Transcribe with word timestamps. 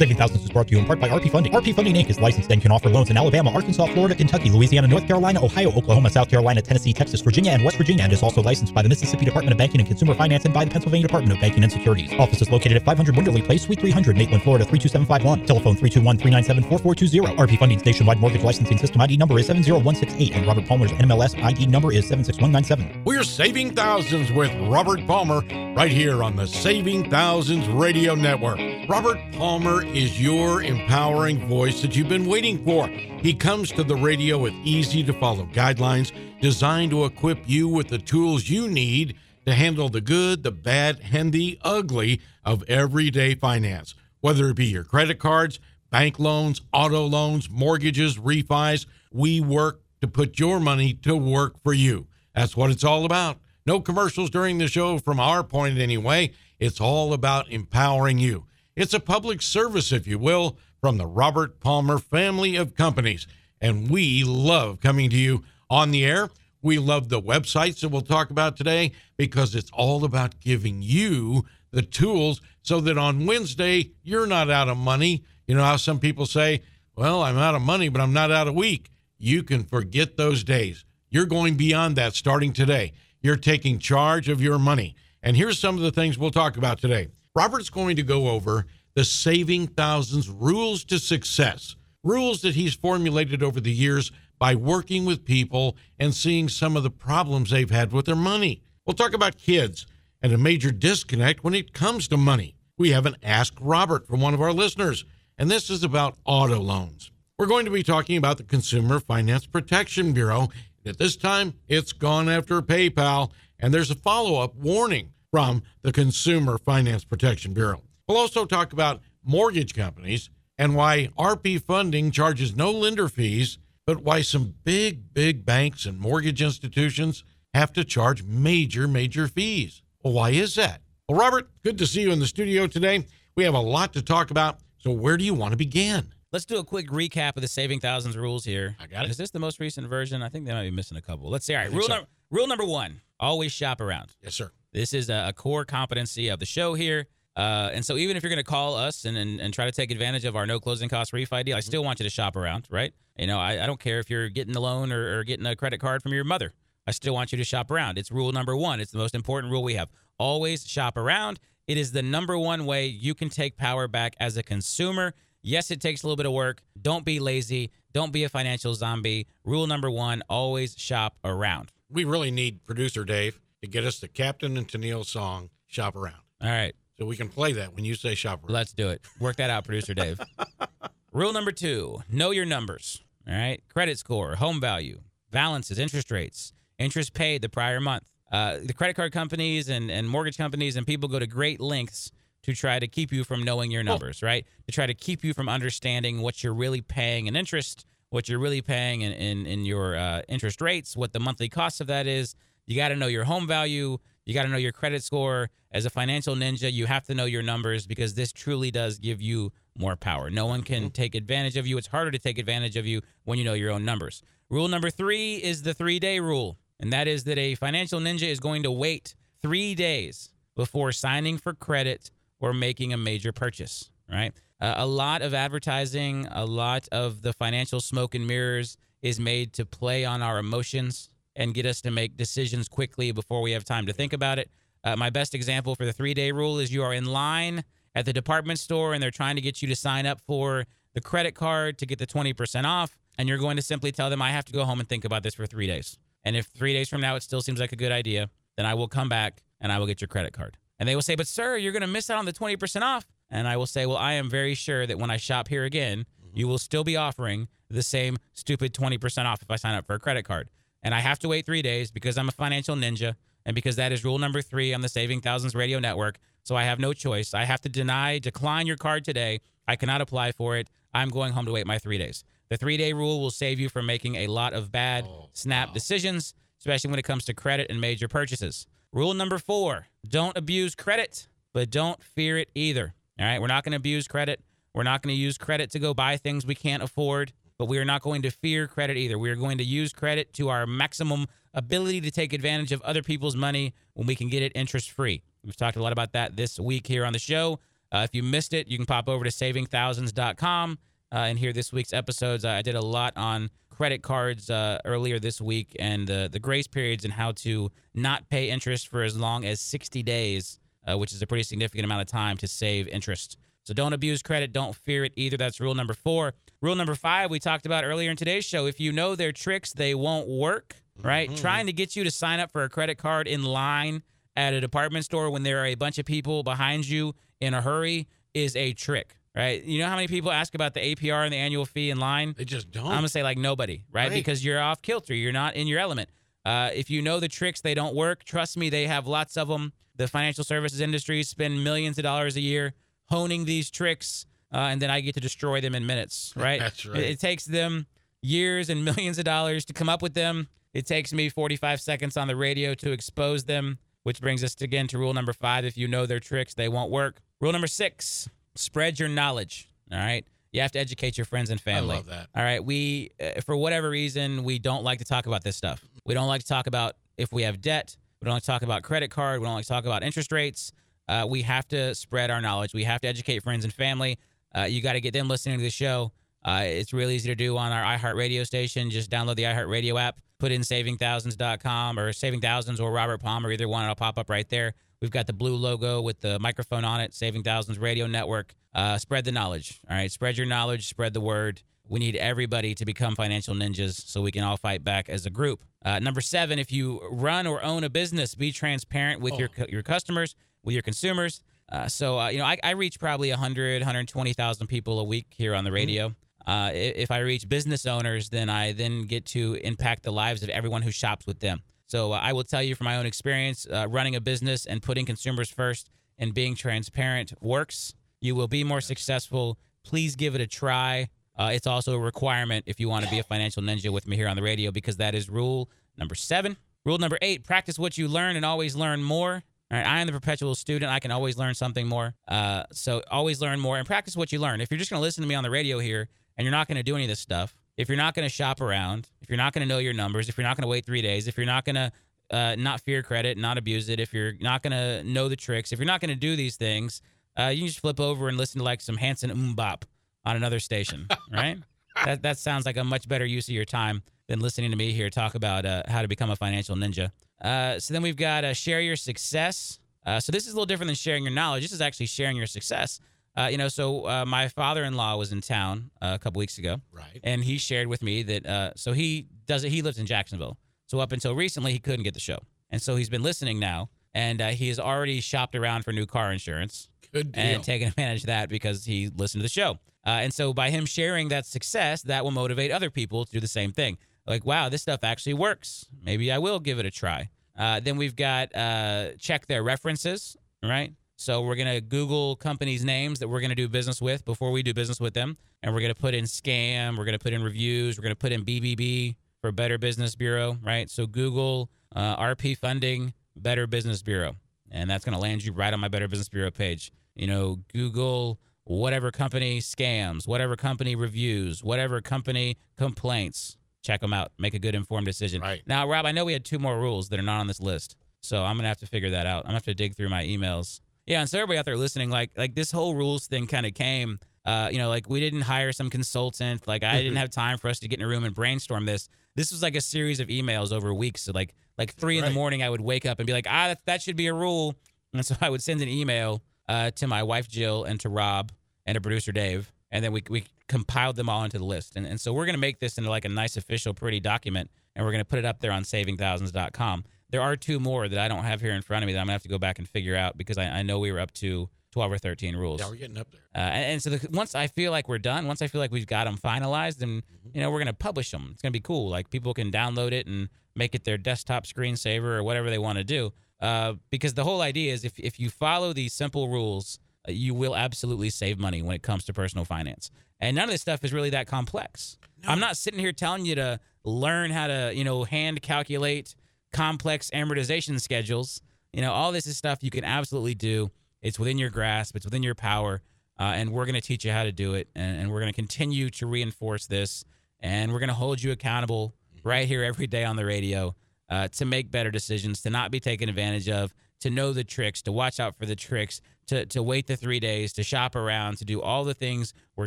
Saving 0.00 0.16
Thousands 0.16 0.42
is 0.42 0.48
brought 0.48 0.66
to 0.68 0.72
you 0.72 0.78
in 0.78 0.86
part 0.86 0.98
by 0.98 1.10
RP 1.10 1.30
Funding. 1.30 1.52
RP 1.52 1.74
Funding 1.74 1.94
Inc. 1.94 2.08
is 2.08 2.18
licensed 2.18 2.50
and 2.50 2.62
can 2.62 2.72
offer 2.72 2.88
loans 2.88 3.10
in 3.10 3.18
Alabama, 3.18 3.50
Arkansas, 3.50 3.84
Florida, 3.88 4.14
Kentucky, 4.14 4.48
Louisiana, 4.48 4.88
North 4.88 5.06
Carolina, 5.06 5.44
Ohio, 5.44 5.70
Oklahoma, 5.72 6.08
South 6.08 6.30
Carolina, 6.30 6.62
Tennessee, 6.62 6.94
Texas, 6.94 7.20
Virginia, 7.20 7.50
and 7.50 7.62
West 7.62 7.76
Virginia, 7.76 8.04
and 8.04 8.10
is 8.10 8.22
also 8.22 8.42
licensed 8.42 8.72
by 8.72 8.80
the 8.80 8.88
Mississippi 8.88 9.26
Department 9.26 9.52
of 9.52 9.58
Banking 9.58 9.78
and 9.78 9.86
Consumer 9.86 10.14
Finance 10.14 10.46
and 10.46 10.54
by 10.54 10.64
the 10.64 10.70
Pennsylvania 10.70 11.06
Department 11.06 11.34
of 11.34 11.40
Banking 11.42 11.64
and 11.64 11.70
Securities. 11.70 12.14
Office 12.14 12.40
is 12.40 12.48
located 12.50 12.78
at 12.78 12.82
500 12.82 13.14
Winderley 13.14 13.44
Place, 13.44 13.64
Suite 13.64 13.78
300, 13.78 14.16
Maitland, 14.16 14.42
Florida 14.42 14.64
32751. 14.64 15.44
Telephone 15.44 15.76
321-397-4420. 15.76 17.36
RP 17.36 17.58
Funding's 17.58 17.84
nationwide 17.84 18.20
mortgage 18.20 18.42
licensing 18.42 18.78
system 18.78 19.02
ID 19.02 19.18
number 19.18 19.38
is 19.38 19.48
70168, 19.48 20.34
and 20.34 20.46
Robert 20.46 20.64
Palmer's 20.64 20.92
NMLS 20.92 21.44
ID 21.44 21.66
number 21.66 21.92
is 21.92 22.08
76197. 22.08 23.04
We're 23.04 23.22
saving 23.22 23.74
thousands 23.74 24.32
with 24.32 24.50
Robert 24.66 25.06
Palmer 25.06 25.42
right 25.74 25.92
here 25.92 26.24
on 26.24 26.36
the 26.36 26.46
Saving 26.46 27.10
Thousands 27.10 27.68
Radio 27.68 28.14
Network. 28.14 28.58
Robert 28.88 29.18
Palmer 29.32 29.89
is 29.94 30.20
your 30.20 30.62
empowering 30.62 31.48
voice 31.48 31.82
that 31.82 31.96
you've 31.96 32.08
been 32.08 32.26
waiting 32.26 32.64
for. 32.64 32.86
He 32.86 33.34
comes 33.34 33.72
to 33.72 33.82
the 33.82 33.96
radio 33.96 34.38
with 34.38 34.54
easy 34.62 35.02
to 35.02 35.12
follow 35.12 35.46
guidelines 35.46 36.12
designed 36.40 36.92
to 36.92 37.04
equip 37.04 37.48
you 37.48 37.68
with 37.68 37.88
the 37.88 37.98
tools 37.98 38.48
you 38.48 38.68
need 38.68 39.16
to 39.46 39.52
handle 39.52 39.88
the 39.88 40.00
good, 40.00 40.44
the 40.44 40.52
bad, 40.52 41.00
and 41.12 41.32
the 41.32 41.58
ugly 41.62 42.20
of 42.44 42.62
everyday 42.68 43.34
finance. 43.34 43.96
Whether 44.20 44.50
it 44.50 44.56
be 44.56 44.66
your 44.66 44.84
credit 44.84 45.18
cards, 45.18 45.58
bank 45.90 46.20
loans, 46.20 46.60
auto 46.72 47.04
loans, 47.04 47.50
mortgages, 47.50 48.16
refis, 48.16 48.86
we 49.12 49.40
work 49.40 49.80
to 50.02 50.06
put 50.06 50.38
your 50.38 50.60
money 50.60 50.94
to 51.02 51.16
work 51.16 51.60
for 51.62 51.72
you. 51.72 52.06
That's 52.34 52.56
what 52.56 52.70
it's 52.70 52.84
all 52.84 53.04
about. 53.04 53.38
No 53.66 53.80
commercials 53.80 54.30
during 54.30 54.58
the 54.58 54.68
show 54.68 54.98
from 54.98 55.18
our 55.18 55.42
point 55.42 55.78
anyway. 55.78 56.32
It's 56.60 56.80
all 56.80 57.12
about 57.12 57.50
empowering 57.50 58.18
you. 58.18 58.46
It's 58.76 58.94
a 58.94 59.00
public 59.00 59.42
service, 59.42 59.92
if 59.92 60.06
you 60.06 60.18
will, 60.18 60.56
from 60.80 60.96
the 60.96 61.06
Robert 61.06 61.60
Palmer 61.60 61.98
family 61.98 62.56
of 62.56 62.74
companies. 62.74 63.26
And 63.60 63.90
we 63.90 64.24
love 64.24 64.80
coming 64.80 65.10
to 65.10 65.16
you 65.16 65.44
on 65.68 65.90
the 65.90 66.04
air. 66.04 66.30
We 66.62 66.78
love 66.78 67.08
the 67.08 67.20
websites 67.20 67.80
that 67.80 67.88
we'll 67.88 68.02
talk 68.02 68.30
about 68.30 68.56
today 68.56 68.92
because 69.16 69.54
it's 69.54 69.70
all 69.72 70.04
about 70.04 70.40
giving 70.40 70.82
you 70.82 71.44
the 71.72 71.82
tools 71.82 72.40
so 72.62 72.80
that 72.80 72.98
on 72.98 73.26
Wednesday, 73.26 73.92
you're 74.02 74.26
not 74.26 74.50
out 74.50 74.68
of 74.68 74.76
money. 74.76 75.24
You 75.46 75.56
know 75.56 75.64
how 75.64 75.76
some 75.76 75.98
people 75.98 76.26
say, 76.26 76.62
well, 76.96 77.22
I'm 77.22 77.38
out 77.38 77.54
of 77.54 77.62
money, 77.62 77.88
but 77.88 78.00
I'm 78.00 78.12
not 78.12 78.30
out 78.30 78.48
of 78.48 78.54
week. 78.54 78.90
You 79.18 79.42
can 79.42 79.64
forget 79.64 80.16
those 80.16 80.44
days. 80.44 80.84
You're 81.10 81.26
going 81.26 81.56
beyond 81.56 81.96
that 81.96 82.14
starting 82.14 82.52
today. 82.52 82.92
You're 83.20 83.36
taking 83.36 83.78
charge 83.78 84.28
of 84.28 84.40
your 84.40 84.58
money. 84.58 84.96
And 85.22 85.36
here's 85.36 85.58
some 85.58 85.76
of 85.76 85.82
the 85.82 85.90
things 85.90 86.18
we'll 86.18 86.30
talk 86.30 86.56
about 86.56 86.78
today. 86.78 87.08
Robert's 87.34 87.70
going 87.70 87.96
to 87.96 88.02
go 88.02 88.28
over 88.28 88.66
the 88.94 89.04
Saving 89.04 89.68
Thousands 89.68 90.28
rules 90.28 90.84
to 90.84 90.98
success, 90.98 91.76
rules 92.02 92.42
that 92.42 92.56
he's 92.56 92.74
formulated 92.74 93.42
over 93.42 93.60
the 93.60 93.70
years 93.70 94.10
by 94.38 94.54
working 94.54 95.04
with 95.04 95.24
people 95.24 95.76
and 95.98 96.12
seeing 96.12 96.48
some 96.48 96.76
of 96.76 96.82
the 96.82 96.90
problems 96.90 97.50
they've 97.50 97.70
had 97.70 97.92
with 97.92 98.06
their 98.06 98.16
money. 98.16 98.62
We'll 98.84 98.94
talk 98.94 99.14
about 99.14 99.38
kids 99.38 99.86
and 100.22 100.32
a 100.32 100.38
major 100.38 100.72
disconnect 100.72 101.44
when 101.44 101.54
it 101.54 101.72
comes 101.72 102.08
to 102.08 102.16
money. 102.16 102.56
We 102.76 102.90
have 102.90 103.06
an 103.06 103.16
Ask 103.22 103.54
Robert 103.60 104.08
from 104.08 104.20
one 104.20 104.34
of 104.34 104.40
our 104.40 104.52
listeners, 104.52 105.04
and 105.38 105.50
this 105.50 105.70
is 105.70 105.84
about 105.84 106.18
auto 106.24 106.58
loans. 106.58 107.12
We're 107.38 107.46
going 107.46 107.64
to 107.64 107.70
be 107.70 107.84
talking 107.84 108.16
about 108.16 108.38
the 108.38 108.42
Consumer 108.42 108.98
Finance 108.98 109.46
Protection 109.46 110.12
Bureau. 110.12 110.48
At 110.84 110.98
this 110.98 111.16
time, 111.16 111.54
it's 111.68 111.92
gone 111.92 112.28
after 112.28 112.60
PayPal, 112.60 113.30
and 113.58 113.72
there's 113.72 113.90
a 113.90 113.94
follow 113.94 114.42
up 114.42 114.56
warning 114.56 115.12
from 115.30 115.62
the 115.82 115.92
Consumer 115.92 116.58
Finance 116.58 117.04
Protection 117.04 117.54
Bureau. 117.54 117.82
We'll 118.08 118.18
also 118.18 118.44
talk 118.44 118.72
about 118.72 119.00
mortgage 119.24 119.74
companies 119.74 120.30
and 120.58 120.74
why 120.74 121.10
RP 121.18 121.62
funding 121.62 122.10
charges 122.10 122.56
no 122.56 122.70
lender 122.70 123.08
fees, 123.08 123.58
but 123.86 124.02
why 124.02 124.22
some 124.22 124.54
big, 124.64 125.14
big 125.14 125.44
banks 125.44 125.86
and 125.86 125.98
mortgage 125.98 126.42
institutions 126.42 127.24
have 127.54 127.72
to 127.72 127.84
charge 127.84 128.22
major, 128.24 128.86
major 128.86 129.26
fees. 129.28 129.82
Well, 130.02 130.14
why 130.14 130.30
is 130.30 130.54
that? 130.56 130.82
Well, 131.08 131.18
Robert, 131.18 131.50
good 131.62 131.78
to 131.78 131.86
see 131.86 132.02
you 132.02 132.12
in 132.12 132.20
the 132.20 132.26
studio 132.26 132.66
today. 132.66 133.06
We 133.36 133.44
have 133.44 133.54
a 133.54 133.60
lot 133.60 133.92
to 133.94 134.02
talk 134.02 134.30
about. 134.30 134.58
So, 134.78 134.90
where 134.92 135.16
do 135.16 135.24
you 135.24 135.34
want 135.34 135.52
to 135.52 135.56
begin? 135.56 136.12
Let's 136.32 136.44
do 136.44 136.58
a 136.58 136.64
quick 136.64 136.88
recap 136.88 137.36
of 137.36 137.42
the 137.42 137.48
Saving 137.48 137.80
Thousands 137.80 138.16
rules 138.16 138.44
here. 138.44 138.76
I 138.78 138.86
got 138.86 139.04
it. 139.04 139.10
Is 139.10 139.16
this 139.16 139.30
the 139.30 139.40
most 139.40 139.58
recent 139.60 139.88
version? 139.88 140.22
I 140.22 140.28
think 140.28 140.46
they 140.46 140.52
might 140.52 140.62
be 140.62 140.70
missing 140.70 140.96
a 140.96 141.02
couple. 141.02 141.28
Let's 141.28 141.44
see. 141.44 141.54
All 141.54 141.62
right. 141.62 141.72
Rule, 141.72 141.82
so. 141.82 141.94
num- 141.96 142.06
rule 142.30 142.46
number 142.46 142.64
one 142.64 143.00
always 143.18 143.52
shop 143.52 143.80
around. 143.80 144.12
Yes, 144.22 144.34
sir. 144.34 144.52
This 144.72 144.92
is 144.92 145.10
a, 145.10 145.28
a 145.28 145.32
core 145.32 145.64
competency 145.64 146.28
of 146.28 146.38
the 146.38 146.46
show 146.46 146.74
here. 146.74 147.06
Uh, 147.36 147.70
and 147.72 147.84
so 147.84 147.96
even 147.96 148.16
if 148.16 148.22
you're 148.22 148.30
going 148.30 148.44
to 148.44 148.50
call 148.50 148.74
us 148.74 149.04
and, 149.04 149.16
and, 149.16 149.40
and 149.40 149.54
try 149.54 149.64
to 149.64 149.72
take 149.72 149.90
advantage 149.90 150.24
of 150.24 150.36
our 150.36 150.46
no 150.46 150.60
closing 150.60 150.88
cost 150.88 151.12
refi 151.12 151.44
deal, 151.44 151.56
I 151.56 151.60
still 151.60 151.84
want 151.84 152.00
you 152.00 152.04
to 152.04 152.10
shop 152.10 152.36
around, 152.36 152.66
right? 152.70 152.92
You 153.18 153.26
know, 153.26 153.38
I, 153.38 153.62
I 153.62 153.66
don't 153.66 153.80
care 153.80 153.98
if 153.98 154.10
you're 154.10 154.28
getting 154.28 154.54
a 154.56 154.60
loan 154.60 154.92
or, 154.92 155.18
or 155.18 155.24
getting 155.24 155.46
a 155.46 155.56
credit 155.56 155.80
card 155.80 156.02
from 156.02 156.12
your 156.12 156.24
mother. 156.24 156.52
I 156.86 156.90
still 156.92 157.14
want 157.14 157.32
you 157.32 157.38
to 157.38 157.44
shop 157.44 157.70
around. 157.70 157.98
It's 157.98 158.10
rule 158.10 158.32
number 158.32 158.56
one. 158.56 158.80
It's 158.80 158.90
the 158.90 158.98
most 158.98 159.14
important 159.14 159.52
rule 159.52 159.62
we 159.62 159.74
have. 159.74 159.88
Always 160.18 160.66
shop 160.66 160.96
around. 160.96 161.38
It 161.66 161.76
is 161.76 161.92
the 161.92 162.02
number 162.02 162.36
one 162.36 162.66
way 162.66 162.86
you 162.86 163.14
can 163.14 163.30
take 163.30 163.56
power 163.56 163.86
back 163.86 164.16
as 164.18 164.36
a 164.36 164.42
consumer. 164.42 165.14
Yes, 165.42 165.70
it 165.70 165.80
takes 165.80 166.02
a 166.02 166.06
little 166.06 166.16
bit 166.16 166.26
of 166.26 166.32
work. 166.32 166.62
Don't 166.80 167.04
be 167.04 167.20
lazy. 167.20 167.70
Don't 167.92 168.12
be 168.12 168.24
a 168.24 168.28
financial 168.28 168.74
zombie. 168.74 169.28
Rule 169.44 169.66
number 169.66 169.90
one 169.90 170.22
always 170.28 170.76
shop 170.76 171.16
around. 171.24 171.70
We 171.88 172.04
really 172.04 172.30
need 172.30 172.66
producer 172.66 173.04
Dave 173.04 173.40
to 173.62 173.68
get 173.68 173.84
us 173.84 174.00
the 174.00 174.08
Captain 174.08 174.56
and 174.56 174.66
Tennille 174.66 175.04
song, 175.04 175.50
Shop 175.66 175.96
Around. 175.96 176.22
All 176.42 176.48
right. 176.48 176.74
So 176.98 177.06
we 177.06 177.16
can 177.16 177.28
play 177.28 177.52
that 177.54 177.74
when 177.74 177.84
you 177.84 177.94
say 177.94 178.14
shop 178.14 178.44
around. 178.44 178.52
Let's 178.52 178.72
do 178.72 178.90
it. 178.90 179.00
Work 179.18 179.36
that 179.36 179.48
out, 179.48 179.64
producer 179.64 179.94
Dave. 179.94 180.20
Rule 181.12 181.32
number 181.32 181.52
two 181.52 182.02
know 182.10 182.30
your 182.30 182.44
numbers. 182.44 183.02
All 183.26 183.34
right. 183.34 183.62
Credit 183.72 183.98
score, 183.98 184.36
home 184.36 184.60
value, 184.60 185.00
balances, 185.30 185.78
interest 185.78 186.10
rates, 186.10 186.52
interest 186.78 187.14
paid 187.14 187.42
the 187.42 187.48
prior 187.48 187.80
month. 187.80 188.04
Uh, 188.30 188.58
the 188.62 188.72
credit 188.72 188.94
card 188.94 189.12
companies 189.12 189.68
and, 189.68 189.90
and 189.90 190.08
mortgage 190.08 190.36
companies 190.36 190.76
and 190.76 190.86
people 190.86 191.08
go 191.08 191.18
to 191.18 191.26
great 191.26 191.60
lengths 191.60 192.12
to 192.42 192.54
try 192.54 192.78
to 192.78 192.86
keep 192.86 193.12
you 193.12 193.24
from 193.24 193.42
knowing 193.42 193.70
your 193.70 193.82
numbers, 193.82 194.22
right? 194.22 194.46
To 194.66 194.72
try 194.72 194.86
to 194.86 194.94
keep 194.94 195.24
you 195.24 195.34
from 195.34 195.48
understanding 195.48 196.20
what 196.20 196.42
you're 196.42 196.54
really 196.54 196.80
paying 196.80 197.26
in 197.26 197.36
interest, 197.36 197.84
what 198.10 198.28
you're 198.28 198.38
really 198.38 198.62
paying 198.62 199.02
in, 199.02 199.12
in, 199.12 199.46
in 199.46 199.64
your 199.64 199.96
uh, 199.96 200.22
interest 200.28 200.60
rates, 200.60 200.96
what 200.96 201.12
the 201.12 201.20
monthly 201.20 201.48
cost 201.48 201.80
of 201.80 201.86
that 201.88 202.06
is. 202.06 202.34
You 202.70 202.76
got 202.76 202.90
to 202.90 202.96
know 202.96 203.08
your 203.08 203.24
home 203.24 203.48
value. 203.48 203.98
You 204.24 204.32
got 204.32 204.44
to 204.44 204.48
know 204.48 204.56
your 204.56 204.70
credit 204.70 205.02
score. 205.02 205.50
As 205.72 205.86
a 205.86 205.90
financial 205.90 206.36
ninja, 206.36 206.72
you 206.72 206.86
have 206.86 207.04
to 207.06 207.16
know 207.16 207.24
your 207.24 207.42
numbers 207.42 207.84
because 207.84 208.14
this 208.14 208.30
truly 208.30 208.70
does 208.70 209.00
give 209.00 209.20
you 209.20 209.50
more 209.76 209.96
power. 209.96 210.30
No 210.30 210.46
one 210.46 210.62
can 210.62 210.90
take 210.90 211.16
advantage 211.16 211.56
of 211.56 211.66
you. 211.66 211.78
It's 211.78 211.88
harder 211.88 212.12
to 212.12 212.18
take 212.20 212.38
advantage 212.38 212.76
of 212.76 212.86
you 212.86 213.00
when 213.24 213.38
you 213.38 213.44
know 213.44 213.54
your 213.54 213.72
own 213.72 213.84
numbers. 213.84 214.22
Rule 214.48 214.68
number 214.68 214.88
three 214.88 215.38
is 215.38 215.62
the 215.62 215.74
three 215.74 215.98
day 215.98 216.20
rule, 216.20 216.58
and 216.78 216.92
that 216.92 217.08
is 217.08 217.24
that 217.24 217.38
a 217.38 217.56
financial 217.56 217.98
ninja 217.98 218.28
is 218.28 218.38
going 218.38 218.62
to 218.62 218.70
wait 218.70 219.16
three 219.42 219.74
days 219.74 220.30
before 220.54 220.92
signing 220.92 221.38
for 221.38 221.54
credit 221.54 222.12
or 222.38 222.54
making 222.54 222.92
a 222.92 222.96
major 222.96 223.32
purchase, 223.32 223.90
right? 224.08 224.32
Uh, 224.60 224.74
a 224.76 224.86
lot 224.86 225.22
of 225.22 225.34
advertising, 225.34 226.28
a 226.30 226.44
lot 226.44 226.86
of 226.92 227.22
the 227.22 227.32
financial 227.32 227.80
smoke 227.80 228.14
and 228.14 228.28
mirrors 228.28 228.76
is 229.02 229.18
made 229.18 229.52
to 229.54 229.66
play 229.66 230.04
on 230.04 230.22
our 230.22 230.38
emotions 230.38 231.08
and 231.40 231.54
get 231.54 231.64
us 231.64 231.80
to 231.80 231.90
make 231.90 232.18
decisions 232.18 232.68
quickly 232.68 233.10
before 233.12 233.40
we 233.40 233.52
have 233.52 233.64
time 233.64 233.86
to 233.86 233.92
think 233.94 234.12
about 234.12 234.38
it. 234.38 234.50
Uh, 234.84 234.94
my 234.94 235.08
best 235.08 235.34
example 235.34 235.74
for 235.74 235.86
the 235.86 235.92
three 235.92 236.12
day 236.12 236.30
rule 236.30 236.58
is 236.58 236.72
you 236.72 236.82
are 236.82 236.92
in 236.92 237.06
line 237.06 237.64
at 237.94 238.04
the 238.04 238.12
department 238.12 238.58
store 238.58 238.92
and 238.92 239.02
they're 239.02 239.10
trying 239.10 239.36
to 239.36 239.40
get 239.40 239.62
you 239.62 239.68
to 239.68 239.74
sign 239.74 240.04
up 240.04 240.20
for 240.20 240.66
the 240.92 241.00
credit 241.00 241.34
card 241.34 241.78
to 241.78 241.86
get 241.86 241.98
the 241.98 242.06
20% 242.06 242.64
off. 242.64 242.94
And 243.18 243.26
you're 243.26 243.38
going 243.38 243.56
to 243.56 243.62
simply 243.62 243.90
tell 243.90 244.10
them, 244.10 244.20
I 244.20 244.30
have 244.30 244.44
to 244.44 244.52
go 244.52 244.64
home 244.64 244.80
and 244.80 244.88
think 244.88 245.04
about 245.04 245.22
this 245.22 245.34
for 245.34 245.46
three 245.46 245.66
days. 245.66 245.98
And 246.24 246.36
if 246.36 246.46
three 246.46 246.74
days 246.74 246.90
from 246.90 247.00
now 247.00 247.16
it 247.16 247.22
still 247.22 247.40
seems 247.40 247.58
like 247.58 247.72
a 247.72 247.76
good 247.76 247.90
idea, 247.90 248.28
then 248.56 248.66
I 248.66 248.74
will 248.74 248.88
come 248.88 249.08
back 249.08 249.42
and 249.60 249.72
I 249.72 249.78
will 249.78 249.86
get 249.86 250.02
your 250.02 250.08
credit 250.08 250.34
card. 250.34 250.58
And 250.78 250.86
they 250.86 250.94
will 250.94 251.02
say, 251.02 251.14
But 251.14 251.26
sir, 251.26 251.56
you're 251.56 251.72
going 251.72 251.80
to 251.80 251.88
miss 251.88 252.10
out 252.10 252.18
on 252.18 252.26
the 252.26 252.32
20% 252.34 252.82
off. 252.82 253.06
And 253.30 253.48
I 253.48 253.56
will 253.56 253.66
say, 253.66 253.86
Well, 253.86 253.96
I 253.96 254.12
am 254.12 254.28
very 254.28 254.54
sure 254.54 254.86
that 254.86 254.98
when 254.98 255.10
I 255.10 255.16
shop 255.16 255.48
here 255.48 255.64
again, 255.64 256.04
you 256.34 256.46
will 256.46 256.58
still 256.58 256.84
be 256.84 256.96
offering 256.96 257.48
the 257.70 257.82
same 257.82 258.18
stupid 258.34 258.74
20% 258.74 259.24
off 259.24 259.42
if 259.42 259.50
I 259.50 259.56
sign 259.56 259.74
up 259.74 259.86
for 259.86 259.94
a 259.94 259.98
credit 259.98 260.24
card. 260.24 260.48
And 260.82 260.94
I 260.94 261.00
have 261.00 261.18
to 261.20 261.28
wait 261.28 261.46
three 261.46 261.62
days 261.62 261.90
because 261.90 262.16
I'm 262.16 262.28
a 262.28 262.32
financial 262.32 262.74
ninja 262.76 263.14
and 263.44 263.54
because 263.54 263.76
that 263.76 263.92
is 263.92 264.04
rule 264.04 264.18
number 264.18 264.42
three 264.42 264.72
on 264.72 264.80
the 264.80 264.88
Saving 264.88 265.20
Thousands 265.20 265.54
radio 265.54 265.78
network. 265.78 266.18
So 266.42 266.56
I 266.56 266.64
have 266.64 266.78
no 266.78 266.92
choice. 266.92 267.34
I 267.34 267.44
have 267.44 267.60
to 267.62 267.68
deny, 267.68 268.18
decline 268.18 268.66
your 268.66 268.76
card 268.76 269.04
today. 269.04 269.40
I 269.68 269.76
cannot 269.76 270.00
apply 270.00 270.32
for 270.32 270.56
it. 270.56 270.68
I'm 270.92 271.08
going 271.08 271.32
home 271.32 271.46
to 271.46 271.52
wait 271.52 271.66
my 271.66 271.78
three 271.78 271.98
days. 271.98 272.24
The 272.48 272.56
three 272.56 272.76
day 272.76 272.92
rule 272.92 273.20
will 273.20 273.30
save 273.30 273.60
you 273.60 273.68
from 273.68 273.86
making 273.86 274.16
a 274.16 274.26
lot 274.26 274.52
of 274.54 274.72
bad 274.72 275.04
oh, 275.06 275.28
snap 275.32 275.72
decisions, 275.72 276.34
especially 276.58 276.90
when 276.90 276.98
it 276.98 277.04
comes 277.04 277.24
to 277.26 277.34
credit 277.34 277.68
and 277.70 277.80
major 277.80 278.08
purchases. 278.08 278.66
Rule 278.92 279.14
number 279.14 279.38
four 279.38 279.86
don't 280.08 280.36
abuse 280.36 280.74
credit, 280.74 281.28
but 281.52 281.70
don't 281.70 282.02
fear 282.02 282.38
it 282.38 282.50
either. 282.54 282.94
All 283.18 283.26
right. 283.26 283.40
We're 283.40 283.46
not 283.46 283.64
going 283.64 283.72
to 283.72 283.76
abuse 283.76 284.08
credit. 284.08 284.40
We're 284.74 284.82
not 284.82 285.02
going 285.02 285.14
to 285.14 285.20
use 285.20 285.38
credit 285.38 285.70
to 285.72 285.78
go 285.78 285.94
buy 285.94 286.16
things 286.16 286.46
we 286.46 286.54
can't 286.54 286.82
afford, 286.82 287.32
but 287.60 287.66
we 287.66 287.76
are 287.76 287.84
not 287.84 288.00
going 288.00 288.22
to 288.22 288.30
fear 288.30 288.66
credit 288.66 288.96
either. 288.96 289.18
We 289.18 289.28
are 289.28 289.36
going 289.36 289.58
to 289.58 289.64
use 289.64 289.92
credit 289.92 290.32
to 290.32 290.48
our 290.48 290.66
maximum 290.66 291.26
ability 291.52 292.00
to 292.00 292.10
take 292.10 292.32
advantage 292.32 292.72
of 292.72 292.80
other 292.80 293.02
people's 293.02 293.36
money 293.36 293.74
when 293.92 294.06
we 294.06 294.14
can 294.14 294.30
get 294.30 294.42
it 294.42 294.50
interest 294.54 294.90
free. 294.92 295.20
We've 295.44 295.54
talked 295.54 295.76
a 295.76 295.82
lot 295.82 295.92
about 295.92 296.12
that 296.12 296.36
this 296.36 296.58
week 296.58 296.86
here 296.86 297.04
on 297.04 297.12
the 297.12 297.18
show. 297.18 297.60
Uh, 297.92 297.98
if 297.98 298.14
you 298.14 298.22
missed 298.22 298.54
it, 298.54 298.66
you 298.68 298.78
can 298.78 298.86
pop 298.86 299.10
over 299.10 299.24
to 299.24 299.30
savingthousands.com 299.30 300.78
uh, 301.12 301.16
and 301.16 301.38
hear 301.38 301.52
this 301.52 301.70
week's 301.70 301.92
episodes. 301.92 302.46
I 302.46 302.62
did 302.62 302.76
a 302.76 302.80
lot 302.80 303.12
on 303.18 303.50
credit 303.68 304.02
cards 304.02 304.48
uh, 304.48 304.78
earlier 304.86 305.18
this 305.18 305.38
week 305.38 305.76
and 305.78 306.08
the 306.08 306.30
the 306.32 306.38
grace 306.38 306.66
periods 306.66 307.04
and 307.04 307.12
how 307.12 307.32
to 307.32 307.70
not 307.92 308.26
pay 308.30 308.48
interest 308.48 308.88
for 308.88 309.02
as 309.02 309.18
long 309.18 309.44
as 309.44 309.60
60 309.60 310.02
days, 310.02 310.58
uh, 310.88 310.96
which 310.96 311.12
is 311.12 311.20
a 311.20 311.26
pretty 311.26 311.44
significant 311.44 311.84
amount 311.84 312.00
of 312.00 312.06
time 312.06 312.38
to 312.38 312.48
save 312.48 312.88
interest. 312.88 313.36
So 313.64 313.74
don't 313.74 313.92
abuse 313.92 314.22
credit. 314.22 314.54
Don't 314.54 314.74
fear 314.74 315.04
it 315.04 315.12
either. 315.14 315.36
That's 315.36 315.60
rule 315.60 315.74
number 315.74 315.92
four. 315.92 316.32
Rule 316.62 316.74
number 316.74 316.94
five, 316.94 317.30
we 317.30 317.38
talked 317.38 317.64
about 317.64 317.84
earlier 317.84 318.10
in 318.10 318.16
today's 318.16 318.44
show. 318.44 318.66
If 318.66 318.80
you 318.80 318.92
know 318.92 319.16
their 319.16 319.32
tricks, 319.32 319.72
they 319.72 319.94
won't 319.94 320.28
work, 320.28 320.76
right? 321.02 321.28
Mm-hmm. 321.28 321.40
Trying 321.40 321.66
to 321.66 321.72
get 321.72 321.96
you 321.96 322.04
to 322.04 322.10
sign 322.10 322.38
up 322.38 322.50
for 322.50 322.64
a 322.64 322.68
credit 322.68 322.98
card 322.98 323.26
in 323.26 323.42
line 323.42 324.02
at 324.36 324.52
a 324.52 324.60
department 324.60 325.06
store 325.06 325.30
when 325.30 325.42
there 325.42 325.60
are 325.62 325.66
a 325.66 325.74
bunch 325.74 325.98
of 325.98 326.04
people 326.04 326.42
behind 326.42 326.86
you 326.86 327.14
in 327.40 327.54
a 327.54 327.62
hurry 327.62 328.08
is 328.34 328.54
a 328.56 328.74
trick, 328.74 329.16
right? 329.34 329.64
You 329.64 329.78
know 329.78 329.88
how 329.88 329.96
many 329.96 330.06
people 330.06 330.30
ask 330.30 330.54
about 330.54 330.74
the 330.74 330.80
APR 330.80 331.24
and 331.24 331.32
the 331.32 331.38
annual 331.38 331.64
fee 331.64 331.88
in 331.88 331.98
line? 331.98 332.34
They 332.36 332.44
just 332.44 332.70
don't. 332.70 332.86
I'm 332.86 332.96
gonna 332.96 333.08
say 333.08 333.22
like 333.22 333.38
nobody, 333.38 333.84
right? 333.90 334.10
Right. 334.10 334.12
Because 334.12 334.44
you're 334.44 334.60
off 334.60 334.82
kilter. 334.82 335.14
You're 335.14 335.32
not 335.32 335.56
in 335.56 335.66
your 335.66 335.78
element. 335.80 336.10
Uh, 336.44 336.70
if 336.74 336.90
you 336.90 337.00
know 337.00 337.20
the 337.20 337.28
tricks, 337.28 337.62
they 337.62 337.74
don't 337.74 337.94
work. 337.94 338.24
Trust 338.24 338.58
me, 338.58 338.68
they 338.68 338.86
have 338.86 339.06
lots 339.06 339.36
of 339.38 339.48
them. 339.48 339.72
The 339.96 340.08
financial 340.08 340.44
services 340.44 340.80
industry 340.80 341.22
spend 341.22 341.64
millions 341.64 341.98
of 341.98 342.04
dollars 342.04 342.36
a 342.36 342.40
year 342.40 342.74
honing 343.06 343.44
these 343.44 343.70
tricks, 343.70 344.24
uh, 344.52 344.58
and 344.58 344.80
then 344.80 344.90
I 344.90 345.00
get 345.00 345.14
to 345.14 345.20
destroy 345.20 345.60
them 345.60 345.74
in 345.74 345.86
minutes, 345.86 346.32
right? 346.36 346.60
That's 346.60 346.86
right. 346.86 346.98
It, 346.98 347.10
it 347.10 347.20
takes 347.20 347.44
them 347.44 347.86
years 348.22 348.68
and 348.68 348.84
millions 348.84 349.18
of 349.18 349.24
dollars 349.24 349.64
to 349.66 349.72
come 349.72 349.88
up 349.88 350.02
with 350.02 350.14
them. 350.14 350.48
It 350.72 350.86
takes 350.86 351.12
me 351.12 351.28
45 351.28 351.80
seconds 351.80 352.16
on 352.16 352.28
the 352.28 352.36
radio 352.36 352.74
to 352.74 352.92
expose 352.92 353.44
them, 353.44 353.78
which 354.04 354.20
brings 354.20 354.44
us 354.44 354.60
again 354.60 354.86
to 354.88 354.98
rule 354.98 355.12
number 355.12 355.32
five. 355.32 355.64
If 355.64 355.76
you 355.76 355.88
know 355.88 356.06
their 356.06 356.20
tricks, 356.20 356.54
they 356.54 356.68
won't 356.68 356.90
work. 356.90 357.20
Rule 357.40 357.52
number 357.52 357.66
six: 357.66 358.28
spread 358.54 358.98
your 358.98 359.08
knowledge. 359.08 359.68
All 359.90 359.98
right, 359.98 360.24
you 360.52 360.60
have 360.60 360.70
to 360.72 360.78
educate 360.78 361.18
your 361.18 361.24
friends 361.24 361.50
and 361.50 361.60
family. 361.60 361.94
I 361.94 361.96
love 361.96 362.06
that. 362.06 362.28
All 362.36 362.42
right, 362.42 362.64
we 362.64 363.10
uh, 363.20 363.40
for 363.40 363.56
whatever 363.56 363.90
reason 363.90 364.44
we 364.44 364.58
don't 364.58 364.84
like 364.84 364.98
to 365.00 365.04
talk 365.04 365.26
about 365.26 365.42
this 365.42 365.56
stuff. 365.56 365.84
We 366.04 366.14
don't 366.14 366.28
like 366.28 366.42
to 366.42 366.46
talk 366.46 366.66
about 366.68 366.94
if 367.16 367.32
we 367.32 367.42
have 367.42 367.60
debt. 367.60 367.96
We 368.20 368.26
don't 368.26 368.34
like 368.34 368.42
to 368.42 368.46
talk 368.46 368.62
about 368.62 368.82
credit 368.82 369.10
card. 369.10 369.40
We 369.40 369.46
don't 369.46 369.54
like 369.54 369.64
to 369.64 369.68
talk 369.68 369.86
about 369.86 370.02
interest 370.02 370.30
rates. 370.30 370.72
Uh, 371.08 371.26
we 371.28 371.42
have 371.42 371.66
to 371.68 371.94
spread 371.94 372.30
our 372.30 372.40
knowledge. 372.40 372.74
We 372.74 372.84
have 372.84 373.00
to 373.00 373.08
educate 373.08 373.42
friends 373.42 373.64
and 373.64 373.72
family. 373.72 374.18
Uh, 374.56 374.62
you 374.62 374.82
got 374.82 374.94
to 374.94 375.00
get 375.00 375.12
them 375.12 375.28
listening 375.28 375.58
to 375.58 375.62
the 375.62 375.70
show. 375.70 376.12
Uh, 376.44 376.62
it's 376.64 376.92
really 376.92 377.14
easy 377.14 377.28
to 377.28 377.34
do 377.34 377.56
on 377.56 377.72
our 377.72 377.96
iHeartRadio 377.98 378.46
station. 378.46 378.90
Just 378.90 379.10
download 379.10 379.36
the 379.36 379.44
iHeartRadio 379.44 380.00
app, 380.00 380.20
put 380.38 380.52
in 380.52 380.62
savingthousands.com 380.62 381.98
or 381.98 382.12
Saving 382.12 382.40
Thousands 382.40 382.80
or 382.80 382.90
Robert 382.92 383.18
Palmer, 383.18 383.52
either 383.52 383.68
one. 383.68 383.84
It'll 383.84 383.94
pop 383.94 384.18
up 384.18 384.30
right 384.30 384.48
there. 384.48 384.74
We've 385.02 385.10
got 385.10 385.26
the 385.26 385.32
blue 385.32 385.56
logo 385.56 386.00
with 386.00 386.20
the 386.20 386.38
microphone 386.38 386.84
on 386.84 387.00
it, 387.00 387.14
Saving 387.14 387.42
Thousands 387.42 387.78
Radio 387.78 388.06
Network. 388.06 388.54
Uh, 388.74 388.98
spread 388.98 389.24
the 389.24 389.32
knowledge. 389.32 389.80
All 389.88 389.96
right. 389.96 390.10
Spread 390.10 390.36
your 390.36 390.46
knowledge, 390.46 390.88
spread 390.88 391.14
the 391.14 391.20
word. 391.20 391.62
We 391.88 391.98
need 391.98 392.14
everybody 392.16 392.74
to 392.76 392.84
become 392.84 393.16
financial 393.16 393.54
ninjas 393.54 394.06
so 394.06 394.22
we 394.22 394.30
can 394.30 394.44
all 394.44 394.56
fight 394.56 394.84
back 394.84 395.08
as 395.08 395.26
a 395.26 395.30
group. 395.30 395.64
Uh, 395.84 395.98
number 395.98 396.20
seven, 396.20 396.58
if 396.58 396.70
you 396.70 397.00
run 397.10 397.48
or 397.48 397.62
own 397.64 397.82
a 397.82 397.90
business, 397.90 398.34
be 398.36 398.52
transparent 398.52 399.20
with 399.20 399.36
your 399.38 399.48
your 399.68 399.82
customers, 399.82 400.36
with 400.62 400.74
your 400.74 400.82
consumers. 400.82 401.42
Uh, 401.70 401.88
so, 401.88 402.18
uh, 402.18 402.28
you 402.28 402.38
know, 402.38 402.44
I, 402.44 402.58
I 402.62 402.70
reach 402.70 402.98
probably 402.98 403.30
100, 403.30 403.80
120,000 403.80 404.66
people 404.66 404.98
a 404.98 405.04
week 405.04 405.26
here 405.30 405.54
on 405.54 405.64
the 405.64 405.72
radio. 405.72 406.14
Uh, 406.46 406.70
if 406.74 407.10
I 407.10 407.18
reach 407.18 407.48
business 407.48 407.86
owners, 407.86 408.30
then 408.30 408.48
I 408.48 408.72
then 408.72 409.02
get 409.02 409.26
to 409.26 409.54
impact 409.62 410.02
the 410.02 410.10
lives 410.10 410.42
of 410.42 410.48
everyone 410.48 410.82
who 410.82 410.90
shops 410.90 411.26
with 411.26 411.40
them. 411.40 411.60
So 411.86 412.12
uh, 412.12 412.18
I 412.18 412.32
will 412.32 412.44
tell 412.44 412.62
you 412.62 412.74
from 412.74 412.86
my 412.86 412.96
own 412.96 413.06
experience, 413.06 413.66
uh, 413.70 413.86
running 413.88 414.16
a 414.16 414.20
business 414.20 414.66
and 414.66 414.82
putting 414.82 415.06
consumers 415.06 415.50
first 415.50 415.90
and 416.18 416.32
being 416.32 416.54
transparent 416.54 417.32
works. 417.40 417.94
You 418.20 418.34
will 418.34 418.48
be 418.48 418.64
more 418.64 418.80
successful. 418.80 419.58
Please 419.84 420.16
give 420.16 420.34
it 420.34 420.40
a 420.40 420.46
try. 420.46 421.08
Uh, 421.38 421.50
it's 421.52 421.66
also 421.66 421.94
a 421.94 421.98
requirement 421.98 422.64
if 422.66 422.78
you 422.80 422.88
want 422.88 423.04
to 423.04 423.10
be 423.10 423.18
a 423.18 423.22
financial 423.22 423.62
ninja 423.62 423.90
with 423.90 424.06
me 424.06 424.16
here 424.16 424.28
on 424.28 424.36
the 424.36 424.42
radio 424.42 424.70
because 424.70 424.98
that 424.98 425.14
is 425.14 425.28
rule 425.30 425.70
number 425.96 426.14
seven. 426.14 426.56
Rule 426.84 426.98
number 426.98 427.18
eight: 427.22 427.44
practice 427.44 427.78
what 427.78 427.96
you 427.96 428.08
learn 428.08 428.36
and 428.36 428.44
always 428.44 428.76
learn 428.76 429.02
more. 429.02 429.42
All 429.70 429.78
right, 429.78 429.86
I 429.86 430.00
am 430.00 430.06
the 430.06 430.12
perpetual 430.12 430.54
student. 430.56 430.90
I 430.90 430.98
can 430.98 431.12
always 431.12 431.38
learn 431.38 431.54
something 431.54 431.86
more. 431.86 432.14
Uh, 432.26 432.64
so 432.72 433.02
always 433.10 433.40
learn 433.40 433.60
more 433.60 433.78
and 433.78 433.86
practice 433.86 434.16
what 434.16 434.32
you 434.32 434.40
learn. 434.40 434.60
If 434.60 434.70
you're 434.70 434.78
just 434.78 434.90
going 434.90 434.98
to 434.98 435.02
listen 435.02 435.22
to 435.22 435.28
me 435.28 435.36
on 435.36 435.44
the 435.44 435.50
radio 435.50 435.78
here 435.78 436.08
and 436.36 436.44
you're 436.44 436.52
not 436.52 436.66
going 436.66 436.76
to 436.76 436.82
do 436.82 436.96
any 436.96 437.04
of 437.04 437.08
this 437.08 437.20
stuff, 437.20 437.54
if 437.76 437.88
you're 437.88 437.96
not 437.96 438.14
going 438.14 438.26
to 438.26 438.34
shop 438.34 438.60
around, 438.60 439.08
if 439.22 439.28
you're 439.30 439.36
not 439.36 439.52
going 439.52 439.66
to 439.66 439.68
know 439.72 439.78
your 439.78 439.92
numbers, 439.92 440.28
if 440.28 440.36
you're 440.36 440.46
not 440.46 440.56
going 440.56 440.62
to 440.62 440.68
wait 440.68 440.84
three 440.84 441.02
days, 441.02 441.28
if 441.28 441.36
you're 441.36 441.46
not 441.46 441.64
going 441.64 441.76
to 441.76 441.92
uh, 442.32 442.56
not 442.58 442.80
fear 442.80 443.02
credit, 443.02 443.38
not 443.38 443.58
abuse 443.58 443.88
it, 443.88 444.00
if 444.00 444.12
you're 444.12 444.32
not 444.40 444.62
going 444.62 444.72
to 444.72 445.04
know 445.04 445.28
the 445.28 445.36
tricks, 445.36 445.72
if 445.72 445.78
you're 445.78 445.86
not 445.86 446.00
going 446.00 446.10
to 446.10 446.16
do 446.16 446.34
these 446.34 446.56
things, 446.56 447.00
uh, 447.38 447.46
you 447.46 447.60
can 447.60 447.66
just 447.68 447.80
flip 447.80 448.00
over 448.00 448.28
and 448.28 448.36
listen 448.36 448.58
to 448.58 448.64
like 448.64 448.80
some 448.80 448.96
Hanson 448.96 449.30
MMMBop 449.30 449.84
on 450.24 450.36
another 450.36 450.58
station, 450.60 451.06
right? 451.32 451.58
that 452.04 452.22
that 452.22 452.38
sounds 452.38 452.66
like 452.66 452.76
a 452.76 452.84
much 452.84 453.08
better 453.08 453.24
use 453.24 453.48
of 453.48 453.54
your 453.54 453.64
time 453.64 454.02
than 454.30 454.40
listening 454.40 454.70
to 454.70 454.76
me 454.76 454.92
here 454.92 455.10
talk 455.10 455.34
about 455.34 455.66
uh, 455.66 455.82
how 455.88 456.02
to 456.02 456.08
become 456.08 456.30
a 456.30 456.36
financial 456.36 456.76
ninja. 456.76 457.10
Uh, 457.42 457.78
so 457.80 457.92
then 457.92 458.00
we've 458.02 458.16
got 458.16 458.44
uh, 458.44 458.54
share 458.54 458.80
your 458.80 458.96
success. 458.96 459.80
Uh, 460.06 460.20
so 460.20 460.30
this 460.32 460.46
is 460.46 460.52
a 460.52 460.56
little 460.56 460.66
different 460.66 460.88
than 460.88 460.94
sharing 460.96 461.24
your 461.24 461.32
knowledge. 461.32 461.62
This 461.62 461.72
is 461.72 461.80
actually 461.80 462.06
sharing 462.06 462.36
your 462.36 462.46
success. 462.46 463.00
Uh, 463.36 463.48
you 463.50 463.58
know, 463.58 463.68
so 463.68 464.06
uh, 464.08 464.24
my 464.24 464.46
father-in-law 464.48 465.16
was 465.16 465.32
in 465.32 465.40
town 465.40 465.90
uh, 466.00 466.12
a 466.14 466.18
couple 466.18 466.38
weeks 466.38 466.58
ago, 466.58 466.76
Right. 466.92 467.20
and 467.24 467.42
he 467.44 467.58
shared 467.58 467.86
with 467.88 468.02
me 468.02 468.22
that 468.24 468.46
uh, 468.46 468.70
so 468.76 468.92
he 468.92 469.26
does 469.46 469.64
it. 469.64 469.70
He 469.70 469.82
lives 469.82 469.98
in 469.98 470.06
Jacksonville, 470.06 470.58
so 470.86 471.00
up 471.00 471.12
until 471.12 471.34
recently 471.34 471.72
he 471.72 471.78
couldn't 471.78 472.02
get 472.04 472.14
the 472.14 472.20
show, 472.20 472.38
and 472.70 472.80
so 472.82 472.96
he's 472.96 473.08
been 473.08 473.22
listening 473.22 473.58
now, 473.60 473.88
and 474.14 474.40
uh, 474.40 474.48
he 474.48 474.68
has 474.68 474.78
already 474.80 475.20
shopped 475.20 475.54
around 475.54 475.84
for 475.84 475.92
new 475.92 476.06
car 476.06 476.32
insurance 476.32 476.88
Good 477.12 477.32
deal. 477.32 477.42
and 477.44 477.62
taking 477.64 477.88
advantage 477.88 478.22
of 478.22 478.26
that 478.26 478.48
because 478.48 478.84
he 478.84 479.08
listened 479.08 479.40
to 479.40 479.44
the 479.44 479.48
show. 479.48 479.78
Uh, 480.06 480.10
and 480.24 480.32
so 480.34 480.52
by 480.54 480.70
him 480.70 480.84
sharing 480.86 481.28
that 481.28 481.44
success, 481.46 482.02
that 482.02 482.24
will 482.24 482.30
motivate 482.32 482.70
other 482.72 482.90
people 482.90 483.26
to 483.26 483.30
do 483.32 483.38
the 483.38 483.46
same 483.48 483.70
thing. 483.70 483.98
Like, 484.30 484.46
wow, 484.46 484.68
this 484.68 484.80
stuff 484.80 485.00
actually 485.02 485.34
works. 485.34 485.86
Maybe 486.04 486.30
I 486.30 486.38
will 486.38 486.60
give 486.60 486.78
it 486.78 486.86
a 486.86 486.90
try. 486.90 487.30
Uh, 487.58 487.80
then 487.80 487.96
we've 487.96 488.14
got 488.14 488.54
uh, 488.54 489.08
check 489.18 489.46
their 489.46 489.64
references, 489.64 490.36
right? 490.62 490.92
So 491.16 491.42
we're 491.42 491.56
gonna 491.56 491.80
Google 491.80 492.36
companies' 492.36 492.84
names 492.84 493.18
that 493.18 493.28
we're 493.28 493.40
gonna 493.40 493.56
do 493.56 493.68
business 493.68 494.00
with 494.00 494.24
before 494.24 494.52
we 494.52 494.62
do 494.62 494.72
business 494.72 495.00
with 495.00 495.14
them, 495.14 495.36
and 495.64 495.74
we're 495.74 495.80
gonna 495.80 495.96
put 495.96 496.14
in 496.14 496.24
scam. 496.26 496.96
We're 496.96 497.06
gonna 497.06 497.18
put 497.18 497.32
in 497.32 497.42
reviews. 497.42 497.98
We're 497.98 498.04
gonna 498.04 498.14
put 498.14 498.30
in 498.30 498.44
BBB 498.44 499.16
for 499.40 499.50
Better 499.50 499.78
Business 499.78 500.14
Bureau, 500.14 500.56
right? 500.62 500.88
So 500.88 501.08
Google 501.08 501.68
uh, 501.94 502.16
RP 502.16 502.56
Funding 502.56 503.12
Better 503.34 503.66
Business 503.66 504.00
Bureau, 504.00 504.36
and 504.70 504.88
that's 504.88 505.04
gonna 505.04 505.18
land 505.18 505.44
you 505.44 505.52
right 505.52 505.74
on 505.74 505.80
my 505.80 505.88
Better 505.88 506.06
Business 506.06 506.28
Bureau 506.28 506.52
page. 506.52 506.92
You 507.16 507.26
know, 507.26 507.58
Google 507.72 508.38
whatever 508.62 509.10
company 509.10 509.58
scams, 509.58 510.28
whatever 510.28 510.54
company 510.54 510.94
reviews, 510.94 511.64
whatever 511.64 512.00
company 512.00 512.56
complaints. 512.78 513.56
Check 513.82 514.00
them 514.00 514.12
out. 514.12 514.32
Make 514.38 514.54
a 514.54 514.58
good 514.58 514.74
informed 514.74 515.06
decision. 515.06 515.40
Right. 515.40 515.62
Now, 515.66 515.88
Rob, 515.88 516.06
I 516.06 516.12
know 516.12 516.24
we 516.24 516.32
had 516.32 516.44
two 516.44 516.58
more 516.58 516.78
rules 516.78 517.08
that 517.08 517.18
are 517.18 517.22
not 517.22 517.40
on 517.40 517.46
this 517.46 517.60
list, 517.60 517.96
so 518.20 518.44
I'm 518.44 518.56
gonna 518.56 518.68
have 518.68 518.78
to 518.80 518.86
figure 518.86 519.10
that 519.10 519.26
out. 519.26 519.44
I'm 519.44 519.48
gonna 519.48 519.54
have 519.54 519.64
to 519.64 519.74
dig 519.74 519.96
through 519.96 520.10
my 520.10 520.24
emails. 520.24 520.80
Yeah, 521.06 521.20
and 521.20 521.28
so 521.28 521.38
everybody 521.38 521.58
out 521.58 521.64
there 521.64 521.76
listening, 521.76 522.10
like 522.10 522.30
like 522.36 522.54
this 522.54 522.70
whole 522.70 522.94
rules 522.94 523.26
thing 523.26 523.46
kind 523.46 523.66
of 523.66 523.74
came. 523.74 524.18
Uh, 524.44 524.68
you 524.70 524.78
know, 524.78 524.88
like 524.88 525.08
we 525.08 525.20
didn't 525.20 525.42
hire 525.42 525.72
some 525.72 525.90
consultant. 525.90 526.66
Like 526.66 526.82
I 526.82 527.02
didn't 527.02 527.16
have 527.24 527.30
time 527.30 527.58
for 527.58 527.68
us 527.68 527.78
to 527.80 527.88
get 527.88 527.98
in 527.98 528.04
a 528.04 528.08
room 528.08 528.24
and 528.24 528.34
brainstorm 528.34 528.84
this. 528.84 529.08
This 529.34 529.52
was 529.52 529.62
like 529.62 529.76
a 529.76 529.80
series 529.80 530.20
of 530.20 530.28
emails 530.28 530.72
over 530.72 530.92
weeks. 530.92 531.22
So 531.22 531.32
like 531.32 531.54
like 531.78 531.94
three 531.94 532.18
in 532.18 532.24
the 532.24 532.30
morning, 532.30 532.62
I 532.62 532.70
would 532.70 532.80
wake 532.80 533.06
up 533.06 533.18
and 533.18 533.26
be 533.26 533.32
like, 533.32 533.46
ah, 533.48 533.68
that, 533.68 533.80
that 533.86 534.02
should 534.02 534.16
be 534.16 534.26
a 534.26 534.34
rule. 534.34 534.74
And 535.12 535.24
so 535.24 535.34
I 535.40 535.50
would 535.50 535.62
send 535.62 535.80
an 535.80 535.88
email 535.88 536.42
uh, 536.68 536.90
to 536.92 537.06
my 537.06 537.22
wife 537.22 537.48
Jill 537.48 537.84
and 537.84 537.98
to 538.00 538.08
Rob 538.08 538.52
and 538.86 538.94
to 538.94 539.00
producer 539.00 539.32
Dave, 539.32 539.72
and 539.90 540.04
then 540.04 540.12
we 540.12 540.22
we 540.28 540.44
compiled 540.70 541.16
them 541.16 541.28
all 541.28 541.42
into 541.42 541.58
the 541.58 541.64
list. 541.64 541.96
And 541.96 542.06
and 542.06 542.18
so 542.18 542.32
we're 542.32 542.46
gonna 542.46 542.56
make 542.58 542.78
this 542.78 542.96
into 542.96 543.10
like 543.10 543.24
a 543.24 543.28
nice 543.28 543.56
official, 543.56 543.92
pretty 543.92 544.20
document, 544.20 544.70
and 544.94 545.04
we're 545.04 545.10
gonna 545.10 545.24
put 545.24 545.40
it 545.40 545.44
up 545.44 545.58
there 545.60 545.72
on 545.72 545.82
SavingThousands.com. 545.82 547.04
There 547.30 547.42
are 547.42 547.56
two 547.56 547.80
more 547.80 548.08
that 548.08 548.18
I 548.18 548.28
don't 548.28 548.44
have 548.44 548.60
here 548.60 548.72
in 548.72 548.82
front 548.82 549.02
of 549.02 549.08
me 549.08 549.12
that 549.12 549.18
I'm 549.18 549.26
gonna 549.26 549.32
have 549.32 549.42
to 549.42 549.48
go 549.48 549.58
back 549.58 549.80
and 549.80 549.88
figure 549.88 550.16
out 550.16 550.38
because 550.38 550.58
I, 550.58 550.66
I 550.66 550.82
know 550.82 551.00
we 551.00 551.10
were 551.10 551.18
up 551.18 551.32
to 551.34 551.68
12 551.90 552.12
or 552.12 552.18
13 552.18 552.54
rules. 552.54 552.80
yeah, 552.80 552.88
we're 552.88 552.94
getting 552.94 553.18
up 553.18 553.26
there. 553.32 553.40
Uh, 553.52 553.66
and, 553.66 553.84
and 553.92 554.02
so 554.02 554.10
the, 554.10 554.28
once 554.30 554.54
I 554.54 554.68
feel 554.68 554.92
like 554.92 555.08
we're 555.08 555.18
done, 555.18 555.48
once 555.48 555.60
I 555.60 555.66
feel 555.66 555.80
like 555.80 555.90
we've 555.90 556.06
got 556.06 556.26
them 556.26 556.36
finalized, 556.38 556.98
then 556.98 557.24
you 557.52 557.60
know 557.60 557.70
we're 557.72 557.80
gonna 557.80 557.92
publish 557.92 558.30
them. 558.30 558.50
It's 558.52 558.62
gonna 558.62 558.70
be 558.70 558.78
cool. 558.80 559.10
Like 559.10 559.28
people 559.28 559.52
can 559.52 559.72
download 559.72 560.12
it 560.12 560.28
and 560.28 560.48
make 560.76 560.94
it 560.94 561.02
their 561.02 561.18
desktop 561.18 561.66
screensaver 561.66 562.36
or 562.36 562.44
whatever 562.44 562.70
they 562.70 562.78
want 562.78 562.98
to 562.98 563.04
do. 563.04 563.32
Uh, 563.60 563.94
because 564.10 564.34
the 564.34 564.44
whole 564.44 564.62
idea 564.62 564.92
is 564.92 565.04
if 565.04 565.18
if 565.18 565.40
you 565.40 565.50
follow 565.50 565.92
these 565.92 566.12
simple 566.12 566.48
rules, 566.48 567.00
uh, 567.28 567.32
you 567.32 567.54
will 567.54 567.74
absolutely 567.74 568.30
save 568.30 568.56
money 568.56 568.82
when 568.82 568.94
it 568.94 569.02
comes 569.02 569.24
to 569.24 569.32
personal 569.32 569.64
finance. 569.64 570.12
And 570.40 570.56
none 570.56 570.64
of 570.64 570.70
this 570.70 570.80
stuff 570.80 571.04
is 571.04 571.12
really 571.12 571.30
that 571.30 571.46
complex. 571.46 572.16
I'm 572.46 572.60
not 572.60 572.76
sitting 572.76 572.98
here 572.98 573.12
telling 573.12 573.44
you 573.44 573.54
to 573.56 573.80
learn 574.04 574.50
how 574.50 574.66
to 574.66 574.92
you 574.94 575.04
know 575.04 575.24
hand 575.24 575.60
calculate 575.62 576.34
complex 576.72 577.30
amortization 577.30 578.00
schedules. 578.00 578.62
You 578.92 579.02
know, 579.02 579.12
all 579.12 579.32
this 579.32 579.46
is 579.46 579.56
stuff 579.56 579.82
you 579.82 579.90
can 579.90 580.04
absolutely 580.04 580.54
do. 580.54 580.90
It's 581.22 581.38
within 581.38 581.58
your 581.58 581.70
grasp. 581.70 582.16
It's 582.16 582.24
within 582.24 582.42
your 582.42 582.54
power. 582.54 583.02
Uh, 583.38 583.54
and 583.54 583.72
we're 583.72 583.86
going 583.86 583.94
to 583.94 584.00
teach 584.00 584.24
you 584.24 584.32
how 584.32 584.44
to 584.44 584.52
do 584.52 584.74
it. 584.74 584.88
And, 584.94 585.20
and 585.20 585.30
we're 585.30 585.40
going 585.40 585.52
to 585.52 585.56
continue 585.56 586.10
to 586.10 586.26
reinforce 586.26 586.86
this. 586.86 587.24
And 587.60 587.92
we're 587.92 587.98
going 587.98 588.08
to 588.08 588.14
hold 588.14 588.42
you 588.42 588.52
accountable 588.52 589.14
right 589.42 589.66
here 589.66 589.82
every 589.82 590.06
day 590.06 590.24
on 590.24 590.36
the 590.36 590.44
radio 590.44 590.94
uh, 591.28 591.48
to 591.48 591.64
make 591.64 591.90
better 591.90 592.10
decisions, 592.10 592.62
to 592.62 592.70
not 592.70 592.90
be 592.90 593.00
taken 593.00 593.28
advantage 593.28 593.68
of, 593.68 593.94
to 594.20 594.30
know 594.30 594.52
the 594.52 594.64
tricks, 594.64 595.02
to 595.02 595.12
watch 595.12 595.40
out 595.40 595.56
for 595.56 595.66
the 595.66 595.76
tricks, 595.76 596.20
to, 596.46 596.66
to 596.66 596.82
wait 596.82 597.06
the 597.06 597.16
three 597.16 597.40
days, 597.40 597.72
to 597.74 597.82
shop 597.82 598.14
around, 598.16 598.58
to 598.58 598.64
do 598.64 598.80
all 598.80 599.04
the 599.04 599.14
things 599.14 599.54
we're 599.76 599.86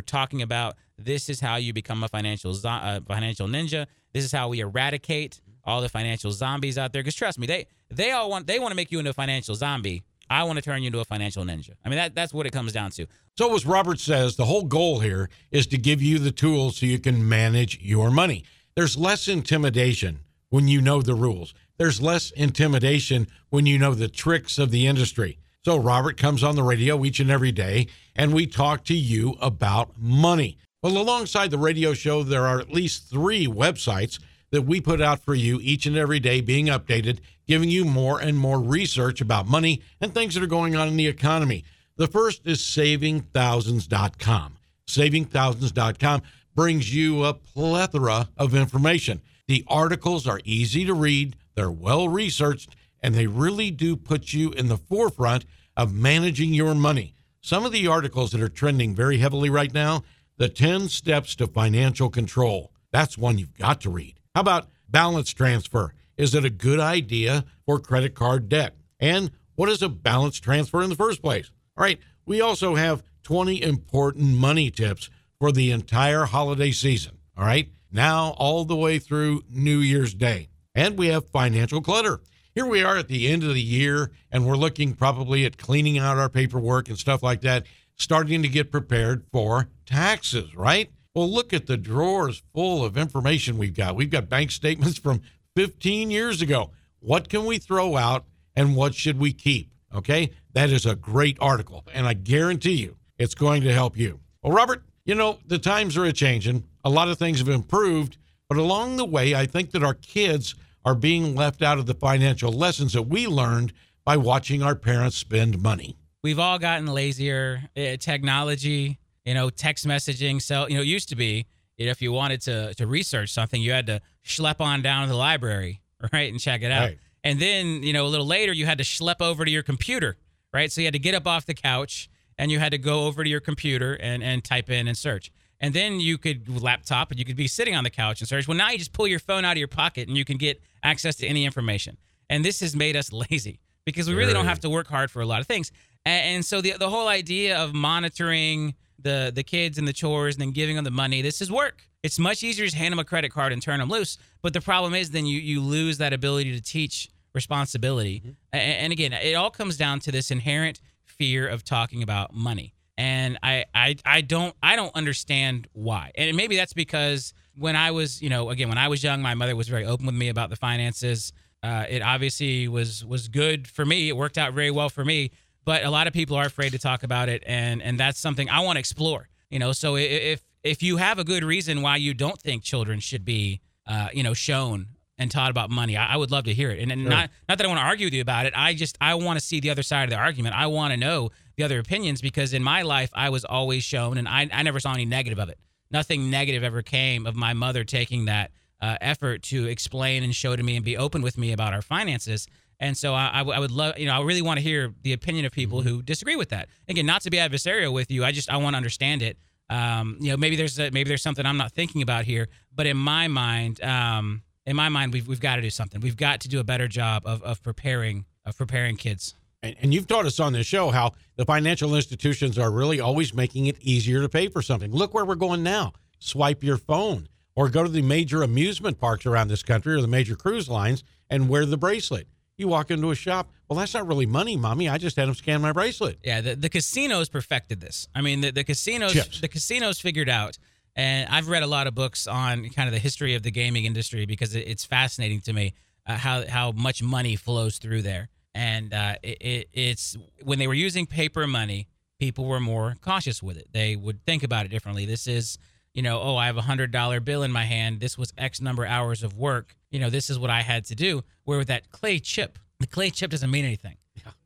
talking 0.00 0.42
about. 0.42 0.76
This 0.98 1.28
is 1.28 1.40
how 1.40 1.56
you 1.56 1.72
become 1.72 2.02
a 2.02 2.08
financial 2.08 2.54
zo- 2.54 2.68
uh, 2.68 3.00
financial 3.06 3.46
ninja. 3.46 3.86
This 4.12 4.24
is 4.24 4.32
how 4.32 4.48
we 4.48 4.60
eradicate 4.60 5.40
all 5.64 5.80
the 5.80 5.88
financial 5.88 6.30
zombies 6.30 6.78
out 6.78 6.92
there. 6.92 7.02
Because 7.02 7.14
trust 7.14 7.38
me, 7.38 7.46
they 7.46 7.66
they 7.90 8.10
all 8.12 8.30
want 8.30 8.46
they 8.46 8.58
want 8.58 8.72
to 8.72 8.76
make 8.76 8.92
you 8.92 8.98
into 8.98 9.10
a 9.10 9.14
financial 9.14 9.54
zombie. 9.54 10.02
I 10.30 10.44
want 10.44 10.56
to 10.56 10.62
turn 10.62 10.82
you 10.82 10.86
into 10.86 11.00
a 11.00 11.04
financial 11.04 11.44
ninja. 11.44 11.70
I 11.84 11.88
mean 11.88 11.98
that 11.98 12.14
that's 12.14 12.32
what 12.32 12.46
it 12.46 12.52
comes 12.52 12.72
down 12.72 12.90
to. 12.92 13.06
So, 13.36 13.54
as 13.54 13.66
Robert 13.66 13.98
says, 13.98 14.36
the 14.36 14.44
whole 14.44 14.64
goal 14.64 15.00
here 15.00 15.28
is 15.50 15.66
to 15.68 15.78
give 15.78 16.00
you 16.00 16.18
the 16.18 16.30
tools 16.30 16.78
so 16.78 16.86
you 16.86 16.98
can 16.98 17.28
manage 17.28 17.80
your 17.80 18.10
money. 18.10 18.44
There's 18.74 18.96
less 18.96 19.28
intimidation 19.28 20.20
when 20.50 20.68
you 20.68 20.80
know 20.80 21.02
the 21.02 21.14
rules, 21.14 21.52
there's 21.76 22.02
less 22.02 22.30
intimidation 22.30 23.26
when 23.50 23.66
you 23.66 23.78
know 23.78 23.94
the 23.94 24.08
tricks 24.08 24.58
of 24.58 24.70
the 24.70 24.86
industry. 24.86 25.38
So, 25.64 25.76
Robert 25.76 26.16
comes 26.16 26.44
on 26.44 26.56
the 26.56 26.62
radio 26.62 27.04
each 27.04 27.20
and 27.20 27.30
every 27.30 27.52
day, 27.52 27.86
and 28.14 28.34
we 28.34 28.46
talk 28.46 28.84
to 28.84 28.94
you 28.94 29.36
about 29.40 29.92
money. 29.98 30.58
Well, 30.82 30.98
alongside 30.98 31.50
the 31.50 31.58
radio 31.58 31.94
show, 31.94 32.22
there 32.22 32.46
are 32.46 32.60
at 32.60 32.70
least 32.70 33.08
three 33.08 33.46
websites 33.46 34.18
that 34.50 34.62
we 34.62 34.80
put 34.80 35.00
out 35.00 35.24
for 35.24 35.34
you 35.34 35.58
each 35.62 35.86
and 35.86 35.96
every 35.96 36.20
day, 36.20 36.42
being 36.42 36.66
updated, 36.66 37.20
giving 37.46 37.70
you 37.70 37.84
more 37.84 38.20
and 38.20 38.38
more 38.38 38.60
research 38.60 39.20
about 39.20 39.48
money 39.48 39.80
and 40.00 40.12
things 40.12 40.34
that 40.34 40.42
are 40.42 40.46
going 40.46 40.76
on 40.76 40.86
in 40.86 40.96
the 40.96 41.06
economy. 41.06 41.64
The 41.96 42.06
first 42.06 42.46
is 42.46 42.60
savingthousands.com. 42.60 44.58
Savingthousands.com 44.86 46.22
brings 46.54 46.94
you 46.94 47.24
a 47.24 47.34
plethora 47.34 48.28
of 48.36 48.54
information. 48.54 49.22
The 49.48 49.64
articles 49.66 50.26
are 50.26 50.40
easy 50.44 50.84
to 50.84 50.94
read, 50.94 51.36
they're 51.54 51.70
well 51.70 52.08
researched, 52.08 52.74
and 53.02 53.14
they 53.14 53.26
really 53.26 53.70
do 53.70 53.96
put 53.96 54.32
you 54.32 54.50
in 54.52 54.68
the 54.68 54.76
forefront 54.76 55.44
of 55.76 55.94
managing 55.94 56.54
your 56.54 56.74
money. 56.74 57.14
Some 57.40 57.66
of 57.66 57.72
the 57.72 57.86
articles 57.86 58.32
that 58.32 58.40
are 58.40 58.48
trending 58.48 58.94
very 58.94 59.18
heavily 59.18 59.50
right 59.50 59.72
now 59.72 60.02
the 60.36 60.48
10 60.48 60.88
steps 60.88 61.36
to 61.36 61.46
financial 61.46 62.10
control. 62.10 62.72
That's 62.90 63.18
one 63.18 63.38
you've 63.38 63.54
got 63.54 63.80
to 63.82 63.90
read. 63.90 64.18
How 64.34 64.40
about 64.40 64.68
balance 64.88 65.32
transfer? 65.32 65.94
Is 66.16 66.34
it 66.34 66.44
a 66.44 66.50
good 66.50 66.80
idea 66.80 67.44
for 67.66 67.78
credit 67.78 68.14
card 68.14 68.48
debt? 68.48 68.76
And 68.98 69.30
what 69.54 69.68
is 69.68 69.82
a 69.82 69.88
balance 69.88 70.40
transfer 70.40 70.82
in 70.82 70.90
the 70.90 70.96
first 70.96 71.22
place? 71.22 71.50
All 71.76 71.84
right, 71.84 71.98
we 72.26 72.40
also 72.40 72.74
have 72.74 73.02
20 73.22 73.62
important 73.62 74.36
money 74.36 74.70
tips 74.70 75.10
for 75.38 75.52
the 75.52 75.70
entire 75.70 76.24
holiday 76.24 76.70
season. 76.70 77.18
All 77.36 77.44
right, 77.44 77.68
now 77.90 78.34
all 78.38 78.64
the 78.64 78.76
way 78.76 78.98
through 78.98 79.42
New 79.50 79.78
Year's 79.78 80.14
Day. 80.14 80.48
And 80.74 80.98
we 80.98 81.08
have 81.08 81.28
financial 81.28 81.80
clutter. 81.80 82.20
Here 82.54 82.66
we 82.66 82.82
are 82.82 82.96
at 82.96 83.08
the 83.08 83.28
end 83.28 83.42
of 83.42 83.54
the 83.54 83.60
year, 83.60 84.10
and 84.30 84.46
we're 84.46 84.56
looking 84.56 84.94
probably 84.94 85.44
at 85.44 85.58
cleaning 85.58 85.98
out 85.98 86.18
our 86.18 86.28
paperwork 86.28 86.88
and 86.88 86.98
stuff 86.98 87.22
like 87.22 87.40
that, 87.42 87.64
starting 87.96 88.42
to 88.42 88.48
get 88.48 88.70
prepared 88.70 89.24
for 89.30 89.68
taxes, 89.86 90.54
right? 90.54 90.90
Well, 91.14 91.30
look 91.30 91.52
at 91.52 91.66
the 91.66 91.76
drawers 91.76 92.42
full 92.52 92.84
of 92.84 92.96
information 92.96 93.58
we've 93.58 93.74
got. 93.74 93.94
We've 93.94 94.10
got 94.10 94.28
bank 94.28 94.50
statements 94.50 94.98
from 94.98 95.22
15 95.54 96.10
years 96.10 96.42
ago. 96.42 96.70
What 96.98 97.28
can 97.28 97.44
we 97.44 97.58
throw 97.58 97.96
out 97.96 98.24
and 98.56 98.74
what 98.74 98.94
should 98.94 99.18
we 99.18 99.32
keep? 99.32 99.70
Okay, 99.94 100.30
that 100.54 100.70
is 100.70 100.86
a 100.86 100.96
great 100.96 101.36
article, 101.40 101.84
and 101.94 102.04
I 102.06 102.14
guarantee 102.14 102.74
you 102.74 102.96
it's 103.16 103.34
going 103.34 103.62
to 103.62 103.72
help 103.72 103.96
you. 103.96 104.18
Well, 104.42 104.52
Robert, 104.52 104.82
you 105.04 105.14
know, 105.14 105.38
the 105.46 105.58
times 105.58 105.96
are 105.96 106.04
a 106.04 106.12
changing. 106.12 106.64
A 106.84 106.90
lot 106.90 107.08
of 107.08 107.18
things 107.18 107.38
have 107.38 107.48
improved, 107.48 108.16
but 108.54 108.60
along 108.60 108.96
the 108.96 109.04
way, 109.04 109.34
I 109.34 109.46
think 109.46 109.72
that 109.72 109.82
our 109.82 109.94
kids 109.94 110.54
are 110.84 110.94
being 110.94 111.34
left 111.34 111.62
out 111.62 111.78
of 111.78 111.86
the 111.86 111.94
financial 111.94 112.52
lessons 112.52 112.92
that 112.92 113.02
we 113.02 113.26
learned 113.26 113.72
by 114.04 114.16
watching 114.16 114.62
our 114.62 114.74
parents 114.74 115.16
spend 115.16 115.60
money. 115.62 115.96
We've 116.22 116.38
all 116.38 116.58
gotten 116.58 116.86
lazier. 116.86 117.62
Uh, 117.76 117.96
technology, 117.96 118.98
you 119.24 119.34
know, 119.34 119.50
text 119.50 119.86
messaging. 119.86 120.40
So, 120.40 120.68
you 120.68 120.76
know, 120.76 120.82
it 120.82 120.86
used 120.86 121.08
to 121.08 121.16
be 121.16 121.46
you 121.76 121.86
know, 121.86 121.90
if 121.90 122.00
you 122.00 122.12
wanted 122.12 122.40
to 122.42 122.74
to 122.74 122.86
research 122.86 123.30
something, 123.30 123.60
you 123.60 123.72
had 123.72 123.86
to 123.86 124.00
schlep 124.24 124.60
on 124.60 124.82
down 124.82 125.02
to 125.02 125.08
the 125.08 125.16
library, 125.16 125.80
right, 126.12 126.30
and 126.30 126.40
check 126.40 126.62
it 126.62 126.70
out. 126.70 126.88
Right. 126.88 126.98
And 127.24 127.40
then, 127.40 127.82
you 127.82 127.92
know, 127.92 128.06
a 128.06 128.08
little 128.08 128.26
later, 128.26 128.52
you 128.52 128.66
had 128.66 128.78
to 128.78 128.84
schlep 128.84 129.16
over 129.20 129.44
to 129.44 129.50
your 129.50 129.62
computer, 129.62 130.16
right? 130.52 130.70
So 130.70 130.82
you 130.82 130.86
had 130.86 130.94
to 130.94 131.00
get 131.00 131.14
up 131.14 131.26
off 131.26 131.46
the 131.46 131.54
couch 131.54 132.10
and 132.36 132.50
you 132.52 132.58
had 132.58 132.72
to 132.72 132.78
go 132.78 133.06
over 133.06 133.24
to 133.24 133.30
your 133.30 133.40
computer 133.40 133.94
and, 133.94 134.22
and 134.22 134.44
type 134.44 134.68
in 134.68 134.86
and 134.88 134.96
search. 134.96 135.32
And 135.64 135.74
then 135.74 136.00
you 136.00 136.18
could 136.18 136.48
laptop 136.62 137.10
and 137.10 137.18
you 137.18 137.24
could 137.24 137.36
be 137.36 137.48
sitting 137.48 137.74
on 137.74 137.84
the 137.84 137.90
couch 137.90 138.20
and 138.20 138.28
search. 138.28 138.46
Well, 138.46 138.56
now 138.56 138.70
you 138.70 138.78
just 138.78 138.92
pull 138.92 139.06
your 139.06 139.18
phone 139.18 139.44
out 139.44 139.52
of 139.52 139.58
your 139.58 139.68
pocket 139.68 140.08
and 140.08 140.16
you 140.16 140.24
can 140.24 140.36
get 140.36 140.60
access 140.82 141.16
to 141.16 141.26
any 141.26 141.44
information. 141.44 141.96
And 142.30 142.44
this 142.44 142.60
has 142.60 142.74
made 142.76 142.96
us 142.96 143.12
lazy 143.30 143.60
because 143.84 144.08
we 144.08 144.14
really 144.14 144.32
don't 144.32 144.46
have 144.46 144.60
to 144.60 144.70
work 144.70 144.88
hard 144.88 145.10
for 145.10 145.22
a 145.22 145.26
lot 145.26 145.40
of 145.40 145.46
things. 145.46 145.72
And, 146.06 146.36
and 146.36 146.44
so 146.44 146.60
the 146.60 146.72
the 146.78 146.90
whole 146.90 147.08
idea 147.08 147.58
of 147.58 147.72
monitoring 147.74 148.74
the 148.98 149.32
the 149.34 149.42
kids 149.42 149.78
and 149.78 149.86
the 149.88 149.92
chores 149.92 150.34
and 150.36 150.42
then 150.42 150.50
giving 150.52 150.76
them 150.76 150.84
the 150.84 150.90
money, 150.90 151.22
this 151.22 151.40
is 151.40 151.50
work. 151.50 151.88
It's 152.02 152.18
much 152.18 152.42
easier 152.42 152.64
to 152.64 152.70
just 152.70 152.76
hand 152.76 152.92
them 152.92 152.98
a 152.98 153.04
credit 153.04 153.30
card 153.32 153.52
and 153.52 153.62
turn 153.62 153.80
them 153.80 153.88
loose. 153.88 154.18
But 154.42 154.52
the 154.52 154.60
problem 154.60 154.94
is 154.94 155.10
then 155.10 155.24
you 155.26 155.38
you 155.40 155.60
lose 155.62 155.96
that 155.98 156.12
ability 156.12 156.52
to 156.52 156.60
teach 156.62 157.08
responsibility. 157.34 158.20
Mm-hmm. 158.20 158.30
A- 158.52 158.56
And, 158.82 158.92
again, 158.92 159.12
it 159.12 159.34
all 159.34 159.50
comes 159.50 159.76
down 159.76 160.00
to 160.00 160.12
this 160.12 160.30
inherent 160.30 160.80
fear 161.04 161.46
of 161.46 161.64
talking 161.64 162.02
about 162.02 162.34
money. 162.34 162.74
And 162.96 163.38
I, 163.42 163.64
I 163.74 163.96
I 164.04 164.20
don't 164.20 164.54
I 164.62 164.76
don't 164.76 164.94
understand 164.94 165.66
why. 165.72 166.12
And 166.14 166.36
maybe 166.36 166.56
that's 166.56 166.72
because 166.74 167.34
when 167.56 167.74
I 167.76 167.90
was, 167.90 168.22
you 168.22 168.30
know, 168.30 168.50
again, 168.50 168.68
when 168.68 168.78
I 168.78 168.88
was 168.88 169.02
young, 169.02 169.20
my 169.22 169.34
mother 169.34 169.56
was 169.56 169.68
very 169.68 169.84
open 169.84 170.06
with 170.06 170.14
me 170.14 170.28
about 170.28 170.50
the 170.50 170.56
finances. 170.56 171.32
Uh, 171.62 171.86
it 171.88 172.02
obviously 172.02 172.68
was 172.68 173.04
was 173.04 173.28
good 173.28 173.66
for 173.66 173.84
me. 173.84 174.08
It 174.08 174.16
worked 174.16 174.38
out 174.38 174.52
very 174.54 174.70
well 174.70 174.88
for 174.90 175.04
me. 175.04 175.30
But 175.64 175.82
a 175.84 175.90
lot 175.90 176.06
of 176.06 176.12
people 176.12 176.36
are 176.36 176.44
afraid 176.44 176.72
to 176.72 176.78
talk 176.78 177.02
about 177.02 177.28
it, 177.28 177.42
and 177.46 177.82
and 177.82 177.98
that's 177.98 178.20
something 178.20 178.48
I 178.50 178.60
want 178.60 178.76
to 178.76 178.80
explore. 178.80 179.28
You 179.50 179.58
know, 179.58 179.72
so 179.72 179.96
if 179.96 180.42
if 180.62 180.82
you 180.82 180.98
have 180.98 181.18
a 181.18 181.24
good 181.24 181.42
reason 181.42 181.82
why 181.82 181.96
you 181.96 182.14
don't 182.14 182.40
think 182.40 182.62
children 182.62 183.00
should 183.00 183.24
be, 183.24 183.60
uh, 183.86 184.08
you 184.12 184.22
know, 184.22 184.34
shown 184.34 184.88
and 185.16 185.30
taught 185.30 185.50
about 185.50 185.70
money, 185.70 185.96
I, 185.96 186.14
I 186.14 186.16
would 186.16 186.30
love 186.30 186.44
to 186.44 186.52
hear 186.54 186.70
it. 186.70 186.80
And, 186.80 186.90
and 186.92 187.02
Sure. 187.02 187.10
not 187.10 187.30
not 187.48 187.58
that 187.58 187.64
I 187.64 187.68
want 187.68 187.78
to 187.80 187.84
argue 187.84 188.06
with 188.06 188.14
you 188.14 188.20
about 188.20 188.46
it. 188.46 188.52
I 188.56 188.74
just 188.74 188.98
I 189.00 189.14
want 189.14 189.38
to 189.38 189.44
see 189.44 189.58
the 189.60 189.70
other 189.70 189.82
side 189.82 190.04
of 190.04 190.10
the 190.10 190.16
argument. 190.16 190.54
I 190.54 190.66
want 190.66 190.92
to 190.92 190.96
know 190.98 191.30
the 191.56 191.62
other 191.62 191.78
opinions 191.78 192.20
because 192.20 192.52
in 192.52 192.62
my 192.62 192.82
life 192.82 193.10
I 193.14 193.30
was 193.30 193.44
always 193.44 193.84
shown, 193.84 194.18
and 194.18 194.28
I 194.28 194.48
I 194.52 194.62
never 194.62 194.80
saw 194.80 194.92
any 194.94 195.04
negative 195.04 195.38
of 195.38 195.48
it. 195.48 195.58
Nothing 195.90 196.30
negative 196.30 196.64
ever 196.64 196.82
came 196.82 197.26
of 197.26 197.36
my 197.36 197.52
mother 197.52 197.84
taking 197.84 198.24
that 198.24 198.50
uh, 198.80 198.96
effort 199.00 199.42
to 199.44 199.66
explain 199.66 200.22
and 200.22 200.34
show 200.34 200.56
to 200.56 200.62
me 200.62 200.76
and 200.76 200.84
be 200.84 200.96
open 200.96 201.22
with 201.22 201.38
me 201.38 201.52
about 201.52 201.72
our 201.72 201.82
finances. 201.82 202.46
And 202.80 202.96
so 202.96 203.14
I, 203.14 203.30
I 203.32 203.38
w- 203.38 203.56
I 203.56 203.60
would 203.60 203.70
love, 203.70 203.98
you 203.98 204.06
know, 204.06 204.14
I 204.14 204.22
really 204.22 204.42
want 204.42 204.58
to 204.58 204.62
hear 204.62 204.92
the 205.02 205.12
opinion 205.12 205.46
of 205.46 205.52
people 205.52 205.82
who 205.82 206.02
disagree 206.02 206.36
with 206.36 206.50
that. 206.50 206.68
Again, 206.88 207.06
not 207.06 207.22
to 207.22 207.30
be 207.30 207.38
adversarial 207.38 207.92
with 207.92 208.10
you. 208.10 208.24
I 208.24 208.32
just 208.32 208.50
I 208.50 208.56
want 208.56 208.74
to 208.74 208.76
understand 208.76 209.22
it. 209.22 209.38
Um, 209.70 210.18
you 210.20 210.30
know, 210.30 210.36
maybe 210.36 210.56
there's 210.56 210.78
a, 210.78 210.90
maybe 210.90 211.08
there's 211.08 211.22
something 211.22 211.46
I'm 211.46 211.56
not 211.56 211.72
thinking 211.72 212.02
about 212.02 212.24
here, 212.24 212.48
but 212.74 212.86
in 212.86 212.96
my 212.96 213.28
mind, 213.28 213.82
um, 213.82 214.42
in 214.66 214.76
my 214.76 214.88
mind, 214.88 215.12
we've 215.12 215.26
we've 215.26 215.40
got 215.40 215.56
to 215.56 215.62
do 215.62 215.70
something. 215.70 216.00
We've 216.00 216.16
got 216.16 216.40
to 216.40 216.48
do 216.48 216.60
a 216.60 216.64
better 216.64 216.88
job 216.88 217.22
of 217.24 217.42
of 217.42 217.62
preparing 217.62 218.26
of 218.44 218.58
preparing 218.58 218.96
kids. 218.96 219.34
And, 219.64 219.76
and 219.80 219.94
you've 219.94 220.06
taught 220.06 220.26
us 220.26 220.38
on 220.40 220.52
this 220.52 220.66
show 220.66 220.90
how 220.90 221.12
the 221.36 221.44
financial 221.46 221.94
institutions 221.94 222.58
are 222.58 222.70
really 222.70 223.00
always 223.00 223.32
making 223.32 223.66
it 223.66 223.76
easier 223.80 224.20
to 224.20 224.28
pay 224.28 224.48
for 224.48 224.60
something. 224.60 224.92
Look 224.92 225.14
where 225.14 225.24
we're 225.24 225.34
going 225.36 225.62
now. 225.62 225.94
Swipe 226.18 226.62
your 226.62 226.76
phone 226.76 227.28
or 227.56 227.70
go 227.70 227.82
to 227.82 227.88
the 227.88 228.02
major 228.02 228.42
amusement 228.42 229.00
parks 229.00 229.24
around 229.24 229.48
this 229.48 229.62
country 229.62 229.94
or 229.94 230.02
the 230.02 230.06
major 230.06 230.36
cruise 230.36 230.68
lines 230.68 231.02
and 231.30 231.48
wear 231.48 231.64
the 231.64 231.78
bracelet. 231.78 232.28
You 232.56 232.68
walk 232.68 232.90
into 232.90 233.10
a 233.10 233.14
shop, 233.14 233.50
well, 233.68 233.78
that's 233.78 233.94
not 233.94 234.06
really 234.06 234.26
money, 234.26 234.56
mommy. 234.56 234.88
I 234.88 234.98
just 234.98 235.16
had 235.16 235.26
them 235.26 235.34
scan 235.34 235.62
my 235.62 235.72
bracelet. 235.72 236.18
Yeah, 236.22 236.40
the, 236.40 236.54
the 236.54 236.68
casinos 236.68 237.28
perfected 237.28 237.80
this. 237.80 238.06
I 238.14 238.20
mean, 238.20 238.42
the, 238.42 238.52
the 238.52 238.64
casinos 238.64 239.12
Chips. 239.12 239.40
the 239.40 239.48
casinos 239.48 239.98
figured 239.98 240.28
out, 240.28 240.58
and 240.94 241.28
I've 241.28 241.48
read 241.48 241.62
a 241.62 241.66
lot 241.66 241.86
of 241.86 241.94
books 241.94 242.26
on 242.26 242.68
kind 242.68 242.86
of 242.86 242.92
the 242.92 243.00
history 243.00 243.34
of 243.34 243.42
the 243.42 243.50
gaming 243.50 243.86
industry 243.86 244.26
because 244.26 244.54
it, 244.54 244.68
it's 244.68 244.84
fascinating 244.84 245.40
to 245.42 245.52
me 245.52 245.74
uh, 246.06 246.16
how 246.16 246.46
how 246.46 246.70
much 246.72 247.02
money 247.02 247.34
flows 247.34 247.78
through 247.78 248.02
there. 248.02 248.28
And 248.54 248.94
uh, 248.94 249.16
it, 249.22 249.38
it, 249.40 249.68
it's 249.72 250.16
when 250.42 250.58
they 250.58 250.66
were 250.66 250.74
using 250.74 251.06
paper 251.06 251.46
money, 251.46 251.88
people 252.20 252.44
were 252.44 252.60
more 252.60 252.96
cautious 253.00 253.42
with 253.42 253.56
it. 253.56 253.68
They 253.72 253.96
would 253.96 254.24
think 254.24 254.42
about 254.42 254.64
it 254.64 254.68
differently. 254.68 255.06
This 255.06 255.26
is 255.26 255.58
you 255.94 256.02
know, 256.02 256.20
oh, 256.20 256.36
I 256.36 256.46
have 256.46 256.56
a 256.56 256.62
hundred 256.62 256.90
dollar 256.90 257.20
bill 257.20 257.44
in 257.44 257.52
my 257.52 257.64
hand. 257.64 258.00
This 258.00 258.18
was 258.18 258.32
X 258.36 258.60
number 258.60 258.84
hours 258.84 259.22
of 259.22 259.38
work. 259.38 259.76
You 259.90 260.00
know, 260.00 260.10
this 260.10 260.28
is 260.28 260.38
what 260.38 260.50
I 260.50 260.60
had 260.60 260.84
to 260.86 260.94
do. 260.94 261.22
Where 261.44 261.58
with 261.58 261.68
that 261.68 261.90
clay 261.92 262.18
chip, 262.18 262.58
the 262.80 262.86
clay 262.86 263.10
chip 263.10 263.30
doesn't 263.30 263.50
mean 263.50 263.64
anything. 263.64 263.96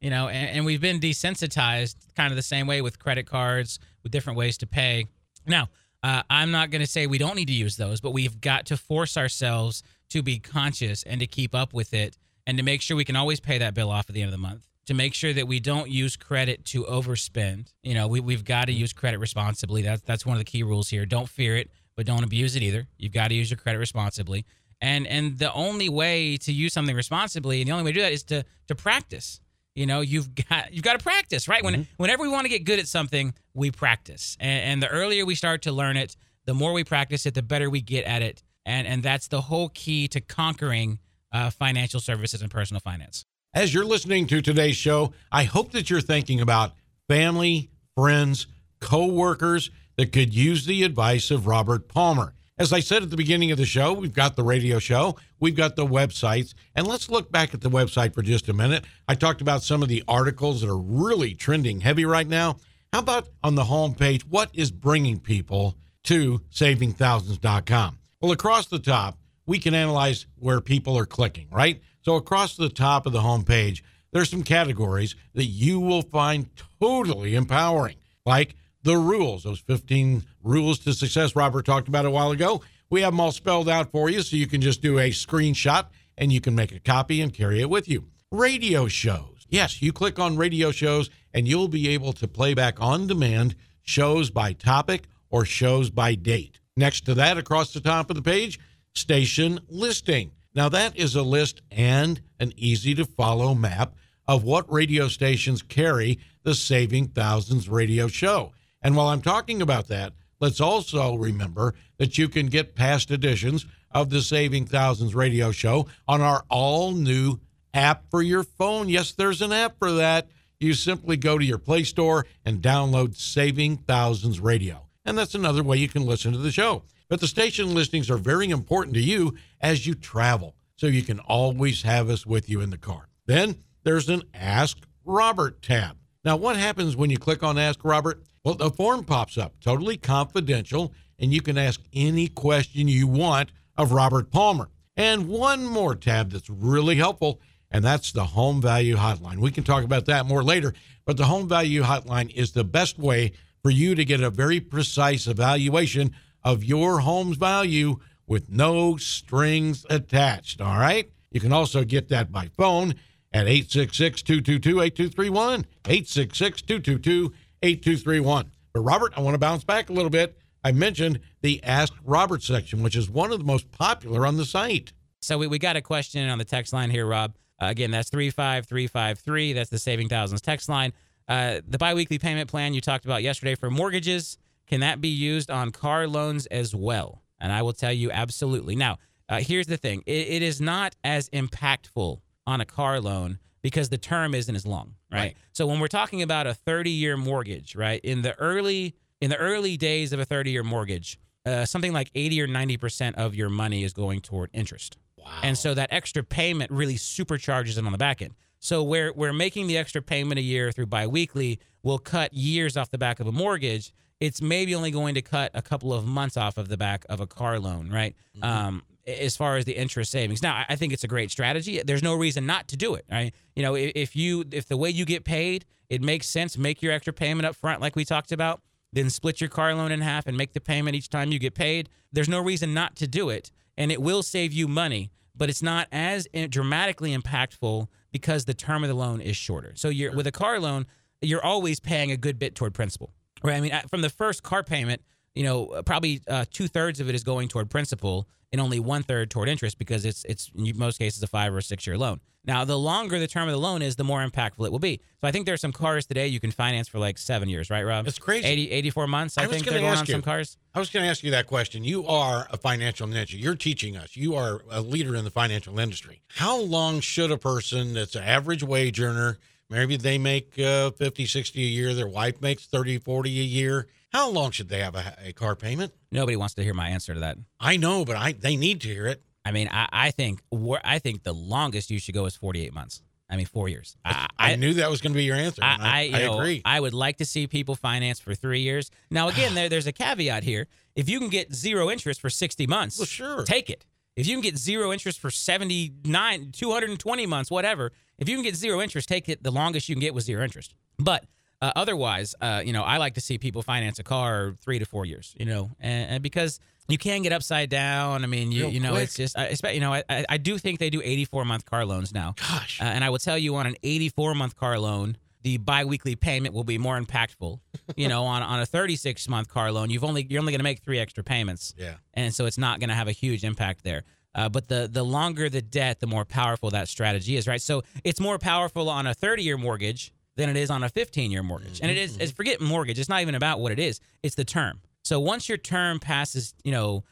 You 0.01 0.11
know, 0.11 0.29
and, 0.29 0.51
and 0.51 0.65
we've 0.67 0.81
been 0.81 1.01
desensitized 1.01 1.97
kind 2.15 2.31
of 2.33 2.37
the 2.37 2.43
same 2.43 2.67
way 2.67 2.83
with 2.83 2.99
credit 2.99 3.27
cards, 3.27 3.79
with 4.03 4.13
different 4.13 4.39
ways 4.39 4.59
to 4.59 4.67
pay. 4.67 5.07
Now, 5.47 5.69
uh, 6.03 6.23
I'm 6.31 6.51
not 6.51 6.71
going 6.71 6.81
to 6.81 6.87
say 6.87 7.07
we 7.07 7.19
don't 7.19 7.37
need 7.37 7.49
to 7.49 7.55
use 7.55 7.77
those, 7.77 8.01
but 8.01 8.13
we've 8.13 8.41
got 8.41 8.67
to 8.67 8.77
force 8.77 9.17
ourselves 9.17 9.83
to 10.11 10.23
be 10.23 10.39
conscious 10.39 11.03
and 11.03 11.21
to 11.21 11.27
keep 11.27 11.55
up 11.55 11.73
with 11.73 11.95
it 11.95 12.17
and 12.49 12.59
to 12.59 12.65
make 12.65 12.83
sure 12.83 12.97
we 12.97 13.05
can 13.05 13.15
always 13.15 13.39
pay 13.39 13.59
that 13.59 13.75
bill 13.75 13.91
off 13.91 14.07
at 14.11 14.15
the 14.15 14.23
end 14.23 14.29
of 14.29 14.33
the 14.33 14.39
month. 14.49 14.67
To 14.87 14.95
make 14.95 15.15
sure 15.15 15.33
that 15.35 15.47
we 15.47 15.61
don't 15.61 15.89
use 15.91 16.17
credit 16.17 16.65
to 16.73 16.83
overspend. 16.85 17.73
You 17.83 17.95
know, 17.95 18.09
we, 18.09 18.21
we've 18.21 18.45
got 18.45 18.65
to 18.67 18.73
use 18.73 18.93
credit 18.93 19.19
responsibly. 19.19 19.83
That's 19.83 20.03
that's 20.03 20.25
one 20.27 20.35
of 20.37 20.41
the 20.41 20.51
key 20.51 20.63
rules 20.63 20.89
here. 20.89 21.05
Don't 21.07 21.29
fear 21.29 21.57
it, 21.57 21.71
but 21.97 22.07
don't 22.07 22.25
abuse 22.25 22.57
it 22.57 22.63
either. 22.63 22.89
You've 22.97 23.13
got 23.13 23.29
to 23.29 23.35
use 23.35 23.51
your 23.51 23.59
credit 23.59 23.79
responsibly. 23.79 24.47
And 24.81 25.07
and 25.07 25.39
the 25.39 25.53
only 25.53 25.89
way 25.89 26.37
to 26.39 26.53
use 26.53 26.73
something 26.73 26.97
responsibly, 26.97 27.61
and 27.61 27.69
the 27.69 27.73
only 27.73 27.85
way 27.85 27.93
to 27.93 27.99
do 27.99 28.03
that 28.03 28.13
is 28.13 28.23
to 28.25 28.45
to 28.69 28.75
practice. 28.75 29.41
you 29.75 29.87
know 29.87 30.01
you've 30.01 30.35
got 30.35 30.73
you've 30.73 30.83
got 30.85 30.99
to 30.99 31.05
practice 31.05 31.49
right 31.49 31.63
when 31.63 31.75
Mm-hmm. 31.75 32.03
whenever 32.03 32.23
we 32.23 32.29
want 32.31 32.45
to 32.47 32.49
get 32.49 32.65
good 32.65 32.79
at 32.79 32.89
something 32.89 33.35
we 33.55 33.71
practice 33.71 34.37
and, 34.41 34.61
and 34.71 34.83
the 34.83 34.89
earlier 34.89 35.25
we 35.27 35.35
start 35.35 35.63
to 35.63 35.73
learn 35.73 35.97
it 35.97 36.17
the 36.47 36.55
more 36.55 36.73
we 36.73 36.83
practice 36.83 37.27
it 37.27 37.35
the 37.35 37.43
better 37.43 37.69
we 37.71 37.81
get 37.83 38.05
at 38.07 38.23
it 38.23 38.43
and 38.65 38.87
and 38.87 39.03
that's 39.03 39.29
the 39.29 39.43
whole 39.43 39.69
key 39.83 40.09
to 40.09 40.21
conquering 40.21 40.99
uh, 41.33 41.51
financial 41.51 42.01
services 42.01 42.43
and 42.43 42.51
personal 42.51 42.81
finance 42.81 43.25
As 43.55 43.73
you're 43.73 43.85
listening 43.85 44.27
to 44.29 44.41
today's 44.41 44.77
show, 44.77 45.13
I 45.33 45.45
hope 45.45 45.73
that 45.73 45.91
you're 45.91 46.01
thinking 46.01 46.41
about 46.41 46.73
family, 47.09 47.71
friends, 47.97 48.47
co-workers 48.81 49.71
that 49.97 50.13
could 50.13 50.35
use 50.35 50.65
the 50.67 50.85
advice 50.85 51.31
of 51.31 51.47
Robert 51.47 51.89
Palmer. 51.89 52.35
As 52.59 52.73
I 52.73 52.81
said 52.81 53.05
at 53.05 53.11
the 53.11 53.17
beginning 53.17 53.53
of 53.53 53.59
the 53.59 53.65
show, 53.65 53.93
we've 53.93 54.13
got 54.13 54.35
the 54.35 54.43
radio 54.43 54.81
show, 54.81 55.17
we've 55.39 55.55
got 55.55 55.77
the 55.77 55.87
websites, 55.87 56.55
and 56.75 56.89
let's 56.89 57.09
look 57.09 57.31
back 57.31 57.55
at 57.55 57.61
the 57.61 57.71
website 57.71 58.15
for 58.15 58.23
just 58.23 58.49
a 58.49 58.53
minute. 58.53 58.85
I 59.07 59.15
talked 59.15 59.41
about 59.41 59.63
some 59.63 59.81
of 59.81 59.89
the 59.89 60.03
articles 60.09 60.61
that 60.61 60.69
are 60.69 60.77
really 60.77 61.35
trending 61.35 61.81
heavy 61.81 62.05
right 62.05 62.27
now. 62.27 62.57
How 62.93 62.99
about 62.99 63.29
on 63.45 63.55
the 63.55 63.65
homepage, 63.65 64.23
what 64.23 64.51
is 64.55 64.73
bringing 64.73 65.21
people 65.21 65.77
to 66.05 66.41
savingthousands.com? 66.53 67.99
Well, 68.21 68.33
across 68.33 68.67
the 68.67 68.81
top, 68.81 69.19
we 69.49 69.59
can 69.59 69.75
analyze 69.75 70.27
where 70.39 70.61
people 70.61 70.97
are 70.97 71.07
clicking, 71.07 71.49
right? 71.51 71.81
So 72.03 72.17
across 72.17 72.55
the 72.55 72.69
top 72.69 73.07
of 73.07 73.13
the 73.13 73.23
homepage, 73.23 73.81
there's 74.13 74.31
some 74.31 74.43
categories 74.43 75.17
that 75.35 75.47
you 75.47 75.81
will 75.81 76.03
find 76.03 76.51
totally 76.81 77.35
empowering, 77.35 77.97
like 78.27 78.55
the 78.83 78.99
rules, 78.99 79.45
those 79.45 79.61
15 79.61 80.23
rules 80.43 80.79
to 80.81 80.93
success 80.93 81.35
Robert 81.35 81.65
talked 81.65 81.89
about 81.89 82.05
a 82.05 82.11
while 82.11 82.31
ago. 82.31 82.63
We 82.91 83.01
have 83.01 83.15
them 83.15 83.21
all 83.21 83.33
spelled 83.33 83.71
out 83.71 83.91
for 83.91 84.11
you 84.11 84.21
so 84.21 84.37
you 84.37 84.47
can 84.47 84.61
just 84.61 84.83
do 84.83 84.99
a 84.99 85.11
screenshot 85.11 85.87
and 86.19 86.31
you 86.31 86.43
can 86.43 86.55
make 86.55 86.73
a 86.73 86.81
copy 86.81 87.23
and 87.23 87.33
carry 87.33 87.63
it 87.63 87.71
with 87.71 87.89
you. 87.89 88.05
Radio 88.31 88.87
shows. 88.87 89.47
Yes, 89.49 89.81
you 89.81 89.95
click 89.95 90.19
on 90.19 90.37
radio 90.37 90.71
shows 90.71 91.09
and 91.33 91.49
you'll 91.49 91.69
be 91.69 91.89
able 91.89 92.13
to 92.15 92.29
play 92.29 92.53
back 92.53 92.81
on 92.83 93.07
demand 93.07 93.55
shows 93.81 94.29
by 94.29 94.53
topic 94.53 95.05
or 95.31 95.47
shows 95.47 95.89
by 95.89 96.15
date. 96.15 96.61
Next 96.77 97.07
to 97.07 97.15
that, 97.15 97.39
across 97.39 97.73
the 97.73 97.81
top 97.81 98.11
of 98.11 98.17
the 98.17 98.23
page, 98.23 98.61
station 98.99 99.61
listing. 99.69 100.33
Now, 100.55 100.69
that 100.71 100.97
is 100.97 101.15
a 101.15 101.23
list 101.23 101.63
and 101.71 102.21
an 102.41 102.53
easy 102.57 102.95
to 102.97 103.05
follow 103.05 103.55
map 103.55 103.95
of 104.27 104.45
what 104.45 104.71
radio 104.73 105.09
stations 105.09 105.63
carry 105.63 106.19
the 106.43 106.55
Saving 106.55 107.09
Thousands 107.09 107.69
radio 107.69 108.09
show. 108.09 108.53
And 108.83 108.97
while 108.97 109.09
I'm 109.09 109.23
talking 109.23 109.63
about 109.63 109.89
that, 109.89 110.13
let's 110.41 110.61
also 110.61 111.15
remember 111.15 111.75
that 111.99 112.19
you 112.19 112.29
can 112.29 112.47
get 112.47 112.75
past 112.75 113.11
editions 113.11 113.67
of 113.91 114.11
the 114.11 114.21
Saving 114.21 114.67
Thousands 114.67 115.15
radio 115.15 115.51
show 115.51 115.89
on 116.07 116.21
our 116.21 116.45
all 116.49 116.93
new 116.93 117.41
app 117.73 118.05
for 118.11 118.23
your 118.23 118.43
phone. 118.43 118.89
Yes, 118.89 119.13
there's 119.13 119.43
an 119.43 119.53
app 119.53 119.79
for 119.79 119.93
that. 119.93 120.29
You 120.61 120.75
simply 120.75 121.17
go 121.17 121.39
to 121.39 121.45
your 121.45 121.59
Play 121.59 121.85
Store 121.85 122.27
and 122.45 122.61
download 122.61 123.17
Saving 123.17 123.77
Thousands 123.77 124.41
Radio. 124.41 124.87
And 125.05 125.17
that's 125.17 125.35
another 125.35 125.63
way 125.63 125.79
you 125.79 125.89
can 125.89 126.05
listen 126.05 126.33
to 126.33 126.39
the 126.39 126.51
show. 126.51 126.83
But 127.09 127.21
the 127.21 127.27
station 127.27 127.75
listings 127.75 128.11
are 128.11 128.19
very 128.19 128.49
important 128.49 128.95
to 128.95 129.01
you 129.01 129.35
as 129.61 129.87
you 129.87 129.95
travel, 129.95 130.55
so 130.77 130.87
you 130.87 131.03
can 131.03 131.21
always 131.21 131.83
have 131.83 132.11
us 132.11 132.27
with 132.27 132.49
you 132.49 132.61
in 132.61 132.71
the 132.71 132.79
car. 132.79 133.09
Then 133.27 133.57
there's 133.83 134.09
an 134.09 134.23
Ask 134.35 134.79
Robert 135.05 135.63
tab. 135.63 135.97
Now, 136.25 136.37
what 136.37 136.57
happens 136.57 136.97
when 136.97 137.11
you 137.11 137.17
click 137.17 137.43
on 137.43 137.57
Ask 137.57 137.85
Robert? 137.85 138.23
Well, 138.45 138.55
the 138.55 138.71
form 138.71 139.05
pops 139.05 139.39
up, 139.39 139.55
totally 139.61 139.97
confidential, 139.97 140.93
and 141.19 141.33
you 141.33 141.41
can 141.41 141.57
ask 141.57 141.81
any 141.93 142.29
question 142.29 142.89
you 142.89 143.07
want 143.07 143.53
of 143.77 143.93
Robert 143.93 144.31
Palmer. 144.31 144.69
And 144.97 145.29
one 145.29 145.65
more 145.65 145.95
tab 145.95 146.31
that's 146.31 146.51
really 146.51 146.97
helpful, 146.97 147.41
and 147.71 147.85
that's 147.85 148.13
the 148.13 148.25
home 148.25 148.61
value 148.61 148.97
hotline. 148.97 149.39
We 149.39 149.51
can 149.51 149.65
talk 149.65 149.85
about 149.85 150.07
that 150.07 150.27
more 150.27 150.43
later, 150.43 150.75
but 151.07 151.17
the 151.17 151.25
home 151.25 151.49
value 151.49 151.83
hotline 151.83 152.31
is 152.35 152.53
the 152.53 152.65
best 152.65 152.99
way 152.99 153.33
for 153.63 153.71
you 153.71 153.95
to 153.95 154.05
get 154.05 154.21
a 154.21 154.31
very 154.31 154.61
precise 154.61 155.27
evaluation 155.27 156.15
of 156.45 156.65
your 156.65 157.01
home's 157.01 157.37
value 157.37 157.99
with 158.27 158.51
no 158.51 158.97
strings 158.97 159.87
attached. 159.91 160.61
All 160.61 160.79
right. 160.79 161.11
You 161.31 161.41
can 161.41 161.53
also 161.53 161.85
get 161.85 162.09
that 162.09 162.33
by 162.33 162.49
phone 162.57 162.95
at 163.33 163.47
866 163.47 164.23
222 164.23 164.81
8231. 164.81 165.67
866 165.87 166.63
222 166.63 167.33
8231. 167.63 168.51
But, 168.73 168.81
Robert, 168.81 169.13
I 169.17 169.21
want 169.21 169.35
to 169.35 169.39
bounce 169.39 169.65
back 169.65 169.91
a 169.91 169.93
little 169.93 170.11
bit. 170.11 170.39
I 170.65 170.73
mentioned 170.73 171.21
the 171.41 171.63
Ask 171.63 171.93
Robert 172.05 172.43
section, 172.43 172.83
which 172.83 172.97
is 172.97 173.09
one 173.09 173.33
of 173.33 173.39
the 173.39 173.45
most 173.45 173.71
popular 173.71 174.27
on 174.27 174.37
the 174.37 174.45
site. 174.45 174.93
So 175.21 175.39
we, 175.39 175.47
we 175.47 175.59
got 175.59 175.77
a 175.77 175.83
question 175.83 176.29
on 176.29 176.39
the 176.39 176.45
text 176.45 176.73
line 176.73 176.91
here, 176.91 177.07
Rob. 177.07 177.35
Uh, 177.61 177.67
again, 177.67 177.91
that's 177.91 178.11
35353. 178.11 179.53
That's 179.53 179.71
the 179.71 179.79
Saving 179.79 180.09
Thousands 180.09 180.41
text 180.41 180.69
line. 180.69 180.93
Uh, 181.29 181.61
the 181.67 181.79
biweekly 181.79 182.19
payment 182.19 182.49
plan 182.49 182.73
you 182.73 182.81
talked 182.81 183.05
about 183.05 183.23
yesterday 183.23 183.55
for 183.55 183.71
mortgages, 183.71 184.39
can 184.69 184.81
that 184.81 185.01
be 185.01 185.09
used 185.09 185.51
on 185.51 185.73
car 185.73 186.07
loans 186.07 186.47
as 186.47 186.75
well? 186.75 187.23
And 187.41 187.53
I 187.53 187.63
will 187.63 187.73
tell 187.73 187.93
you 187.93 188.11
absolutely. 188.11 188.77
Now, 188.77 188.99
uh, 189.29 189.41
here's 189.41 189.67
the 189.67 189.77
thing 189.77 190.03
it, 190.07 190.29
it 190.29 190.43
is 190.43 190.61
not 190.61 190.95
as 191.05 191.29
impactful 191.31 192.21
on 192.47 192.61
a 192.61 192.65
car 192.65 193.01
loan 193.01 193.39
because 193.63 193.89
the 193.89 193.99
term 193.99 194.35
isn't 194.35 194.55
as 194.55 194.67
long, 194.67 194.95
right? 195.13 195.19
Right. 195.19 195.37
So 195.53 195.67
when 195.67 195.81
we're 195.81 195.89
talking 195.89 196.23
about 196.23 196.47
a 196.47 196.55
30 196.55 196.91
year 196.91 197.17
mortgage, 197.17 197.77
right, 197.77 198.01
in 198.03 198.23
the 198.23 198.39
early 198.39 198.95
in 199.21 199.31
the 199.31 199.37
early 199.37 199.77
days 199.77 200.13
of 200.13 200.21
a 200.21 200.25
30 200.25 200.51
year 200.51 200.63
mortgage, 200.63 201.19
uh, 201.45 201.65
something 201.65 201.93
like 201.93 202.11
80 202.15 202.43
or 202.43 202.47
90 202.47 202.77
percent 202.77 203.17
of 203.17 203.35
your 203.35 203.49
money 203.51 203.85
is 203.85 203.93
going 203.93 204.21
toward 204.21 204.51
interest. 204.53 204.97
Wow. 205.17 205.41
And 205.43 205.59
so 205.59 205.75
that 205.75 205.93
extra 205.93 206.23
payment 206.23 206.71
really 206.71 206.95
supercharges 206.95 207.79
it 207.79 207.85
on 207.85 207.93
the 207.93 207.99
back 207.99 208.23
end. 208.23 208.35
So 208.61 208.83
where 208.83 209.13
we're 209.13 209.33
making 209.33 209.67
the 209.67 209.79
extra 209.79 210.03
payment 210.03 210.39
a 210.39 210.43
year 210.43 210.73
through 210.73 210.87
biweekly 210.87 211.61
will 211.83 211.99
cut 211.99 212.33
years 212.33 212.77
off 212.77 212.91
the 212.91 212.99
back 212.99 213.21
of 213.21 213.27
a 213.27 213.33
mortgage. 213.33 213.93
It's 214.21 214.43
maybe 214.43 214.75
only 214.75 214.91
going 214.91 215.15
to 215.15 215.23
cut 215.23 215.51
a 215.55 215.63
couple 215.63 215.93
of 215.93 216.05
months 216.07 216.37
off 216.37 216.59
of 216.59 216.69
the 216.69 216.77
back 216.77 217.05
of 217.09 217.21
a 217.21 217.27
car 217.27 217.61
loan, 217.61 217.91
right? 217.91 218.15
Um, 218.43 218.83
as 219.07 219.37
far 219.37 219.57
as 219.57 219.65
the 219.65 219.73
interest 219.73 220.11
savings. 220.11 220.43
Now, 220.43 220.65
I- 220.69 220.77
think 220.77 220.93
it's 220.93 221.05
a 221.05 221.09
great 221.09 221.31
strategy. 221.31 221.81
There's 221.85 222.03
no 222.03 222.15
reason 222.15 222.45
not 222.45 222.69
to 222.69 222.77
do 222.77 222.95
it, 222.95 223.05
right? 223.11 223.33
You 223.57 223.63
know, 223.63 223.75
if, 223.75 223.93
if 223.95 224.17
you 224.17 224.45
if 224.53 224.67
the 224.69 224.77
way 224.77 224.91
you 224.91 225.05
get 225.05 225.25
paid, 225.25 225.65
it 225.89 226.03
makes 226.03 226.27
sense. 226.27 226.59
Make 226.59 226.83
your 226.83 226.93
extra 226.93 227.13
payment 227.13 227.47
up 227.47 227.57
front, 227.57 227.81
like 227.81 227.97
we 227.97 228.05
talked 228.05 228.33
about. 228.33 228.61
Then 228.93 229.11
split 229.11 229.41
your 229.41 229.51
car 229.51 229.75
loan 229.75 229.93
in 229.93 230.01
half 230.01 230.27
and 230.27 230.37
make 230.37 230.53
the 230.53 230.61
payment 230.61 230.97
each 230.97 231.09
time 231.09 231.31
you 231.33 231.39
get 231.39 231.55
paid. 231.55 231.89
There's 232.13 232.29
no 232.29 232.41
reason 232.41 232.75
not 232.75 232.97
to 232.97 233.07
do 233.07 233.29
it, 233.31 233.51
and 233.77 233.93
it 233.93 234.01
will 234.03 234.23
save 234.23 234.53
you 234.53 234.67
money. 234.69 235.11
But 235.37 235.49
it's 235.49 235.63
not 235.63 235.87
as 235.93 236.27
dramatically 236.51 237.17
impactful 237.17 237.87
because 238.13 238.45
the 238.47 238.55
term 238.55 238.83
of 238.83 238.89
the 238.89 238.95
loan 238.95 239.21
is 239.21 239.37
shorter. 239.37 239.73
So 239.77 239.89
you're 239.89 240.13
with 240.15 240.27
a 240.27 240.33
car 240.33 240.59
loan, 240.59 240.87
you're 241.23 241.45
always 241.45 241.81
paying 241.81 242.11
a 242.11 242.17
good 242.17 242.39
bit 242.39 242.55
toward 242.55 242.75
principal, 242.75 243.13
right? 243.43 243.57
I 243.57 243.61
mean, 243.61 243.73
from 243.89 244.03
the 244.03 244.11
first 244.11 244.43
car 244.43 244.63
payment, 244.63 245.03
you 245.35 245.45
know, 245.45 245.67
uh, 245.67 245.83
probably 245.83 246.21
uh, 246.27 246.45
two 246.51 246.69
thirds 246.69 247.01
of 247.01 247.09
it 247.09 247.15
is 247.15 247.23
going 247.23 247.49
toward 247.49 247.71
principal, 247.71 248.29
and 248.53 248.61
only 248.61 248.81
one 248.81 249.03
third 249.03 249.31
toward 249.31 249.49
interest 249.49 249.79
because 249.79 250.05
it's 250.05 250.25
it's 250.25 250.51
in 250.57 250.77
most 250.77 250.99
cases 250.99 251.23
a 251.23 251.27
five 251.27 251.55
or 251.55 251.61
six 251.61 251.87
year 251.87 251.99
loan. 251.99 252.21
Now, 252.45 252.65
the 252.65 252.79
longer 252.79 253.19
the 253.19 253.27
term 253.27 253.47
of 253.47 253.53
the 253.53 253.61
loan 253.61 253.83
is, 253.83 253.97
the 253.97 254.05
more 254.05 254.27
impactful 254.27 254.65
it 254.65 254.73
will 254.73 254.79
be. 254.79 255.03
So 255.21 255.29
I 255.29 255.33
think 255.33 255.45
there's 255.45 255.61
some 255.61 255.73
cars 255.73 256.07
today 256.07 256.29
you 256.29 256.41
can 256.41 256.51
finance 256.51 256.89
for 256.89 256.99
like 256.99 257.19
seven 257.19 257.47
years, 257.49 257.69
right, 257.69 257.83
Rob? 257.83 258.07
It's 258.09 258.19
crazy. 258.19 258.47
80, 258.47 258.71
84 258.71 259.07
months. 259.07 259.37
I, 259.37 259.43
I 259.43 259.47
was 259.47 259.55
think 259.55 259.67
they're 259.67 259.79
going 259.79 259.85
ask 259.85 260.01
on 260.01 260.07
you. 260.07 260.13
some 260.13 260.23
cars. 260.23 260.57
I 260.75 260.79
was 260.79 260.89
going 260.89 261.05
to 261.05 261.11
ask 261.11 261.23
you 261.23 261.31
that 261.33 261.47
question. 261.47 261.85
You 261.85 262.07
are 262.07 262.47
a 262.51 262.57
financial 262.57 263.07
ninja. 263.07 263.39
You're 263.39 263.55
teaching 263.55 263.99
us. 263.99 264.17
You 264.17 264.35
are 264.37 264.63
a 264.71 264.81
leader 264.81 265.15
in 265.15 265.25
the 265.25 265.31
financial 265.31 265.79
industry. 265.79 266.23
How 266.29 266.59
long 266.59 267.01
should 267.01 267.31
a 267.31 267.37
person 267.37 267.93
that's 267.93 268.15
an 268.15 268.23
average 268.23 268.63
wage 268.63 268.99
earner, 268.99 269.37
maybe 269.71 269.97
they 269.97 270.19
make 270.19 270.59
uh, 270.59 270.91
50, 270.91 271.27
60 271.27 271.61
a 271.63 271.67
year, 271.67 271.95
their 271.95 272.09
wife 272.09 272.41
makes 272.41 272.67
30, 272.67 272.99
40 272.99 273.31
a 273.31 273.43
year, 273.43 273.87
how 274.13 274.31
long 274.31 274.51
should 274.51 274.69
they 274.69 274.81
have 274.81 274.95
a, 274.95 275.15
a 275.23 275.33
car 275.33 275.55
payment? 275.55 275.93
Nobody 276.11 276.37
wants 276.37 276.55
to 276.55 276.65
hear 276.65 276.75
my 276.75 276.89
answer 276.89 277.15
to 277.15 277.21
that. 277.21 277.37
I 277.61 277.77
know, 277.77 278.05
but 278.05 278.17
I 278.17 278.33
they 278.33 278.57
need 278.57 278.81
to 278.83 278.89
hear 278.89 279.07
it. 279.07 279.23
I 279.45 279.53
mean, 279.53 279.69
I, 279.71 279.89
I 279.93 280.11
think 280.11 280.41
I 280.85 280.99
think 280.99 281.23
the 281.23 281.35
longest 281.35 281.91
you 281.91 281.99
should 281.99 282.15
go 282.15 282.27
is 282.27 282.35
48 282.37 282.73
months. 282.73 283.03
I 283.31 283.37
mean, 283.37 283.45
four 283.45 283.69
years. 283.69 283.95
I, 284.07 284.27
I, 284.39 284.57
knew 284.57 284.73
that 284.75 284.89
was 284.89 285.03
going 285.03 285.13
to 285.13 285.17
be 285.17 285.25
your 285.25 285.37
answer. 285.37 285.63
I, 285.63 285.77
I, 285.79 285.99
I, 285.99 286.01
you 286.01 286.17
I 286.17 286.21
know, 286.21 286.39
agree. 286.39 286.63
I 286.65 286.81
would 286.81 286.95
like 286.95 287.19
to 287.19 287.27
see 287.27 287.47
people 287.47 287.75
finance 287.75 288.19
for 288.21 288.35
three 288.35 288.61
years. 288.61 288.91
Now, 289.11 289.29
again, 289.29 289.55
there, 289.55 289.69
there's 289.69 289.87
a 289.87 289.93
caveat 289.93 290.45
here. 290.45 290.67
If 290.97 291.11
you 291.11 291.19
can 291.19 291.29
get 291.29 291.55
zero 291.55 291.91
interest 291.91 292.23
for 292.23 292.31
60 292.31 292.67
months, 292.67 292.99
Well, 292.99 293.05
sure. 293.05 293.45
take 293.45 293.69
it. 293.69 293.85
If 294.17 294.27
you 294.27 294.35
can 294.35 294.41
get 294.41 294.57
zero 294.57 294.93
interest 294.95 295.21
for 295.21 295.31
79, 295.31 296.53
220 296.53 297.27
months, 297.27 297.51
whatever, 297.51 297.93
if 298.19 298.29
you 298.29 298.37
can 298.37 298.43
get 298.43 298.55
zero 298.57 298.81
interest, 298.81 299.09
take 299.09 299.29
it. 299.29 299.43
The 299.43 299.51
longest 299.51 299.89
you 299.89 299.95
can 299.95 300.01
get 300.01 300.15
with 300.15 300.25
zero 300.25 300.45
interest. 300.45 300.75
But 300.99 301.25
uh, 301.61 301.73
otherwise, 301.75 302.35
uh, 302.41 302.63
you 302.65 302.73
know, 302.73 302.83
I 302.83 302.99
like 302.99 303.15
to 303.15 303.21
see 303.21 303.39
people 303.39 303.63
finance 303.63 303.99
a 303.99 304.05
car 304.05 304.55
three 304.61 304.79
to 304.79 304.85
four 304.85 305.05
years, 305.07 305.35
you 305.39 305.47
know, 305.47 305.71
and, 305.81 306.11
and 306.11 306.23
because 306.23 306.61
you 306.89 306.99
can 306.99 307.23
get 307.23 307.33
upside 307.33 307.69
down. 307.69 308.25
I 308.25 308.27
mean, 308.27 308.51
you, 308.53 308.65
Real 308.65 308.73
you 308.73 308.81
know, 308.81 308.93
quick. 308.93 309.05
it's 309.05 309.15
just, 309.15 309.37
I, 309.39 309.45
expect- 309.45 309.75
you 309.75 309.81
know, 309.81 309.93
I, 309.93 310.03
I 310.09 310.25
I 310.31 310.37
do 310.39 310.57
think 310.59 310.79
they 310.79 310.91
do 310.91 311.03
84 311.03 311.45
month 311.45 311.65
car 311.65 311.85
loans 311.85 312.13
now. 312.13 312.35
Gosh. 312.37 312.81
Uh, 312.81 312.85
and 312.85 313.05
I 313.05 313.11
will 313.11 313.19
tell 313.19 313.37
you 313.39 313.57
on 313.57 313.67
an 313.67 313.77
84 313.83 314.35
month 314.35 314.57
car 314.57 314.79
loan, 314.79 315.17
the 315.43 315.59
biweekly 315.59 316.17
payment 316.17 316.55
will 316.55 316.65
be 316.65 316.79
more 316.79 317.01
impactful. 317.01 317.61
you 317.97 318.09
know, 318.09 318.25
on, 318.25 318.43
on 318.43 318.61
a 318.61 318.67
36 318.67 319.29
month 319.29 319.49
car 319.49 319.71
loan, 319.73 319.91
you've 319.91 320.05
only 320.05 320.27
you're 320.29 320.41
only 320.41 320.53
going 320.53 320.61
to 320.61 320.65
make 320.65 320.81
three 320.81 320.99
extra 320.99 321.23
payments, 321.25 321.75
yeah. 321.77 321.95
and 322.15 322.35
so 322.35 322.47
it's 322.47 322.59
not 322.59 322.81
going 322.81 322.89
to 322.89 322.95
have 322.95 323.09
a 323.09 323.13
huge 323.13 323.45
impact 323.45 323.85
there. 323.85 324.05
Uh, 324.35 324.49
but 324.49 324.69
the 324.69 324.89
the 324.91 325.05
longer 325.05 325.49
the 325.49 325.63
debt, 325.63 326.01
the 326.01 326.07
more 326.07 326.25
powerful 326.25 326.71
that 326.71 326.89
strategy 326.89 327.37
is, 327.37 327.49
right? 327.49 327.63
So 327.63 327.83
it's 328.05 328.21
more 328.21 328.39
powerful 328.39 328.89
on 328.89 329.07
a 329.07 329.15
30 329.15 329.43
year 329.43 329.57
mortgage 329.57 330.13
than 330.37 330.49
it 330.49 330.57
is 330.57 330.71
on 330.71 330.85
a 330.85 330.89
15 330.89 331.31
year 331.31 331.43
mortgage. 331.43 331.81
And 331.83 331.91
it 331.91 331.99
is, 331.99 332.17
it's, 332.17 332.33
forget 332.33 332.61
mortgage. 332.61 332.99
It's 332.99 333.09
not 333.09 333.23
even 333.23 333.35
about 333.35 333.61
what 333.61 333.73
it 333.73 333.79
is. 333.79 334.01
It's 334.23 334.37
the 334.37 334.45
term. 334.45 334.81
So 335.03 335.19
once 335.19 335.49
your 335.49 335.59
term 335.59 335.99
passes, 335.99 336.55
you 336.63 336.73
know, 336.73 337.05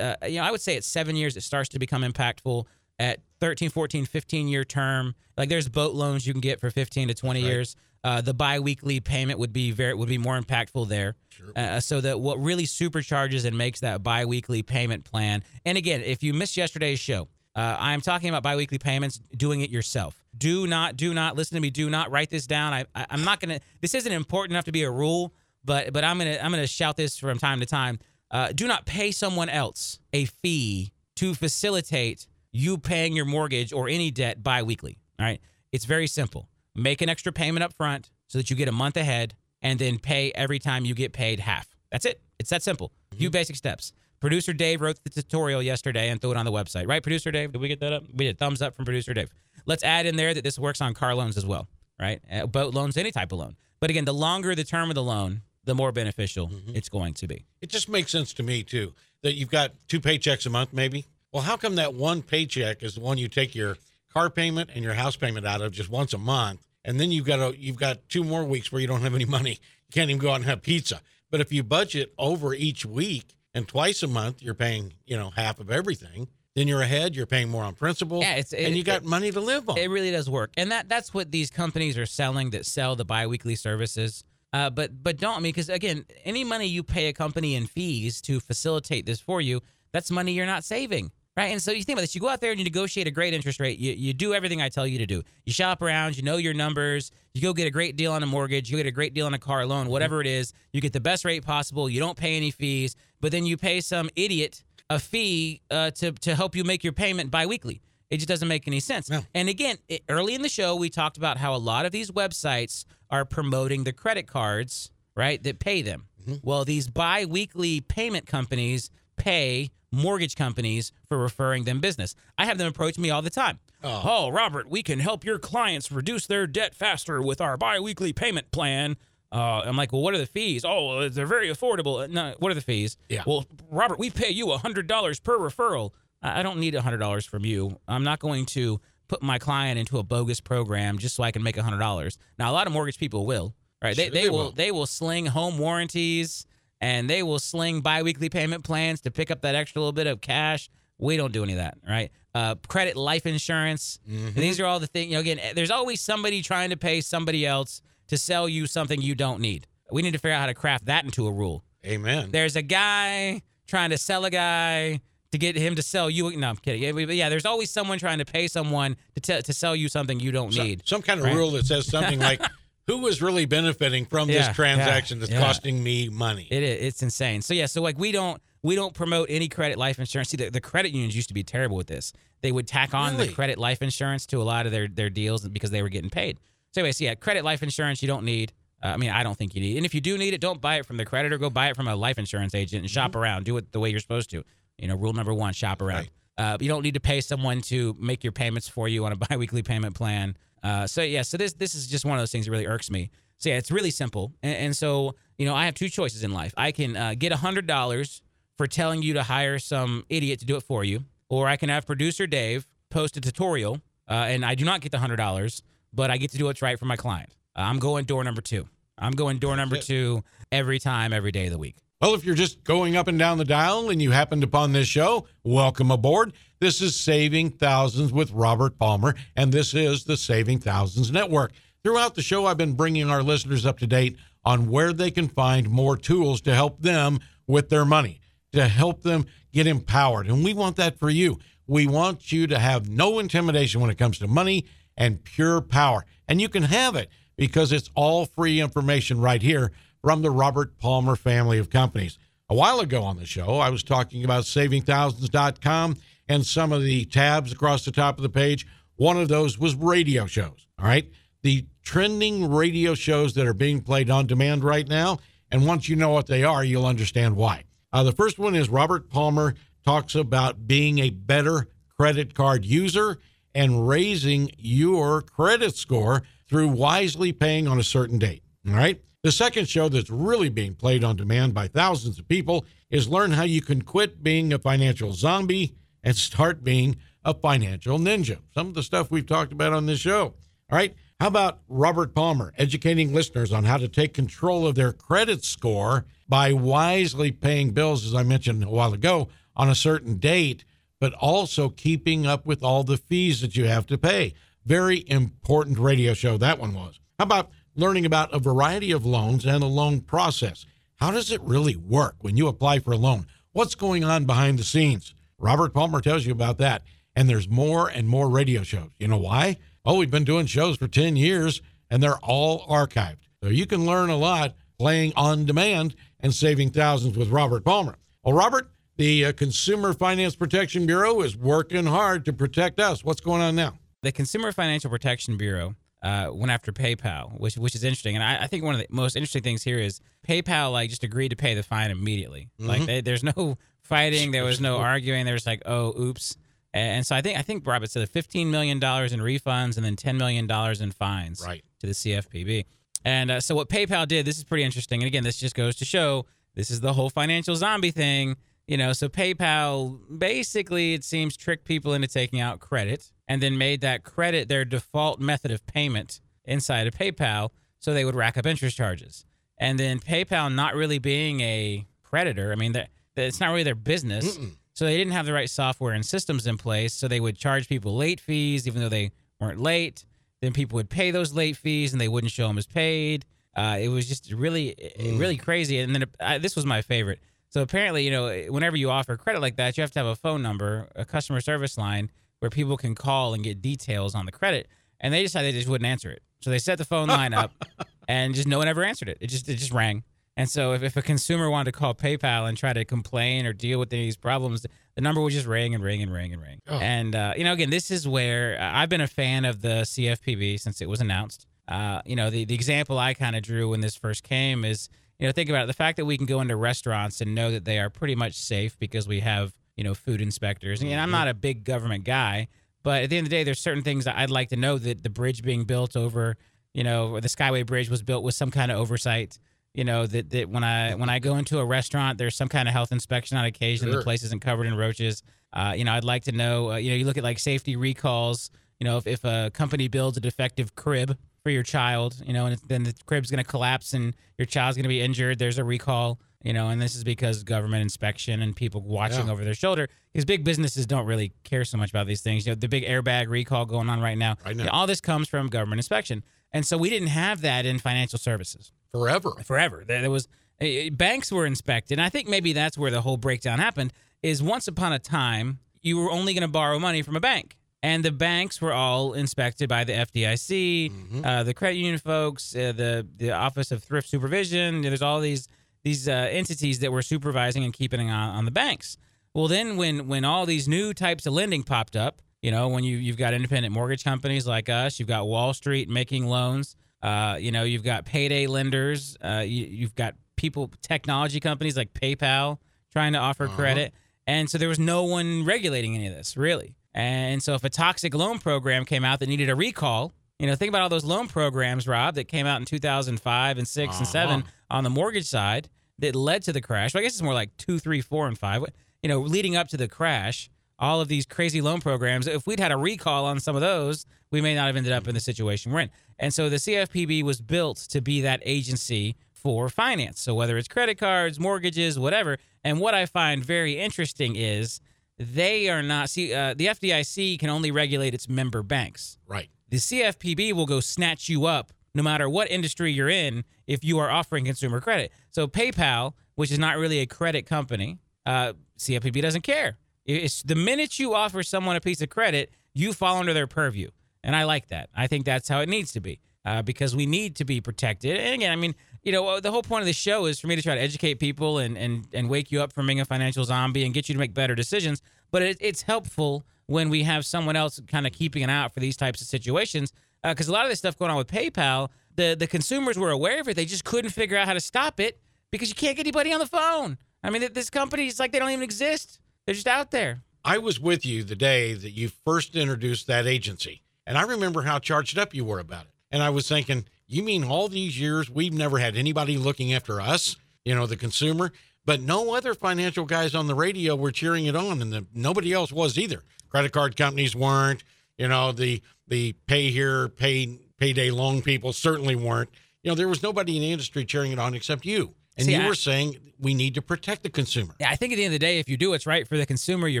uh, 0.00 0.14
you 0.26 0.36
know, 0.36 0.44
I 0.44 0.50
would 0.50 0.60
say 0.60 0.76
at 0.76 0.84
seven 0.84 1.14
years, 1.16 1.36
it 1.36 1.42
starts 1.42 1.68
to 1.70 1.78
become 1.78 2.02
impactful. 2.02 2.66
At 2.98 3.20
13, 3.40 3.70
14, 3.70 4.06
15 4.06 4.48
year 4.48 4.64
term, 4.64 5.14
like 5.36 5.48
there's 5.48 5.68
boat 5.68 5.94
loans 5.94 6.26
you 6.26 6.32
can 6.32 6.40
get 6.40 6.60
for 6.60 6.70
15 6.70 7.08
to 7.08 7.14
20 7.14 7.40
years. 7.40 7.76
Uh, 8.04 8.20
the 8.20 8.34
biweekly 8.34 9.00
payment 9.00 9.38
would 9.38 9.52
be 9.52 9.70
very 9.70 9.94
would 9.94 10.10
be 10.10 10.18
more 10.18 10.38
impactful 10.38 10.86
there. 10.88 11.16
Uh, 11.56 11.80
so 11.80 12.00
that 12.02 12.20
what 12.20 12.38
really 12.38 12.64
supercharges 12.64 13.46
and 13.46 13.56
makes 13.56 13.80
that 13.80 14.02
biweekly 14.02 14.62
payment 14.62 15.04
plan. 15.04 15.42
And 15.64 15.78
again, 15.78 16.02
if 16.02 16.22
you 16.22 16.34
missed 16.34 16.56
yesterday's 16.56 17.00
show, 17.00 17.28
uh, 17.56 17.76
I 17.78 17.94
am 17.94 18.00
talking 18.00 18.28
about 18.28 18.42
biweekly 18.42 18.78
payments, 18.78 19.20
doing 19.36 19.62
it 19.62 19.70
yourself. 19.70 20.22
Do 20.36 20.66
not, 20.66 20.96
do 20.96 21.14
not 21.14 21.36
listen 21.36 21.54
to 21.54 21.60
me. 21.60 21.70
Do 21.70 21.88
not 21.88 22.10
write 22.10 22.28
this 22.28 22.46
down. 22.46 22.72
I, 22.74 22.84
I 22.94 23.06
I'm 23.10 23.24
not 23.24 23.40
gonna. 23.40 23.60
This 23.80 23.94
isn't 23.94 24.12
important 24.12 24.52
enough 24.52 24.66
to 24.66 24.72
be 24.72 24.82
a 24.82 24.90
rule, 24.90 25.32
but 25.64 25.92
but 25.92 26.04
I'm 26.04 26.18
gonna 26.18 26.38
I'm 26.42 26.50
gonna 26.50 26.66
shout 26.66 26.96
this 26.96 27.16
from 27.16 27.38
time 27.38 27.60
to 27.60 27.66
time. 27.66 27.98
Uh, 28.30 28.52
do 28.52 28.66
not 28.66 28.84
pay 28.84 29.12
someone 29.12 29.48
else 29.48 29.98
a 30.12 30.26
fee 30.26 30.92
to 31.16 31.34
facilitate 31.34 32.26
you 32.52 32.76
paying 32.76 33.14
your 33.14 33.24
mortgage 33.24 33.72
or 33.72 33.88
any 33.88 34.10
debt 34.10 34.42
biweekly. 34.42 34.98
All 35.18 35.24
right, 35.24 35.40
it's 35.72 35.84
very 35.84 36.06
simple. 36.06 36.48
Make 36.74 37.02
an 37.02 37.08
extra 37.08 37.32
payment 37.32 37.62
up 37.62 37.72
front 37.72 38.10
so 38.26 38.38
that 38.38 38.50
you 38.50 38.56
get 38.56 38.68
a 38.68 38.72
month 38.72 38.96
ahead, 38.96 39.34
and 39.62 39.78
then 39.78 39.98
pay 39.98 40.32
every 40.34 40.58
time 40.58 40.84
you 40.84 40.94
get 40.94 41.12
paid 41.12 41.40
half. 41.40 41.68
That's 41.90 42.04
it. 42.04 42.20
It's 42.38 42.50
that 42.50 42.62
simple. 42.62 42.92
Few 43.16 43.30
basic 43.30 43.56
steps. 43.56 43.92
Producer 44.20 44.52
Dave 44.52 44.80
wrote 44.80 44.98
the 45.04 45.10
tutorial 45.10 45.62
yesterday 45.62 46.08
and 46.08 46.20
threw 46.20 46.30
it 46.32 46.36
on 46.36 46.44
the 46.44 46.52
website. 46.52 46.88
Right, 46.88 47.02
Producer 47.02 47.30
Dave? 47.30 47.52
Did 47.52 47.60
we 47.60 47.68
get 47.68 47.80
that 47.80 47.92
up? 47.92 48.04
We 48.12 48.24
did. 48.24 48.38
Thumbs 48.38 48.60
up 48.60 48.74
from 48.74 48.84
Producer 48.84 49.14
Dave. 49.14 49.30
Let's 49.66 49.84
add 49.84 50.06
in 50.06 50.16
there 50.16 50.34
that 50.34 50.42
this 50.42 50.58
works 50.58 50.80
on 50.80 50.94
car 50.94 51.14
loans 51.14 51.36
as 51.36 51.46
well, 51.46 51.68
right? 52.00 52.20
Uh, 52.30 52.46
boat 52.46 52.74
loans, 52.74 52.96
any 52.96 53.12
type 53.12 53.32
of 53.32 53.38
loan. 53.38 53.56
But 53.80 53.90
again, 53.90 54.04
the 54.04 54.14
longer 54.14 54.54
the 54.54 54.64
term 54.64 54.90
of 54.90 54.94
the 54.94 55.02
loan, 55.02 55.42
the 55.64 55.74
more 55.74 55.92
beneficial 55.92 56.50
it's 56.68 56.88
going 56.88 57.14
to 57.14 57.26
be. 57.26 57.46
It 57.60 57.70
just 57.70 57.88
makes 57.88 58.10
sense 58.10 58.32
to 58.34 58.42
me 58.42 58.62
too 58.62 58.92
that 59.22 59.34
you've 59.34 59.50
got 59.50 59.72
two 59.88 60.00
paychecks 60.00 60.46
a 60.46 60.50
month, 60.50 60.72
maybe. 60.72 61.06
Well, 61.32 61.42
how 61.42 61.56
come 61.56 61.76
that 61.76 61.94
one 61.94 62.22
paycheck 62.22 62.82
is 62.82 62.94
the 62.94 63.00
one 63.00 63.18
you 63.18 63.28
take 63.28 63.54
your 63.54 63.76
car 64.14 64.30
payment 64.30 64.70
and 64.74 64.84
your 64.84 64.94
house 64.94 65.16
payment 65.16 65.44
out 65.46 65.60
of 65.60 65.72
just 65.72 65.90
once 65.90 66.12
a 66.12 66.18
month, 66.18 66.60
and 66.84 67.00
then 67.00 67.10
you've 67.10 67.26
got 67.26 67.40
a, 67.40 67.58
you've 67.58 67.76
got 67.76 68.08
two 68.08 68.22
more 68.24 68.44
weeks 68.44 68.70
where 68.70 68.80
you 68.80 68.86
don't 68.86 69.00
have 69.02 69.14
any 69.14 69.24
money, 69.24 69.50
you 69.50 69.92
can't 69.92 70.08
even 70.10 70.20
go 70.20 70.30
out 70.30 70.36
and 70.36 70.44
have 70.44 70.62
pizza. 70.62 71.00
But 71.30 71.40
if 71.40 71.52
you 71.52 71.62
budget 71.64 72.14
over 72.16 72.54
each 72.54 72.86
week 72.86 73.34
and 73.54 73.66
twice 73.66 74.02
a 74.02 74.06
month, 74.06 74.40
you're 74.42 74.54
paying 74.54 74.92
you 75.06 75.16
know 75.16 75.30
half 75.30 75.58
of 75.58 75.70
everything. 75.70 76.28
Then 76.54 76.68
you're 76.68 76.82
ahead. 76.82 77.16
You're 77.16 77.26
paying 77.26 77.48
more 77.48 77.64
on 77.64 77.74
principal, 77.74 78.20
Yeah, 78.20 78.36
it's- 78.36 78.52
and 78.52 78.76
you 78.76 78.84
got 78.84 78.98
it- 79.02 79.04
money 79.08 79.32
to 79.32 79.40
live 79.40 79.68
on. 79.68 79.76
It 79.76 79.90
really 79.90 80.12
does 80.12 80.30
work, 80.30 80.52
and 80.56 80.70
that 80.70 80.88
that's 80.88 81.12
what 81.12 81.32
these 81.32 81.50
companies 81.50 81.98
are 81.98 82.06
selling 82.06 82.50
that 82.50 82.64
sell 82.64 82.94
the 82.94 83.04
biweekly 83.04 83.56
services. 83.56 84.22
Uh, 84.52 84.70
but 84.70 85.02
but 85.02 85.16
don't 85.18 85.36
I 85.38 85.40
mean 85.40 85.50
because 85.50 85.68
again, 85.68 86.04
any 86.24 86.44
money 86.44 86.66
you 86.68 86.84
pay 86.84 87.08
a 87.08 87.12
company 87.12 87.56
in 87.56 87.66
fees 87.66 88.20
to 88.22 88.38
facilitate 88.38 89.04
this 89.06 89.18
for 89.18 89.40
you, 89.40 89.60
that's 89.92 90.12
money 90.12 90.32
you're 90.32 90.46
not 90.46 90.62
saving, 90.62 91.10
right? 91.36 91.52
And 91.52 91.62
so 91.62 91.72
you 91.72 91.82
think 91.82 91.96
about 91.96 92.02
this: 92.02 92.14
you 92.14 92.20
go 92.20 92.28
out 92.28 92.40
there 92.40 92.50
and 92.50 92.58
you 92.58 92.64
negotiate 92.64 93.06
a 93.06 93.10
great 93.10 93.34
interest 93.34 93.60
rate. 93.60 93.78
You 93.78 93.92
you 93.92 94.12
do 94.12 94.34
everything 94.34 94.62
I 94.62 94.68
tell 94.68 94.86
you 94.86 94.98
to 94.98 95.06
do. 95.06 95.22
You 95.44 95.52
shop 95.52 95.82
around, 95.82 96.16
you 96.16 96.22
know 96.22 96.36
your 96.36 96.54
numbers. 96.54 97.10
You 97.34 97.42
go 97.42 97.52
get 97.52 97.66
a 97.66 97.70
great 97.70 97.96
deal 97.96 98.12
on 98.12 98.22
a 98.22 98.26
mortgage. 98.26 98.70
You 98.70 98.76
get 98.76 98.86
a 98.86 98.92
great 98.92 99.14
deal 99.14 99.26
on 99.26 99.34
a 99.34 99.38
car 99.38 99.66
loan, 99.66 99.88
whatever 99.88 100.20
it 100.20 100.26
is. 100.26 100.52
You 100.72 100.80
get 100.80 100.92
the 100.92 101.00
best 101.00 101.24
rate 101.24 101.44
possible. 101.44 101.88
You 101.88 102.00
don't 102.00 102.16
pay 102.16 102.36
any 102.36 102.50
fees, 102.50 102.96
but 103.20 103.32
then 103.32 103.46
you 103.46 103.56
pay 103.56 103.80
some 103.80 104.08
idiot 104.16 104.62
a 104.90 104.98
fee 104.98 105.60
uh, 105.70 105.90
to 105.92 106.12
to 106.12 106.34
help 106.34 106.54
you 106.54 106.64
make 106.64 106.84
your 106.84 106.92
payment 106.92 107.30
biweekly. 107.30 107.80
It 108.10 108.18
just 108.18 108.28
doesn't 108.28 108.48
make 108.48 108.68
any 108.68 108.80
sense. 108.80 109.10
No. 109.10 109.22
And 109.34 109.48
again, 109.48 109.78
it, 109.88 110.02
early 110.08 110.34
in 110.34 110.42
the 110.42 110.48
show, 110.48 110.76
we 110.76 110.88
talked 110.90 111.16
about 111.16 111.38
how 111.38 111.54
a 111.54 111.58
lot 111.58 111.86
of 111.86 111.90
these 111.90 112.10
websites 112.10 112.84
are 113.10 113.24
promoting 113.24 113.84
the 113.84 113.92
credit 113.92 114.26
cards, 114.28 114.90
right, 115.16 115.42
that 115.42 115.58
pay 115.58 115.82
them. 115.82 116.06
Well, 116.42 116.64
these 116.64 116.88
bi 116.88 117.24
weekly 117.24 117.80
payment 117.80 118.26
companies 118.26 118.90
pay 119.16 119.70
mortgage 119.92 120.34
companies 120.34 120.92
for 121.08 121.16
referring 121.18 121.64
them 121.64 121.80
business. 121.80 122.14
I 122.36 122.46
have 122.46 122.58
them 122.58 122.66
approach 122.66 122.98
me 122.98 123.10
all 123.10 123.22
the 123.22 123.30
time. 123.30 123.58
Oh, 123.82 124.30
Robert, 124.30 124.68
we 124.68 124.82
can 124.82 124.98
help 124.98 125.24
your 125.24 125.38
clients 125.38 125.92
reduce 125.92 126.26
their 126.26 126.46
debt 126.46 126.74
faster 126.74 127.20
with 127.20 127.40
our 127.40 127.56
bi 127.56 127.78
weekly 127.80 128.12
payment 128.12 128.50
plan. 128.50 128.96
Uh, 129.30 129.62
I'm 129.64 129.76
like, 129.76 129.92
well, 129.92 130.00
what 130.02 130.14
are 130.14 130.18
the 130.18 130.26
fees? 130.26 130.64
Oh, 130.64 131.08
they're 131.08 131.26
very 131.26 131.48
affordable. 131.48 132.02
Uh, 132.02 132.06
No, 132.06 132.34
what 132.38 132.50
are 132.50 132.54
the 132.54 132.60
fees? 132.60 132.96
Yeah. 133.08 133.24
Well, 133.26 133.44
Robert, 133.70 133.98
we 133.98 134.08
pay 134.10 134.30
you 134.30 134.46
$100 134.46 135.22
per 135.22 135.38
referral. 135.38 135.90
I 136.22 136.42
don't 136.42 136.58
need 136.58 136.72
$100 136.74 137.28
from 137.28 137.44
you. 137.44 137.78
I'm 137.86 138.04
not 138.04 138.20
going 138.20 138.46
to 138.46 138.80
put 139.08 139.22
my 139.22 139.38
client 139.38 139.78
into 139.78 139.98
a 139.98 140.02
bogus 140.02 140.40
program 140.40 140.96
just 140.98 141.14
so 141.16 141.22
I 141.22 141.30
can 141.30 141.42
make 141.42 141.56
$100. 141.56 142.16
Now, 142.38 142.50
a 142.50 142.54
lot 142.54 142.66
of 142.66 142.72
mortgage 142.72 142.96
people 142.96 143.26
will, 143.26 143.54
right? 143.82 143.94
They, 143.94 144.04
Sure 144.04 144.10
they, 144.12 144.22
they 144.22 144.28
will, 144.30 144.38
will. 144.38 144.50
they 144.52 144.70
will 144.70 144.86
sling 144.86 145.26
home 145.26 145.58
warranties 145.58 146.46
and 146.84 147.08
they 147.08 147.22
will 147.22 147.38
sling 147.38 147.80
biweekly 147.80 148.28
payment 148.28 148.62
plans 148.62 149.00
to 149.00 149.10
pick 149.10 149.30
up 149.30 149.40
that 149.40 149.54
extra 149.54 149.80
little 149.80 149.92
bit 149.92 150.06
of 150.06 150.20
cash. 150.20 150.68
We 150.98 151.16
don't 151.16 151.32
do 151.32 151.42
any 151.42 151.54
of 151.54 151.58
that, 151.58 151.78
right? 151.88 152.10
Uh, 152.34 152.56
credit 152.68 152.94
life 152.94 153.24
insurance. 153.24 153.98
Mm-hmm. 154.06 154.38
These 154.38 154.60
are 154.60 154.66
all 154.66 154.80
the 154.80 154.86
things, 154.86 155.06
you 155.08 155.14
know, 155.14 155.20
again, 155.20 155.40
there's 155.54 155.70
always 155.70 156.02
somebody 156.02 156.42
trying 156.42 156.68
to 156.70 156.76
pay 156.76 157.00
somebody 157.00 157.46
else 157.46 157.80
to 158.08 158.18
sell 158.18 158.50
you 158.50 158.66
something 158.66 159.00
you 159.00 159.14
don't 159.14 159.40
need. 159.40 159.66
We 159.90 160.02
need 160.02 160.12
to 160.12 160.18
figure 160.18 160.34
out 160.34 160.40
how 160.40 160.46
to 160.46 160.54
craft 160.54 160.84
that 160.84 161.04
into 161.04 161.26
a 161.26 161.32
rule. 161.32 161.64
Amen. 161.86 162.30
There's 162.32 162.54
a 162.54 162.62
guy 162.62 163.40
trying 163.66 163.88
to 163.88 163.98
sell 163.98 164.26
a 164.26 164.30
guy 164.30 165.00
to 165.32 165.38
get 165.38 165.56
him 165.56 165.76
to 165.76 165.82
sell 165.82 166.10
you. 166.10 166.36
No, 166.36 166.48
I'm 166.50 166.56
kidding. 166.56 166.82
Yeah, 166.82 166.92
but 166.92 167.08
yeah, 167.16 167.30
there's 167.30 167.46
always 167.46 167.70
someone 167.70 167.98
trying 167.98 168.18
to 168.18 168.24
pay 168.26 168.46
someone 168.46 168.96
to 169.14 169.20
tell 169.22 169.40
to 169.40 169.52
sell 169.54 169.74
you 169.74 169.88
something 169.88 170.20
you 170.20 170.32
don't 170.32 170.52
So- 170.52 170.62
need. 170.62 170.82
some 170.84 171.00
kind 171.00 171.18
of 171.20 171.24
right? 171.26 171.34
rule 171.34 171.50
that 171.52 171.64
says 171.64 171.86
something 171.86 172.18
like, 172.20 172.42
"Who 172.86 173.06
is 173.06 173.20
really 173.22 173.46
benefiting 173.46 174.04
from 174.06 174.28
Yeah, 174.28 174.46
this 174.48 174.56
transaction 174.56 175.18
yeah, 175.18 175.20
that's 175.20 175.32
yeah. 175.32 175.40
costing 175.40 175.82
me 175.82 176.08
money?" 176.08 176.46
It 176.50 176.62
is. 176.62 176.82
It's 176.86 177.02
insane. 177.02 177.42
So 177.42 177.54
yeah. 177.54 177.66
So 177.66 177.82
like 177.82 177.98
we 177.98 178.12
don't 178.12 178.40
we 178.62 178.74
don't 178.74 178.94
promote 178.94 179.26
any 179.30 179.48
credit 179.48 179.78
life 179.78 179.98
insurance. 179.98 180.30
See, 180.30 180.36
the, 180.36 180.50
the 180.50 180.60
credit 180.60 180.92
unions 180.92 181.14
used 181.14 181.28
to 181.28 181.34
be 181.34 181.42
terrible 181.44 181.76
with 181.76 181.86
this. 181.86 182.12
They 182.40 182.52
would 182.52 182.66
tack 182.66 182.94
on 182.94 183.14
Really? 183.14 183.28
the 183.28 183.32
credit 183.34 183.58
life 183.58 183.80
insurance 183.82 184.26
to 184.26 184.40
a 184.40 184.44
lot 184.44 184.66
of 184.66 184.72
their 184.72 184.88
their 184.88 185.10
deals 185.10 185.46
because 185.48 185.70
they 185.70 185.82
were 185.82 185.88
getting 185.88 186.10
paid. 186.10 186.38
So 186.72 186.80
anyway, 186.80 186.92
so 186.92 187.04
yeah, 187.04 187.14
credit 187.14 187.44
life 187.44 187.62
insurance 187.62 188.02
you 188.02 188.08
don't 188.08 188.24
need. 188.24 188.52
Uh, 188.82 188.88
I 188.88 188.96
mean, 188.98 189.10
I 189.10 189.22
don't 189.22 189.36
think 189.36 189.54
you 189.54 189.60
need. 189.62 189.76
And 189.78 189.86
if 189.86 189.94
you 189.94 190.00
do 190.02 190.18
need 190.18 190.34
it, 190.34 190.40
don't 190.40 190.60
buy 190.60 190.76
it 190.76 190.84
from 190.86 190.98
the 190.98 191.04
creditor. 191.06 191.38
Go 191.38 191.48
buy 191.48 191.68
it 191.70 191.76
from 191.76 191.88
a 191.88 191.96
life 191.96 192.18
insurance 192.18 192.54
agent 192.54 192.82
and 192.82 192.90
shop 192.90 193.14
around. 193.16 193.44
Do 193.44 193.56
it 193.56 193.72
the 193.72 193.80
way 193.80 193.88
you're 193.90 194.00
supposed 194.00 194.28
to. 194.30 194.44
You 194.78 194.88
know, 194.88 194.96
rule 194.96 195.12
number 195.12 195.32
one: 195.32 195.52
shop 195.54 195.80
around. 195.80 195.98
Right. 196.00 196.10
Uh, 196.36 196.56
you 196.60 196.68
don't 196.68 196.82
need 196.82 196.94
to 196.94 197.00
pay 197.00 197.20
someone 197.20 197.60
to 197.62 197.94
make 197.98 198.24
your 198.24 198.32
payments 198.32 198.68
for 198.68 198.88
you 198.88 199.04
on 199.04 199.12
a 199.12 199.16
biweekly 199.28 199.62
payment 199.62 199.94
plan. 199.94 200.36
Uh, 200.62 200.86
so 200.86 201.02
yeah, 201.02 201.22
so 201.22 201.36
this 201.36 201.52
this 201.54 201.74
is 201.74 201.86
just 201.86 202.04
one 202.04 202.16
of 202.16 202.22
those 202.22 202.32
things 202.32 202.46
that 202.46 202.52
really 202.52 202.66
irks 202.66 202.90
me. 202.90 203.10
So 203.36 203.50
yeah, 203.50 203.56
it's 203.56 203.70
really 203.70 203.90
simple. 203.90 204.32
And, 204.42 204.56
and 204.56 204.76
so 204.76 205.14
you 205.38 205.46
know, 205.46 205.54
I 205.54 205.66
have 205.66 205.74
two 205.74 205.88
choices 205.88 206.24
in 206.24 206.32
life. 206.32 206.54
I 206.56 206.72
can 206.72 206.96
uh, 206.96 207.14
get 207.16 207.32
a 207.32 207.36
hundred 207.36 207.66
dollars 207.66 208.22
for 208.56 208.66
telling 208.66 209.02
you 209.02 209.14
to 209.14 209.22
hire 209.22 209.58
some 209.58 210.04
idiot 210.08 210.40
to 210.40 210.46
do 210.46 210.56
it 210.56 210.62
for 210.62 210.84
you, 210.84 211.04
or 211.28 211.48
I 211.48 211.56
can 211.56 211.68
have 211.68 211.86
producer 211.86 212.26
Dave 212.26 212.66
post 212.90 213.16
a 213.16 213.20
tutorial, 213.20 213.80
uh, 214.08 214.12
and 214.28 214.44
I 214.44 214.54
do 214.54 214.64
not 214.64 214.80
get 214.80 214.92
the 214.92 214.98
hundred 214.98 215.16
dollars, 215.16 215.62
but 215.92 216.10
I 216.10 216.16
get 216.16 216.30
to 216.30 216.38
do 216.38 216.46
what's 216.46 216.62
right 216.62 216.78
for 216.78 216.86
my 216.86 216.96
client. 216.96 217.30
I'm 217.56 217.78
going 217.78 218.04
door 218.04 218.24
number 218.24 218.40
two. 218.40 218.68
I'm 218.96 219.12
going 219.12 219.38
door 219.38 219.56
number 219.56 219.76
two 219.76 220.22
every 220.52 220.78
time, 220.78 221.12
every 221.12 221.32
day 221.32 221.46
of 221.46 221.52
the 221.52 221.58
week. 221.58 221.76
Well, 222.04 222.12
if 222.12 222.26
you're 222.26 222.34
just 222.34 222.64
going 222.64 222.96
up 222.96 223.08
and 223.08 223.18
down 223.18 223.38
the 223.38 223.46
dial 223.46 223.88
and 223.88 224.02
you 224.02 224.10
happened 224.10 224.44
upon 224.44 224.72
this 224.72 224.86
show, 224.86 225.26
welcome 225.42 225.90
aboard. 225.90 226.34
This 226.60 226.82
is 226.82 226.94
Saving 226.94 227.48
Thousands 227.48 228.12
with 228.12 228.30
Robert 228.32 228.78
Palmer, 228.78 229.14
and 229.36 229.50
this 229.50 229.72
is 229.72 230.04
the 230.04 230.18
Saving 230.18 230.58
Thousands 230.58 231.10
Network. 231.10 231.52
Throughout 231.82 232.14
the 232.14 232.20
show, 232.20 232.44
I've 232.44 232.58
been 232.58 232.74
bringing 232.74 233.08
our 233.08 233.22
listeners 233.22 233.64
up 233.64 233.78
to 233.78 233.86
date 233.86 234.18
on 234.44 234.68
where 234.68 234.92
they 234.92 235.10
can 235.10 235.28
find 235.28 235.70
more 235.70 235.96
tools 235.96 236.42
to 236.42 236.54
help 236.54 236.82
them 236.82 237.20
with 237.46 237.70
their 237.70 237.86
money, 237.86 238.20
to 238.52 238.68
help 238.68 239.00
them 239.00 239.24
get 239.54 239.66
empowered. 239.66 240.26
And 240.26 240.44
we 240.44 240.52
want 240.52 240.76
that 240.76 240.98
for 240.98 241.08
you. 241.08 241.38
We 241.66 241.86
want 241.86 242.30
you 242.30 242.46
to 242.48 242.58
have 242.58 242.86
no 242.86 243.18
intimidation 243.18 243.80
when 243.80 243.88
it 243.88 243.96
comes 243.96 244.18
to 244.18 244.28
money 244.28 244.66
and 244.94 245.24
pure 245.24 245.62
power. 245.62 246.04
And 246.28 246.38
you 246.38 246.50
can 246.50 246.64
have 246.64 246.96
it 246.96 247.08
because 247.38 247.72
it's 247.72 247.88
all 247.94 248.26
free 248.26 248.60
information 248.60 249.22
right 249.22 249.40
here 249.40 249.72
from 250.04 250.20
the 250.20 250.30
Robert 250.30 250.78
Palmer 250.78 251.16
family 251.16 251.56
of 251.56 251.70
companies. 251.70 252.18
A 252.50 252.54
while 252.54 252.78
ago 252.78 253.02
on 253.02 253.16
the 253.16 253.24
show, 253.24 253.56
I 253.56 253.70
was 253.70 253.82
talking 253.82 254.22
about 254.22 254.44
savingthousands.com 254.44 255.96
and 256.28 256.44
some 256.44 256.72
of 256.72 256.82
the 256.82 257.06
tabs 257.06 257.52
across 257.52 257.86
the 257.86 257.90
top 257.90 258.18
of 258.18 258.22
the 258.22 258.28
page. 258.28 258.66
One 258.96 259.16
of 259.16 259.28
those 259.28 259.58
was 259.58 259.74
radio 259.74 260.26
shows. 260.26 260.66
All 260.78 260.84
right. 260.84 261.10
The 261.40 261.64
trending 261.82 262.52
radio 262.52 262.94
shows 262.94 263.32
that 263.32 263.46
are 263.46 263.54
being 263.54 263.80
played 263.80 264.10
on 264.10 264.26
demand 264.26 264.62
right 264.62 264.86
now. 264.86 265.20
And 265.50 265.66
once 265.66 265.88
you 265.88 265.96
know 265.96 266.10
what 266.10 266.26
they 266.26 266.44
are, 266.44 266.62
you'll 266.62 266.84
understand 266.84 267.36
why. 267.36 267.64
Uh, 267.90 268.02
the 268.02 268.12
first 268.12 268.38
one 268.38 268.54
is 268.54 268.68
Robert 268.68 269.08
Palmer 269.08 269.54
talks 269.86 270.14
about 270.14 270.66
being 270.66 270.98
a 270.98 271.08
better 271.08 271.68
credit 271.96 272.34
card 272.34 272.66
user 272.66 273.20
and 273.54 273.88
raising 273.88 274.50
your 274.58 275.22
credit 275.22 275.76
score 275.76 276.24
through 276.46 276.68
wisely 276.68 277.32
paying 277.32 277.66
on 277.66 277.80
a 277.80 277.82
certain 277.82 278.18
date. 278.18 278.42
All 278.68 278.74
right. 278.74 279.00
The 279.24 279.32
second 279.32 279.70
show 279.70 279.88
that's 279.88 280.10
really 280.10 280.50
being 280.50 280.74
played 280.74 281.02
on 281.02 281.16
demand 281.16 281.54
by 281.54 281.66
thousands 281.66 282.18
of 282.18 282.28
people 282.28 282.66
is 282.90 283.08
Learn 283.08 283.32
How 283.32 283.44
You 283.44 283.62
Can 283.62 283.80
Quit 283.80 284.22
Being 284.22 284.52
a 284.52 284.58
Financial 284.58 285.14
Zombie 285.14 285.74
and 286.02 286.14
start 286.14 286.62
being 286.62 286.96
a 287.24 287.32
financial 287.32 287.98
ninja. 287.98 288.40
Some 288.52 288.68
of 288.68 288.74
the 288.74 288.82
stuff 288.82 289.10
we've 289.10 289.26
talked 289.26 289.50
about 289.50 289.72
on 289.72 289.86
this 289.86 290.00
show. 290.00 290.34
All 290.70 290.76
right. 290.76 290.94
How 291.20 291.28
about 291.28 291.60
Robert 291.68 292.14
Palmer 292.14 292.52
educating 292.58 293.14
listeners 293.14 293.50
on 293.50 293.64
how 293.64 293.78
to 293.78 293.88
take 293.88 294.12
control 294.12 294.66
of 294.66 294.74
their 294.74 294.92
credit 294.92 295.42
score 295.42 296.04
by 296.28 296.52
wisely 296.52 297.32
paying 297.32 297.70
bills, 297.70 298.04
as 298.04 298.14
I 298.14 298.24
mentioned 298.24 298.62
a 298.62 298.68
while 298.68 298.92
ago, 298.92 299.30
on 299.56 299.70
a 299.70 299.74
certain 299.74 300.18
date, 300.18 300.66
but 301.00 301.14
also 301.14 301.70
keeping 301.70 302.26
up 302.26 302.44
with 302.44 302.62
all 302.62 302.84
the 302.84 302.98
fees 302.98 303.40
that 303.40 303.56
you 303.56 303.64
have 303.64 303.86
to 303.86 303.96
pay? 303.96 304.34
Very 304.66 305.02
important 305.08 305.78
radio 305.78 306.12
show 306.12 306.36
that 306.36 306.58
one 306.58 306.74
was. 306.74 307.00
How 307.18 307.22
about 307.22 307.50
learning 307.76 308.06
about 308.06 308.32
a 308.32 308.38
variety 308.38 308.92
of 308.92 309.04
loans 309.04 309.44
and 309.44 309.62
a 309.62 309.66
loan 309.66 310.00
process? 310.00 310.66
How 310.96 311.10
does 311.10 311.30
it 311.30 311.40
really 311.42 311.76
work 311.76 312.16
when 312.20 312.36
you 312.36 312.48
apply 312.48 312.78
for 312.78 312.92
a 312.92 312.96
loan? 312.96 313.26
What's 313.52 313.74
going 313.74 314.04
on 314.04 314.24
behind 314.24 314.58
the 314.58 314.64
scenes? 314.64 315.14
Robert 315.38 315.74
Palmer 315.74 316.00
tells 316.00 316.24
you 316.24 316.32
about 316.32 316.58
that. 316.58 316.82
And 317.16 317.28
there's 317.28 317.48
more 317.48 317.88
and 317.88 318.08
more 318.08 318.28
radio 318.28 318.62
shows. 318.62 318.90
You 318.98 319.08
know 319.08 319.18
why? 319.18 319.58
Oh, 319.84 319.98
we've 319.98 320.10
been 320.10 320.24
doing 320.24 320.46
shows 320.46 320.76
for 320.76 320.88
10 320.88 321.16
years 321.16 321.62
and 321.90 322.02
they're 322.02 322.18
all 322.18 322.66
archived. 322.66 323.18
So 323.42 323.50
you 323.50 323.66
can 323.66 323.86
learn 323.86 324.10
a 324.10 324.16
lot 324.16 324.54
playing 324.78 325.12
on 325.16 325.44
demand 325.44 325.94
and 326.20 326.34
saving 326.34 326.70
thousands 326.70 327.16
with 327.16 327.28
Robert 327.30 327.64
Palmer. 327.64 327.96
Well, 328.24 328.34
Robert, 328.34 328.70
the 328.96 329.26
uh, 329.26 329.32
Consumer 329.32 329.92
Finance 329.92 330.34
Protection 330.36 330.86
Bureau 330.86 331.20
is 331.20 331.36
working 331.36 331.86
hard 331.86 332.24
to 332.24 332.32
protect 332.32 332.80
us. 332.80 333.04
What's 333.04 333.20
going 333.20 333.42
on 333.42 333.54
now? 333.54 333.78
The 334.02 334.12
Consumer 334.12 334.52
Financial 334.52 334.90
Protection 334.90 335.36
Bureau 335.36 335.74
uh, 336.04 336.30
went 336.30 336.52
after 336.52 336.70
PayPal, 336.70 337.40
which 337.40 337.56
which 337.56 337.74
is 337.74 337.82
interesting. 337.82 338.14
And 338.14 338.22
I, 338.22 338.42
I, 338.42 338.46
think 338.46 338.62
one 338.62 338.74
of 338.74 338.80
the 338.80 338.86
most 338.90 339.16
interesting 339.16 339.42
things 339.42 339.64
here 339.64 339.78
is 339.78 340.00
PayPal 340.28 340.70
like 340.70 340.90
just 340.90 341.02
agreed 341.02 341.30
to 341.30 341.36
pay 341.36 341.54
the 341.54 341.62
fine 341.62 341.90
immediately. 341.90 342.50
Mm-hmm. 342.60 342.68
Like 342.68 342.84
they, 342.84 343.00
there's 343.00 343.24
no 343.24 343.56
fighting, 343.82 344.30
there 344.30 344.44
was 344.44 344.60
no 344.60 344.76
arguing. 344.76 345.24
There 345.24 345.32
was 345.32 345.46
like, 345.46 345.62
oh, 345.64 345.98
oops. 345.98 346.36
And 346.74 347.06
so 347.06 347.16
I 347.16 347.22
think 347.22 347.38
I 347.38 347.42
think 347.42 347.66
Robert 347.66 347.90
said 347.90 348.06
fifteen 348.10 348.50
million 348.50 348.78
dollars 348.78 349.14
in 349.14 349.20
refunds 349.20 349.76
and 349.76 349.84
then 349.84 349.96
ten 349.96 350.18
million 350.18 350.46
dollars 350.46 350.82
in 350.82 350.92
fines 350.92 351.42
right. 351.44 351.64
to 351.80 351.86
the 351.86 351.94
CFPB. 351.94 352.66
And 353.06 353.30
uh, 353.30 353.40
so 353.40 353.54
what 353.54 353.68
PayPal 353.70 354.06
did, 354.06 354.26
this 354.26 354.36
is 354.36 354.44
pretty 354.44 354.64
interesting. 354.64 355.00
And 355.00 355.06
again, 355.06 355.24
this 355.24 355.38
just 355.38 355.54
goes 355.54 355.76
to 355.76 355.84
show 355.84 356.26
this 356.54 356.70
is 356.70 356.80
the 356.80 356.92
whole 356.92 357.10
financial 357.10 357.56
zombie 357.56 357.90
thing. 357.90 358.36
You 358.66 358.78
know, 358.78 358.92
so 358.92 359.08
PayPal 359.08 359.98
basically 360.18 360.94
it 360.94 361.04
seems 361.04 361.36
tricked 361.36 361.64
people 361.64 361.92
into 361.92 362.08
taking 362.08 362.40
out 362.40 362.60
credit 362.60 363.12
and 363.28 363.42
then 363.42 363.58
made 363.58 363.82
that 363.82 364.04
credit 364.04 364.48
their 364.48 364.64
default 364.64 365.20
method 365.20 365.50
of 365.50 365.66
payment 365.66 366.20
inside 366.44 366.86
of 366.86 366.94
PayPal, 366.94 367.50
so 367.78 367.92
they 367.92 368.04
would 368.04 368.14
rack 368.14 368.36
up 368.36 368.46
interest 368.46 368.76
charges. 368.76 369.26
And 369.58 369.78
then 369.78 370.00
PayPal 370.00 370.54
not 370.54 370.74
really 370.74 370.98
being 370.98 371.40
a 371.40 371.86
predator, 372.02 372.52
I 372.52 372.54
mean, 372.54 372.72
that 372.72 372.88
it's 373.16 373.40
not 373.40 373.50
really 373.50 373.62
their 373.62 373.74
business. 373.74 374.36
Mm-mm 374.36 374.56
so 374.74 374.84
they 374.84 374.96
didn't 374.96 375.12
have 375.12 375.24
the 375.24 375.32
right 375.32 375.48
software 375.48 375.92
and 375.92 376.04
systems 376.04 376.46
in 376.46 376.58
place. 376.58 376.92
So 376.92 377.06
they 377.06 377.20
would 377.20 377.36
charge 377.36 377.68
people 377.68 377.96
late 377.96 378.20
fees, 378.20 378.66
even 378.66 378.82
though 378.82 378.88
they 378.88 379.12
weren't 379.40 379.60
late. 379.60 380.04
Then 380.42 380.52
people 380.52 380.76
would 380.76 380.90
pay 380.90 381.12
those 381.12 381.32
late 381.32 381.56
fees 381.56 381.92
and 381.92 382.00
they 382.00 382.08
wouldn't 382.08 382.32
show 382.32 382.48
them 382.48 382.58
as 382.58 382.66
paid. 382.66 383.24
Uh, 383.56 383.78
it 383.80 383.88
was 383.88 384.08
just 384.08 384.32
really, 384.32 384.74
mm. 384.98 385.18
really 385.18 385.36
crazy. 385.36 385.78
And 385.78 385.94
then 385.94 386.04
uh, 386.18 386.38
this 386.38 386.56
was 386.56 386.66
my 386.66 386.82
favorite. 386.82 387.20
So 387.54 387.62
apparently, 387.62 388.02
you 388.02 388.10
know, 388.10 388.36
whenever 388.48 388.76
you 388.76 388.90
offer 388.90 389.16
credit 389.16 389.40
like 389.40 389.54
that, 389.56 389.76
you 389.76 389.82
have 389.82 389.92
to 389.92 390.00
have 390.00 390.08
a 390.08 390.16
phone 390.16 390.42
number, 390.42 390.88
a 390.96 391.04
customer 391.04 391.40
service 391.40 391.78
line 391.78 392.10
where 392.40 392.50
people 392.50 392.76
can 392.76 392.96
call 392.96 393.32
and 393.32 393.44
get 393.44 393.62
details 393.62 394.16
on 394.16 394.26
the 394.26 394.32
credit. 394.32 394.66
And 394.98 395.14
they 395.14 395.22
decided 395.22 395.54
they 395.54 395.58
just 395.58 395.70
wouldn't 395.70 395.86
answer 395.86 396.10
it. 396.10 396.20
So 396.40 396.50
they 396.50 396.58
set 396.58 396.78
the 396.78 396.84
phone 396.84 397.06
line 397.06 397.32
up 397.32 397.52
and 398.08 398.34
just 398.34 398.48
no 398.48 398.58
one 398.58 398.66
ever 398.66 398.82
answered 398.82 399.08
it. 399.08 399.18
It 399.20 399.28
just 399.28 399.48
it 399.48 399.54
just 399.54 399.70
rang. 399.70 400.02
And 400.36 400.50
so 400.50 400.72
if, 400.72 400.82
if 400.82 400.96
a 400.96 401.02
consumer 401.02 401.48
wanted 401.48 401.72
to 401.72 401.78
call 401.78 401.94
PayPal 401.94 402.48
and 402.48 402.58
try 402.58 402.72
to 402.72 402.84
complain 402.84 403.46
or 403.46 403.52
deal 403.52 403.78
with 403.78 403.90
these 403.90 404.16
problems, 404.16 404.66
the 404.96 405.00
number 405.00 405.20
would 405.20 405.32
just 405.32 405.46
ring 405.46 405.76
and 405.76 405.84
ring 405.84 406.02
and 406.02 406.12
ring 406.12 406.32
and 406.32 406.42
ring. 406.42 406.58
Oh. 406.66 406.80
And, 406.80 407.14
uh, 407.14 407.34
you 407.36 407.44
know, 407.44 407.52
again, 407.52 407.70
this 407.70 407.92
is 407.92 408.08
where 408.08 408.60
uh, 408.60 408.68
I've 408.78 408.88
been 408.88 409.00
a 409.00 409.06
fan 409.06 409.44
of 409.44 409.62
the 409.62 409.82
CFPB 409.82 410.58
since 410.58 410.80
it 410.80 410.88
was 410.88 411.00
announced. 411.00 411.46
Uh, 411.68 412.02
you 412.04 412.16
know, 412.16 412.30
the, 412.30 412.46
the 412.46 412.54
example 412.54 412.98
I 412.98 413.14
kind 413.14 413.36
of 413.36 413.44
drew 413.44 413.68
when 413.68 413.80
this 413.80 413.94
first 413.94 414.24
came 414.24 414.64
is, 414.64 414.88
you 415.18 415.26
know, 415.26 415.32
think 415.32 415.50
about 415.50 415.64
it. 415.64 415.66
The 415.66 415.72
fact 415.72 415.96
that 415.96 416.04
we 416.04 416.16
can 416.16 416.26
go 416.26 416.40
into 416.40 416.56
restaurants 416.56 417.20
and 417.20 417.34
know 417.34 417.50
that 417.50 417.64
they 417.64 417.78
are 417.78 417.90
pretty 417.90 418.14
much 418.14 418.34
safe 418.34 418.78
because 418.78 419.06
we 419.06 419.20
have, 419.20 419.52
you 419.76 419.84
know, 419.84 419.94
food 419.94 420.20
inspectors. 420.20 420.80
And 420.80 420.92
I'm 420.92 421.06
mm-hmm. 421.06 421.12
not 421.12 421.28
a 421.28 421.34
big 421.34 421.64
government 421.64 422.04
guy, 422.04 422.48
but 422.82 423.04
at 423.04 423.10
the 423.10 423.16
end 423.18 423.26
of 423.26 423.30
the 423.30 423.36
day, 423.36 423.44
there's 423.44 423.60
certain 423.60 423.82
things 423.82 424.04
that 424.04 424.16
I'd 424.16 424.30
like 424.30 424.48
to 424.50 424.56
know 424.56 424.78
that 424.78 425.02
the 425.02 425.10
bridge 425.10 425.42
being 425.42 425.64
built 425.64 425.96
over, 425.96 426.36
you 426.72 426.84
know, 426.84 427.10
or 427.10 427.20
the 427.20 427.28
Skyway 427.28 427.64
Bridge 427.64 427.88
was 427.88 428.02
built 428.02 428.24
with 428.24 428.34
some 428.34 428.50
kind 428.50 428.70
of 428.72 428.78
oversight 428.78 429.38
you 429.74 429.82
know 429.82 430.06
that, 430.06 430.30
that 430.30 430.48
when 430.48 430.64
I 430.64 430.94
when 430.94 431.10
I 431.10 431.18
go 431.18 431.36
into 431.36 431.58
a 431.58 431.64
restaurant, 431.64 432.16
there's 432.16 432.36
some 432.36 432.48
kind 432.48 432.68
of 432.68 432.72
health 432.72 432.92
inspection 432.92 433.36
on 433.36 433.44
occasion. 433.44 433.88
Sure. 433.88 433.98
The 433.98 434.04
place 434.04 434.22
isn't 434.22 434.40
covered 434.40 434.66
in 434.66 434.76
roaches. 434.76 435.22
Uh, 435.52 435.74
you 435.76 435.84
know, 435.84 435.92
I'd 435.92 436.04
like 436.04 436.24
to 436.24 436.32
know. 436.32 436.72
Uh, 436.72 436.76
you 436.76 436.90
know, 436.90 436.96
you 436.96 437.04
look 437.04 437.18
at 437.18 437.24
like 437.24 437.40
safety 437.40 437.76
recalls. 437.76 438.50
You 438.78 438.84
know, 438.84 438.98
if, 438.98 439.06
if 439.06 439.24
a 439.24 439.50
company 439.52 439.88
builds 439.88 440.16
a 440.16 440.20
defective 440.20 440.74
crib 440.74 441.18
for 441.44 441.50
your 441.50 441.62
child, 441.62 442.16
you 442.26 442.32
know, 442.32 442.46
and 442.46 442.58
then 442.66 442.82
the 442.82 442.94
crib's 443.06 443.30
going 443.30 443.42
to 443.42 443.48
collapse 443.48 443.92
and 443.92 444.14
your 444.38 444.46
child's 444.46 444.76
going 444.76 444.84
to 444.84 444.88
be 444.88 445.00
injured, 445.00 445.38
there's 445.38 445.58
a 445.58 445.64
recall. 445.64 446.18
You 446.42 446.52
know, 446.52 446.68
and 446.68 446.80
this 446.80 446.94
is 446.94 447.04
because 447.04 447.42
government 447.42 447.80
inspection 447.80 448.42
and 448.42 448.54
people 448.54 448.82
watching 448.82 449.28
yeah. 449.28 449.32
over 449.32 449.44
their 449.44 449.54
shoulder. 449.54 449.88
Because 450.12 450.26
big 450.26 450.44
businesses 450.44 450.84
don't 450.84 451.06
really 451.06 451.32
care 451.42 451.64
so 451.64 451.78
much 451.78 451.88
about 451.88 452.06
these 452.06 452.20
things. 452.20 452.46
You 452.46 452.50
know, 452.52 452.56
the 452.56 452.68
big 452.68 452.84
airbag 452.84 453.28
recall 453.30 453.64
going 453.64 453.88
on 453.88 454.00
right 454.02 454.18
now. 454.18 454.36
I 454.44 454.52
know. 454.52 454.64
You 454.64 454.64
know 454.66 454.70
all 454.70 454.86
this 454.86 455.00
comes 455.00 455.26
from 455.26 455.46
government 455.46 455.78
inspection, 455.78 456.22
and 456.52 456.66
so 456.66 456.76
we 456.76 456.90
didn't 456.90 457.08
have 457.08 457.40
that 457.40 457.64
in 457.64 457.78
financial 457.78 458.18
services 458.18 458.72
forever. 458.92 459.30
Forever. 459.42 459.84
There, 459.86 460.02
there 460.02 460.10
was 460.10 460.28
uh, 460.60 460.90
banks 460.92 461.32
were 461.32 461.46
inspected. 461.46 461.98
And 461.98 462.04
I 462.04 462.10
think 462.10 462.28
maybe 462.28 462.52
that's 462.52 462.76
where 462.76 462.90
the 462.90 463.00
whole 463.00 463.16
breakdown 463.16 463.58
happened. 463.58 463.92
Is 464.22 464.42
once 464.42 464.68
upon 464.68 464.92
a 464.92 464.98
time 464.98 465.60
you 465.82 465.98
were 465.98 466.10
only 466.10 466.32
going 466.34 466.42
to 466.42 466.48
borrow 466.48 466.78
money 466.78 467.02
from 467.02 467.16
a 467.16 467.20
bank, 467.20 467.56
and 467.84 468.02
the 468.02 468.10
banks 468.10 468.62
were 468.62 468.72
all 468.72 469.12
inspected 469.12 469.68
by 469.68 469.84
the 469.84 469.92
FDIC, 469.92 470.90
mm-hmm. 470.90 471.22
uh, 471.22 471.42
the 471.42 471.52
credit 471.52 471.76
union 471.76 471.98
folks, 471.98 472.56
uh, 472.56 472.72
the 472.72 473.06
the 473.18 473.30
Office 473.30 473.70
of 473.70 473.84
Thrift 473.84 474.08
Supervision. 474.08 474.80
There's 474.80 475.02
all 475.02 475.20
these 475.20 475.50
these 475.82 476.08
uh, 476.08 476.12
entities 476.12 476.78
that 476.78 476.90
were 476.90 477.02
supervising 477.02 477.62
and 477.62 477.74
keeping 477.74 478.08
on, 478.08 478.36
on 478.36 478.46
the 478.46 478.50
banks. 478.50 478.96
Well, 479.34 479.48
then 479.48 479.76
when 479.76 480.08
when 480.08 480.24
all 480.24 480.46
these 480.46 480.66
new 480.66 480.94
types 480.94 481.26
of 481.26 481.34
lending 481.34 481.62
popped 481.62 481.94
up, 481.94 482.22
you 482.40 482.50
know, 482.50 482.68
when 482.68 482.84
you 482.84 482.96
you've 482.96 483.18
got 483.18 483.34
independent 483.34 483.74
mortgage 483.74 484.02
companies 484.02 484.46
like 484.46 484.70
us, 484.70 484.98
you've 484.98 485.08
got 485.08 485.26
Wall 485.26 485.52
Street 485.52 485.86
making 485.90 486.26
loans. 486.26 486.76
Uh, 487.02 487.36
you 487.38 487.52
know, 487.52 487.64
you've 487.64 487.84
got 487.84 488.06
payday 488.06 488.46
lenders. 488.46 489.14
Uh, 489.22 489.44
you, 489.46 489.84
have 489.84 489.94
got 489.94 490.14
people, 490.36 490.70
technology 490.80 491.38
companies 491.38 491.76
like 491.76 491.92
PayPal 491.92 492.56
trying 492.90 493.12
to 493.12 493.18
offer 493.18 493.44
uh-huh. 493.44 493.56
credit. 493.56 493.92
And 494.26 494.48
so 494.48 494.56
there 494.56 494.70
was 494.70 494.78
no 494.78 495.02
one 495.04 495.44
regulating 495.44 495.94
any 495.94 496.06
of 496.06 496.14
this, 496.14 496.34
really. 496.34 496.76
And 496.94 497.42
so 497.42 497.54
if 497.54 497.64
a 497.64 497.70
toxic 497.70 498.14
loan 498.14 498.38
program 498.38 498.84
came 498.84 499.04
out 499.04 499.20
that 499.20 499.28
needed 499.28 499.50
a 499.50 499.56
recall, 499.56 500.12
you 500.38 500.46
know, 500.46 500.54
think 500.54 500.68
about 500.68 500.82
all 500.82 500.88
those 500.88 501.04
loan 501.04 501.28
programs, 501.28 501.86
Rob, 501.88 502.14
that 502.14 502.28
came 502.28 502.46
out 502.46 502.60
in 502.60 502.66
2005 502.66 503.58
and 503.58 503.66
6 503.68 503.88
uh-huh. 503.88 503.98
and 503.98 504.08
7 504.08 504.44
on 504.70 504.84
the 504.84 504.90
mortgage 504.90 505.26
side 505.26 505.68
that 505.98 506.14
led 506.14 506.42
to 506.42 506.52
the 506.52 506.60
crash. 506.60 506.94
Well, 506.94 507.00
I 507.00 507.04
guess 507.04 507.12
it's 507.12 507.22
more 507.22 507.34
like 507.34 507.56
2, 507.58 507.78
3, 507.78 508.00
4, 508.00 508.28
and 508.28 508.38
5. 508.38 508.64
You 509.02 509.08
know, 509.08 509.20
leading 509.20 509.56
up 509.56 509.68
to 509.68 509.76
the 509.76 509.88
crash, 509.88 510.50
all 510.78 511.00
of 511.00 511.08
these 511.08 511.26
crazy 511.26 511.60
loan 511.60 511.80
programs, 511.80 512.26
if 512.26 512.46
we'd 512.46 512.60
had 512.60 512.72
a 512.72 512.76
recall 512.76 513.26
on 513.26 513.38
some 513.38 513.54
of 513.54 513.62
those, 513.62 514.06
we 514.30 514.40
may 514.40 514.54
not 514.54 514.66
have 514.66 514.76
ended 514.76 514.92
up 514.92 515.06
in 515.06 515.14
the 515.14 515.20
situation 515.20 515.72
we're 515.72 515.80
in. 515.80 515.90
And 516.18 516.34
so 516.34 516.48
the 516.48 516.56
CFPB 516.56 517.22
was 517.22 517.40
built 517.40 517.76
to 517.90 518.00
be 518.00 518.20
that 518.22 518.40
agency 518.44 519.16
for 519.32 519.68
finance. 519.68 520.20
So 520.20 520.34
whether 520.34 520.56
it's 520.56 520.68
credit 520.68 520.98
cards, 520.98 521.38
mortgages, 521.38 521.98
whatever. 521.98 522.38
And 522.64 522.80
what 522.80 522.94
I 522.94 523.06
find 523.06 523.44
very 523.44 523.78
interesting 523.78 524.36
is 524.36 524.80
they 525.18 525.68
are 525.68 525.82
not 525.82 526.10
see 526.10 526.32
uh, 526.34 526.54
the 526.54 526.66
FDIC 526.66 527.38
can 527.38 527.50
only 527.50 527.70
regulate 527.70 528.14
its 528.14 528.28
member 528.28 528.62
banks. 528.62 529.18
Right. 529.26 529.48
The 529.68 529.76
CFPB 529.76 530.52
will 530.52 530.66
go 530.66 530.80
snatch 530.80 531.28
you 531.28 531.46
up 531.46 531.72
no 531.94 532.02
matter 532.02 532.28
what 532.28 532.50
industry 532.50 532.92
you're 532.92 533.08
in 533.08 533.44
if 533.66 533.84
you 533.84 533.98
are 533.98 534.10
offering 534.10 534.44
consumer 534.44 534.80
credit. 534.80 535.12
So 535.30 535.46
PayPal, 535.46 536.14
which 536.34 536.50
is 536.50 536.58
not 536.58 536.76
really 536.76 537.00
a 537.00 537.06
credit 537.06 537.46
company, 537.46 537.98
uh, 538.26 538.54
CFPB 538.78 539.22
doesn't 539.22 539.42
care. 539.42 539.78
It's 540.04 540.42
the 540.42 540.54
minute 540.54 540.98
you 540.98 541.14
offer 541.14 541.42
someone 541.42 541.76
a 541.76 541.80
piece 541.80 542.02
of 542.02 542.10
credit, 542.10 542.50
you 542.74 542.92
fall 542.92 543.16
under 543.16 543.32
their 543.32 543.46
purview. 543.46 543.90
And 544.22 544.34
I 544.34 544.44
like 544.44 544.68
that. 544.68 544.90
I 544.94 545.06
think 545.06 545.24
that's 545.24 545.48
how 545.48 545.60
it 545.60 545.68
needs 545.68 545.92
to 545.92 546.00
be 546.00 546.20
uh, 546.44 546.62
because 546.62 546.94
we 546.94 547.06
need 547.06 547.36
to 547.36 547.44
be 547.44 547.60
protected. 547.60 548.18
And 548.18 548.34
again, 548.34 548.52
I 548.52 548.56
mean, 548.56 548.74
you 549.04 549.12
know, 549.12 549.38
the 549.38 549.50
whole 549.50 549.62
point 549.62 549.82
of 549.82 549.86
the 549.86 549.92
show 549.92 550.26
is 550.26 550.40
for 550.40 550.46
me 550.46 550.56
to 550.56 550.62
try 550.62 550.74
to 550.74 550.80
educate 550.80 551.14
people 551.16 551.58
and, 551.58 551.76
and, 551.76 552.06
and 552.12 552.28
wake 552.28 552.50
you 552.50 552.62
up 552.62 552.72
from 552.72 552.86
being 552.86 553.00
a 553.00 553.04
financial 553.04 553.44
zombie 553.44 553.84
and 553.84 553.92
get 553.92 554.08
you 554.08 554.14
to 554.14 554.18
make 554.18 554.32
better 554.32 554.54
decisions. 554.54 555.02
But 555.30 555.42
it, 555.42 555.58
it's 555.60 555.82
helpful 555.82 556.44
when 556.66 556.88
we 556.88 557.02
have 557.02 557.26
someone 557.26 557.54
else 557.54 557.80
kind 557.86 558.06
of 558.06 558.12
keeping 558.12 558.42
an 558.42 558.50
eye 558.50 558.62
out 558.62 558.72
for 558.72 558.80
these 558.80 558.96
types 558.96 559.20
of 559.20 559.26
situations. 559.26 559.92
Because 560.22 560.48
uh, 560.48 560.52
a 560.52 560.54
lot 560.54 560.64
of 560.64 560.70
this 560.70 560.78
stuff 560.78 560.98
going 560.98 561.10
on 561.10 561.18
with 561.18 561.28
PayPal, 561.28 561.90
the, 562.16 562.34
the 562.38 562.46
consumers 562.46 562.98
were 562.98 563.10
aware 563.10 563.40
of 563.40 563.48
it. 563.48 563.56
They 563.56 563.66
just 563.66 563.84
couldn't 563.84 564.10
figure 564.10 564.38
out 564.38 564.46
how 564.46 564.54
to 564.54 564.60
stop 564.60 564.98
it 564.98 565.20
because 565.50 565.68
you 565.68 565.74
can't 565.74 565.96
get 565.96 566.06
anybody 566.06 566.32
on 566.32 566.40
the 566.40 566.46
phone. 566.46 566.96
I 567.22 567.30
mean, 567.30 567.46
this 567.52 567.68
company 567.68 568.06
is 568.06 568.18
like 568.18 568.32
they 568.32 568.38
don't 568.38 568.50
even 568.50 568.62
exist. 568.62 569.20
They're 569.44 569.54
just 569.54 569.66
out 569.66 569.90
there. 569.90 570.22
I 570.44 570.58
was 570.58 570.80
with 570.80 571.04
you 571.04 571.24
the 571.24 571.36
day 571.36 571.74
that 571.74 571.90
you 571.90 572.10
first 572.24 572.56
introduced 572.56 573.06
that 573.06 573.26
agency. 573.26 573.82
And 574.06 574.16
I 574.16 574.22
remember 574.22 574.62
how 574.62 574.78
charged 574.78 575.18
up 575.18 575.34
you 575.34 575.44
were 575.44 575.58
about 575.58 575.84
it. 575.84 575.90
And 576.10 576.22
I 576.22 576.30
was 576.30 576.48
thinking, 576.48 576.84
you 577.06 577.22
mean 577.22 577.44
all 577.44 577.68
these 577.68 577.98
years 577.98 578.30
we've 578.30 578.52
never 578.52 578.78
had 578.78 578.96
anybody 578.96 579.36
looking 579.36 579.72
after 579.72 580.00
us, 580.00 580.36
you 580.64 580.74
know, 580.74 580.86
the 580.86 580.96
consumer? 580.96 581.52
but 581.86 582.00
no 582.00 582.34
other 582.34 582.54
financial 582.54 583.04
guys 583.04 583.34
on 583.34 583.46
the 583.46 583.54
radio 583.54 583.94
were 583.94 584.10
cheering 584.10 584.46
it 584.46 584.56
on, 584.56 584.80
and 584.80 584.90
the, 584.90 585.04
nobody 585.12 585.52
else 585.52 585.70
was 585.70 585.98
either. 585.98 586.22
Credit 586.48 586.72
card 586.72 586.96
companies 586.96 587.36
weren't. 587.36 587.84
You 588.16 588.28
know, 588.28 588.52
the 588.52 588.80
the 589.06 589.34
pay 589.46 589.70
here, 589.70 590.08
pay 590.08 590.60
payday 590.78 591.10
loan 591.10 591.42
people 591.42 591.74
certainly 591.74 592.16
weren't. 592.16 592.48
You 592.82 592.90
know, 592.90 592.94
there 592.94 593.06
was 593.06 593.22
nobody 593.22 593.56
in 593.56 593.62
the 593.62 593.70
industry 593.72 594.06
cheering 594.06 594.32
it 594.32 594.38
on 594.38 594.54
except 594.54 594.86
you. 594.86 595.14
And 595.36 595.44
See, 595.44 595.54
you 595.54 595.60
I- 595.60 595.66
were 595.68 595.74
saying 595.74 596.16
we 596.38 596.54
need 596.54 596.74
to 596.76 596.80
protect 596.82 597.22
the 597.22 597.28
consumer. 597.28 597.74
Yeah, 597.78 597.90
I 597.90 597.96
think 597.96 598.14
at 598.14 598.16
the 598.16 598.24
end 598.24 598.32
of 598.32 598.40
the 598.40 598.46
day, 598.46 598.58
if 598.60 598.68
you 598.68 598.78
do 598.78 598.90
what's 598.90 599.06
right 599.06 599.28
for 599.28 599.36
the 599.36 599.44
consumer, 599.44 599.86
you're 599.86 600.00